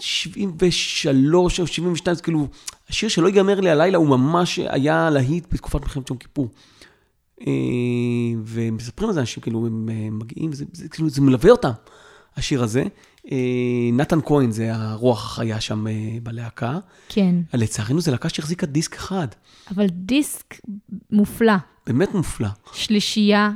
73 0.00 1.60
או 1.60 1.66
72, 1.66 2.16
זה 2.16 2.22
כאילו, 2.22 2.46
השיר 2.88 3.08
שלא 3.08 3.26
ייגמר 3.26 3.60
לי 3.60 3.70
הלילה, 3.70 3.98
הוא 3.98 4.08
ממש 4.08 4.58
היה 4.58 5.10
להיט 5.10 5.46
בתקופת 5.52 5.80
מלחמת 5.80 6.10
יום 6.10 6.18
כיפור. 6.18 6.48
אה, 7.40 7.52
ומספרים 8.44 9.08
על 9.08 9.14
זה 9.14 9.20
אנשים, 9.20 9.42
כאילו, 9.42 9.66
הם 9.66 9.88
אה, 9.88 10.08
מגיעים, 10.10 10.52
זה, 10.52 10.64
זה, 10.72 10.88
כאילו, 10.88 11.10
זה 11.10 11.20
מלווה 11.20 11.50
אותם, 11.50 11.70
השיר 12.36 12.62
הזה. 12.62 12.84
אה, 13.32 13.38
נתן 13.92 14.18
כהן 14.24 14.50
זה 14.50 14.74
הרוח 14.74 15.24
החיה 15.24 15.60
שם 15.60 15.86
אה, 15.86 15.92
בלהקה. 16.22 16.78
כן, 17.08 17.34
לצערנו, 17.54 18.00
זו 18.00 18.10
להקה 18.10 18.28
שהחזיקה 18.28 18.66
דיסק 18.66 18.96
אחד. 18.96 19.28
אבל 19.70 19.86
דיסק 19.86 20.54
מופלא. 21.10 21.52
באמת 21.86 22.14
מופלא. 22.14 22.48
שלישייה, 22.72 23.50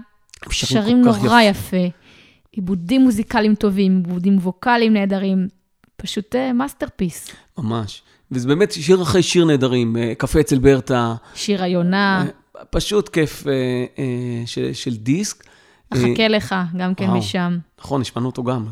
שרים 0.51 0.83
שרים 0.83 1.03
נורא 1.03 1.41
יפה. 1.41 1.76
יפה, 1.76 1.97
עיבודים 2.53 3.01
מוזיקליים 3.01 3.55
טובים, 3.55 4.03
עיבודים 4.07 4.39
ווקאליים 4.39 4.93
נהדרים, 4.93 5.49
פשוט 5.97 6.35
אה, 6.35 6.53
masterpiece. 6.53 7.28
ממש. 7.59 8.03
וזה 8.33 8.49
באמת 8.49 8.72
שיר 8.72 9.03
אחרי 9.03 9.22
שיר 9.22 9.45
נהדרים, 9.45 9.97
אה, 9.97 10.12
קפה 10.18 10.41
אצל 10.41 10.59
ברטה, 10.59 11.14
שיר 11.35 11.62
היונה, 11.62 12.24
אה, 12.57 12.64
פשוט 12.70 13.09
כיף 13.09 13.47
אה, 13.47 13.53
אה, 13.99 14.43
של, 14.47 14.72
של 14.72 14.97
דיסק. 14.97 15.47
אה, 15.93 15.99
אחכה 15.99 16.28
לך, 16.28 16.55
גם 16.76 16.95
כן 16.95 17.05
וואו. 17.05 17.18
משם. 17.18 17.59
נכון, 17.78 18.01
השמענו 18.01 18.26
אותו 18.26 18.45
גם. 18.45 18.66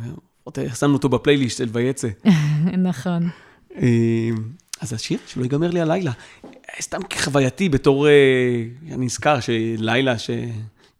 אה, 0.58 0.74
שמנו 0.74 0.92
אותו 0.94 1.08
בפלייליסט 1.08 1.58
של 1.58 1.68
ויצא. 1.72 2.08
נכון. 2.88 3.28
אה, 3.76 4.30
אז 4.80 4.92
השיר 4.92 5.18
שלא 5.26 5.42
ייגמר 5.42 5.70
לי 5.70 5.80
הלילה. 5.80 6.12
אה, 6.44 6.50
סתם 6.80 7.02
כחווייתי 7.10 7.68
בתור, 7.68 8.08
אה, 8.08 8.64
אני 8.92 9.06
נזכר 9.06 9.40
שלילה 9.40 10.18
ש... 10.18 10.30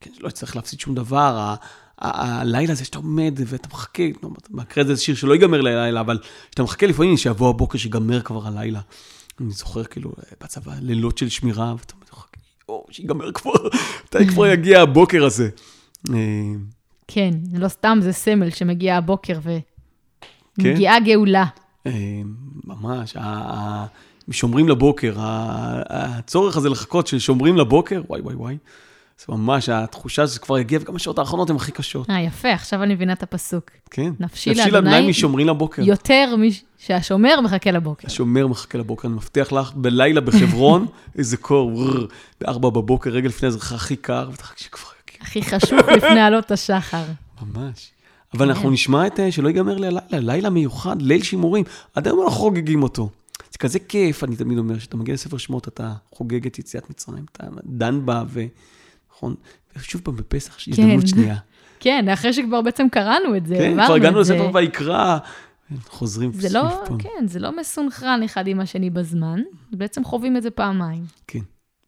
כן, 0.00 0.10
שלא 0.18 0.28
אצטרך 0.28 0.56
להפסיד 0.56 0.80
שום 0.80 0.94
דבר, 0.94 1.54
הלילה 1.98 2.72
הזה 2.72 2.84
שאתה 2.84 2.98
עומד 2.98 3.34
ואתה 3.46 3.68
מחכה, 3.72 4.02
לא, 4.22 4.30
הזה 4.76 4.94
זה 4.94 5.02
שיר 5.02 5.14
שלא 5.14 5.32
ייגמר 5.32 5.60
לי 5.60 5.74
הלילה, 5.74 6.00
אבל 6.00 6.18
שאתה 6.50 6.62
מחכה 6.62 6.86
לפעמים 6.86 7.16
שיבוא 7.16 7.50
הבוקר 7.50 7.78
שיגמר 7.78 8.22
כבר 8.22 8.46
הלילה. 8.46 8.80
אני 9.40 9.50
זוכר 9.50 9.84
כאילו 9.84 10.10
אה, 10.10 10.32
בצבא 10.40 10.72
לילות 10.80 11.18
של 11.18 11.28
שמירה, 11.28 11.74
ואתה 11.78 11.94
מחכה, 12.02 12.38
או, 12.68 12.86
שיגמר 12.90 13.32
כבר, 13.32 13.52
מתי 14.04 14.26
כבר 14.26 14.46
יגיע 14.46 14.80
הבוקר 14.80 15.24
הזה. 15.24 15.48
אה, 16.14 16.52
כן, 17.08 17.30
לא 17.52 17.68
סתם, 17.68 17.98
זה 18.02 18.12
סמל 18.12 18.50
שמגיע 18.50 18.96
הבוקר 18.96 19.40
כן. 19.40 19.60
ומגיעה 20.58 21.00
גאולה. 21.00 21.44
אה, 21.86 22.20
ממש, 22.64 23.16
שומרים 24.30 24.68
לבוקר, 24.68 25.14
הצורך 25.18 26.56
הזה 26.56 26.68
לחכות 26.68 27.06
ששומרים 27.06 27.56
לבוקר, 27.56 28.02
וואי 28.08 28.20
וואי 28.20 28.34
וואי. 28.34 28.56
זה 29.18 29.24
ממש, 29.28 29.68
התחושה 29.68 30.26
שזה 30.26 30.38
כבר 30.38 30.58
יגיע, 30.58 30.78
וגם 30.82 30.96
השעות 30.96 31.18
האחרונות 31.18 31.50
הן 31.50 31.56
הכי 31.56 31.72
קשות. 31.72 32.10
אה, 32.10 32.20
יפה, 32.20 32.52
עכשיו 32.52 32.82
אני 32.82 32.94
מבינה 32.94 33.12
את 33.12 33.22
הפסוק. 33.22 33.70
כן. 33.90 34.12
נפשי 34.20 34.54
לאדוני 34.54 35.08
משומרים 35.08 35.46
לבוקר. 35.46 35.82
יותר 35.82 36.34
משהשומר 36.36 37.40
מחכה 37.40 37.70
לבוקר. 37.70 38.06
השומר 38.06 38.46
מחכה 38.46 38.78
לבוקר, 38.78 39.08
אני 39.08 39.16
מבטיח 39.16 39.52
לך, 39.52 39.72
בלילה 39.74 40.20
בחברון, 40.20 40.86
איזה 41.18 41.36
קור, 41.36 41.84
בארבע 42.40 42.70
בבוקר, 42.70 43.10
רגע 43.10 43.28
לפני 43.28 43.50
זה 43.50 43.58
הכי 43.74 43.96
קר, 43.96 44.28
ואתה 44.30 44.42
חכה 44.42 44.60
שכבר. 44.60 44.95
הכי 45.26 45.42
חשוב 45.42 45.78
לפני 45.96 46.20
עלות 46.20 46.50
השחר. 46.50 47.04
ממש. 47.42 47.90
אבל 48.34 48.48
אנחנו 48.48 48.70
נשמע 48.70 49.06
את 49.06 49.20
אה, 49.20 49.32
שלא 49.32 49.48
ייגמר 49.48 49.78
לי 49.78 49.86
הלילה, 49.86 50.00
לילה 50.12 50.50
מיוחד, 50.50 51.02
ליל 51.02 51.22
שימורים. 51.22 51.64
עד 51.94 52.06
היום 52.06 52.20
אנחנו 52.20 52.34
חוגגים 52.34 52.82
אותו. 52.82 53.10
זה 53.52 53.58
כזה 53.58 53.78
כיף, 53.78 54.24
אני 54.24 54.36
תמיד 54.36 54.58
אומר, 54.58 54.78
כשאתה 54.78 54.96
מגיע 54.96 55.14
לספר 55.14 55.38
שמות, 55.38 55.68
אתה 55.68 55.92
חוגג 56.12 56.46
את 56.46 56.58
יציאת 56.58 56.90
מצרים, 56.90 57.24
אתה 57.32 57.46
דן 57.64 58.06
בה, 58.06 58.22
ו... 58.28 58.44
נכון? 59.12 59.34
ושוב 59.76 60.00
פעם 60.04 60.16
בפסח, 60.16 60.58
יש 60.58 60.68
הזדמנות 60.68 61.00
כן. 61.00 61.06
שנייה. 61.06 61.36
כן, 61.80 62.08
אחרי 62.08 62.32
שכבר 62.32 62.62
בעצם 62.62 62.86
קראנו 62.88 63.36
את 63.36 63.46
זה, 63.46 63.54
כן, 63.54 63.84
כבר 63.84 63.94
הגענו. 63.94 64.20
לספר 64.20 64.50
ויקרא, 64.54 65.18
חוזרים 65.88 66.32
זה 66.32 66.48
שוב 66.48 66.56
לא, 66.56 66.84
פעם. 66.86 66.98
כן, 66.98 67.26
זה 67.26 67.38
לא 67.38 67.56
מסונכרן 67.56 68.22
אחד 68.22 68.46
עם 68.46 68.60
השני 68.60 68.90
בזמן, 68.90 69.40
בעצם 69.72 70.04
חווים 70.04 70.36
את 70.36 70.42
זה 70.42 70.50
פעמיים. 70.50 71.04
כן. 71.26 71.40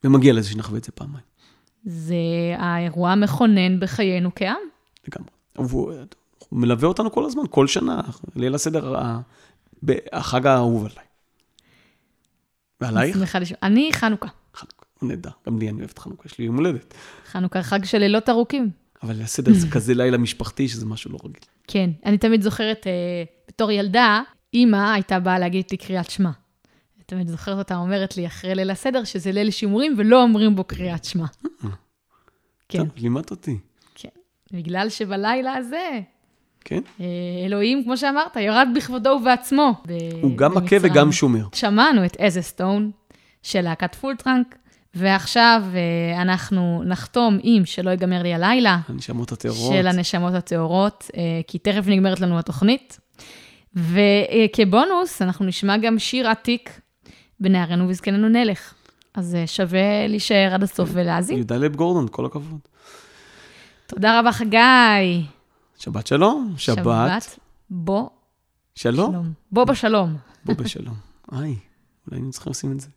ומגיע 0.03 0.33
לזה 0.33 0.49
שנחווה 0.49 0.77
את 0.77 0.83
זה 0.83 0.91
פעמיים, 0.91 1.23
זה 1.83 2.15
האירוע 2.57 3.11
המכונן 3.11 3.79
בחיינו 3.79 4.29
כעם. 4.35 4.57
לגמרי. 5.07 5.29
הוא 5.55 5.93
מלווה 6.51 6.87
אותנו 6.87 7.11
כל 7.11 7.25
הזמן, 7.25 7.43
כל 7.49 7.67
שנה, 7.67 8.01
ליל 8.35 8.55
הסדר, 8.55 8.95
החג 10.13 10.47
האהוב 10.47 10.85
עליי. 10.85 11.05
ועלייך? 12.81 13.17
שמחה 13.17 13.39
לשמוע. 13.39 13.59
אני 13.63 13.89
חנוכה. 13.93 14.27
חנוכה, 14.55 14.85
נהדר. 15.01 15.29
גם 15.47 15.59
לי 15.59 15.69
אני 15.69 15.79
אוהבת 15.79 15.99
חנוכה, 15.99 16.23
יש 16.25 16.39
לי 16.39 16.45
יום 16.45 16.55
הולדת. 16.57 16.93
חנוכה 17.25 17.63
חג 17.63 17.85
של 17.85 17.97
לילות 17.97 18.29
ארוכים. 18.29 18.69
אבל 19.03 19.21
הסדר 19.21 19.53
זה 19.53 19.67
כזה 19.71 19.93
לילה 19.93 20.17
משפחתי, 20.17 20.67
שזה 20.67 20.85
משהו 20.85 21.11
לא 21.11 21.17
רגיל. 21.23 21.43
כן, 21.67 21.89
אני 22.05 22.17
תמיד 22.17 22.41
זוכרת, 22.41 22.87
אה, 22.87 22.91
בתור 23.47 23.71
ילדה, 23.71 24.21
אימא 24.53 24.93
הייתה 24.93 25.19
באה 25.19 25.39
להגיד 25.39 25.65
לי 25.71 25.77
קריאת 25.77 26.09
שמע. 26.09 26.29
תמיד 27.09 27.27
זוכרת 27.27 27.57
אותה 27.57 27.75
אומרת 27.75 28.17
לי 28.17 28.27
אחרי 28.27 28.55
ליל 28.55 28.69
הסדר, 28.71 29.03
שזה 29.03 29.31
ליל 29.31 29.51
שימורים 29.51 29.95
ולא 29.97 30.23
אומרים 30.23 30.55
בו 30.55 30.63
קריאת 30.63 31.03
שמע. 31.03 31.25
כן, 32.69 32.79
טוב, 32.79 32.87
לימדת 32.97 33.31
אותי. 33.31 33.57
כן. 33.95 34.09
בגלל 34.53 34.89
שבלילה 34.89 35.53
הזה, 35.53 35.99
כן? 36.65 36.81
אה, 36.99 37.05
אלוהים, 37.45 37.83
כמו 37.83 37.97
שאמרת, 37.97 38.35
ירד 38.35 38.67
בכבודו 38.75 39.09
ובעצמו. 39.09 39.73
הוא 40.21 40.37
גם 40.37 40.55
מכה. 40.55 40.75
וגם 40.81 41.11
שומר. 41.11 41.45
שמענו 41.53 42.05
את 42.05 42.15
As 42.19 42.41
a 42.41 42.49
Stone 42.49 42.91
של 43.43 43.61
להקת 43.61 43.95
Full 43.95 44.19
Trunk, 44.19 44.55
ועכשיו 44.95 45.63
אה, 45.73 46.21
אנחנו 46.21 46.83
נחתום 46.85 47.39
עם 47.43 47.65
שלא 47.65 47.89
ייגמר 47.89 48.23
לי 48.23 48.33
הלילה, 48.33 48.79
הנשמות 48.87 49.31
הטהורות. 49.31 49.73
של 49.73 49.87
הנשמות 49.87 50.33
הטהורות, 50.33 51.11
אה, 51.17 51.21
כי 51.47 51.57
תכף 51.57 51.87
נגמרת 51.87 52.19
לנו 52.19 52.39
התוכנית. 52.39 52.99
וכבונוס, 53.75 55.21
אנחנו 55.21 55.45
נשמע 55.45 55.77
גם 55.77 55.99
שיר 55.99 56.29
עתיק, 56.29 56.81
בנערינו 57.39 57.89
וזקננו 57.89 58.29
נלך. 58.29 58.73
אז 59.13 59.35
אה, 59.35 59.47
שווה 59.47 60.07
להישאר 60.07 60.51
עד 60.53 60.63
הסוף 60.63 60.89
ולהאזין. 60.93 61.37
י"ד 61.37 61.75
גורדון, 61.75 62.07
כל 62.11 62.25
הכבוד. 62.25 62.59
תודה 63.87 64.19
רבה, 64.19 64.31
חגי. 64.31 65.25
שבת 65.77 66.07
שלום, 66.07 66.53
שבת. 66.57 67.39
בוא 67.69 68.09
שלום. 68.75 69.11
שלום. 69.11 69.33
בוא 69.51 69.65
בשלום. 69.65 70.17
בוא 70.45 70.55
בשלום. 70.55 70.95
איי, 71.33 71.39
אולי 71.39 71.57
היינו 72.11 72.31
צריכים 72.31 72.51
לשים 72.51 72.71
את 72.71 72.79
זה. 72.79 72.87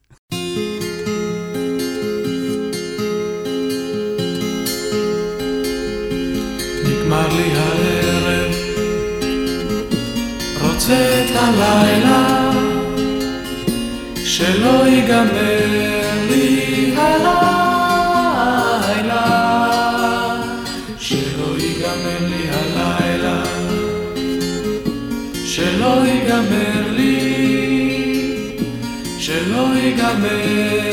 נגמר 6.84 7.28
לי 7.28 7.52
הערב, 7.52 8.52
רוצה 10.62 11.24
את 11.24 11.36
הלילה, 11.36 12.31
שלא 14.36 14.86
ייגמר 14.86 15.66
לי 16.30 16.94
הלילה, 16.96 17.40
שלא 20.98 21.48
ייגמר 21.58 22.20
לי 22.30 22.48
הלילה, 22.52 23.42
שלא 25.44 25.94
ייגמר 26.06 26.84
לי, 26.90 27.18
שלא 29.18 29.66
ייגמר 29.76 30.91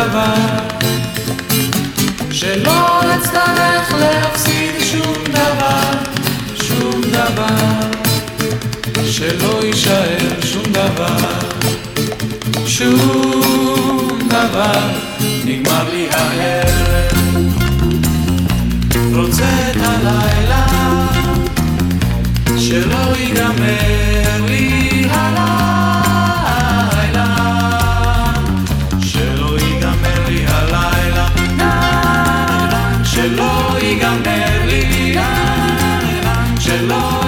דבר 0.00 0.34
שלא 2.30 3.00
אצטרך 3.14 3.94
להפסיד 4.00 4.74
שום 4.80 5.24
דבר, 5.24 5.90
שום 6.54 7.00
דבר 7.00 7.90
שלא 9.04 9.60
יישאר 9.64 10.40
שום 10.44 10.62
דבר, 10.62 11.16
שום 12.66 14.18
דבר 14.28 14.88
נגמר 15.44 15.90
לי 15.92 16.08
הערב. 16.10 17.44
רוצה 19.14 19.70
את 19.70 19.76
הלילה, 19.80 20.66
שלא 22.58 23.16
ייגמר 23.18 24.49
שלא 36.70 37.19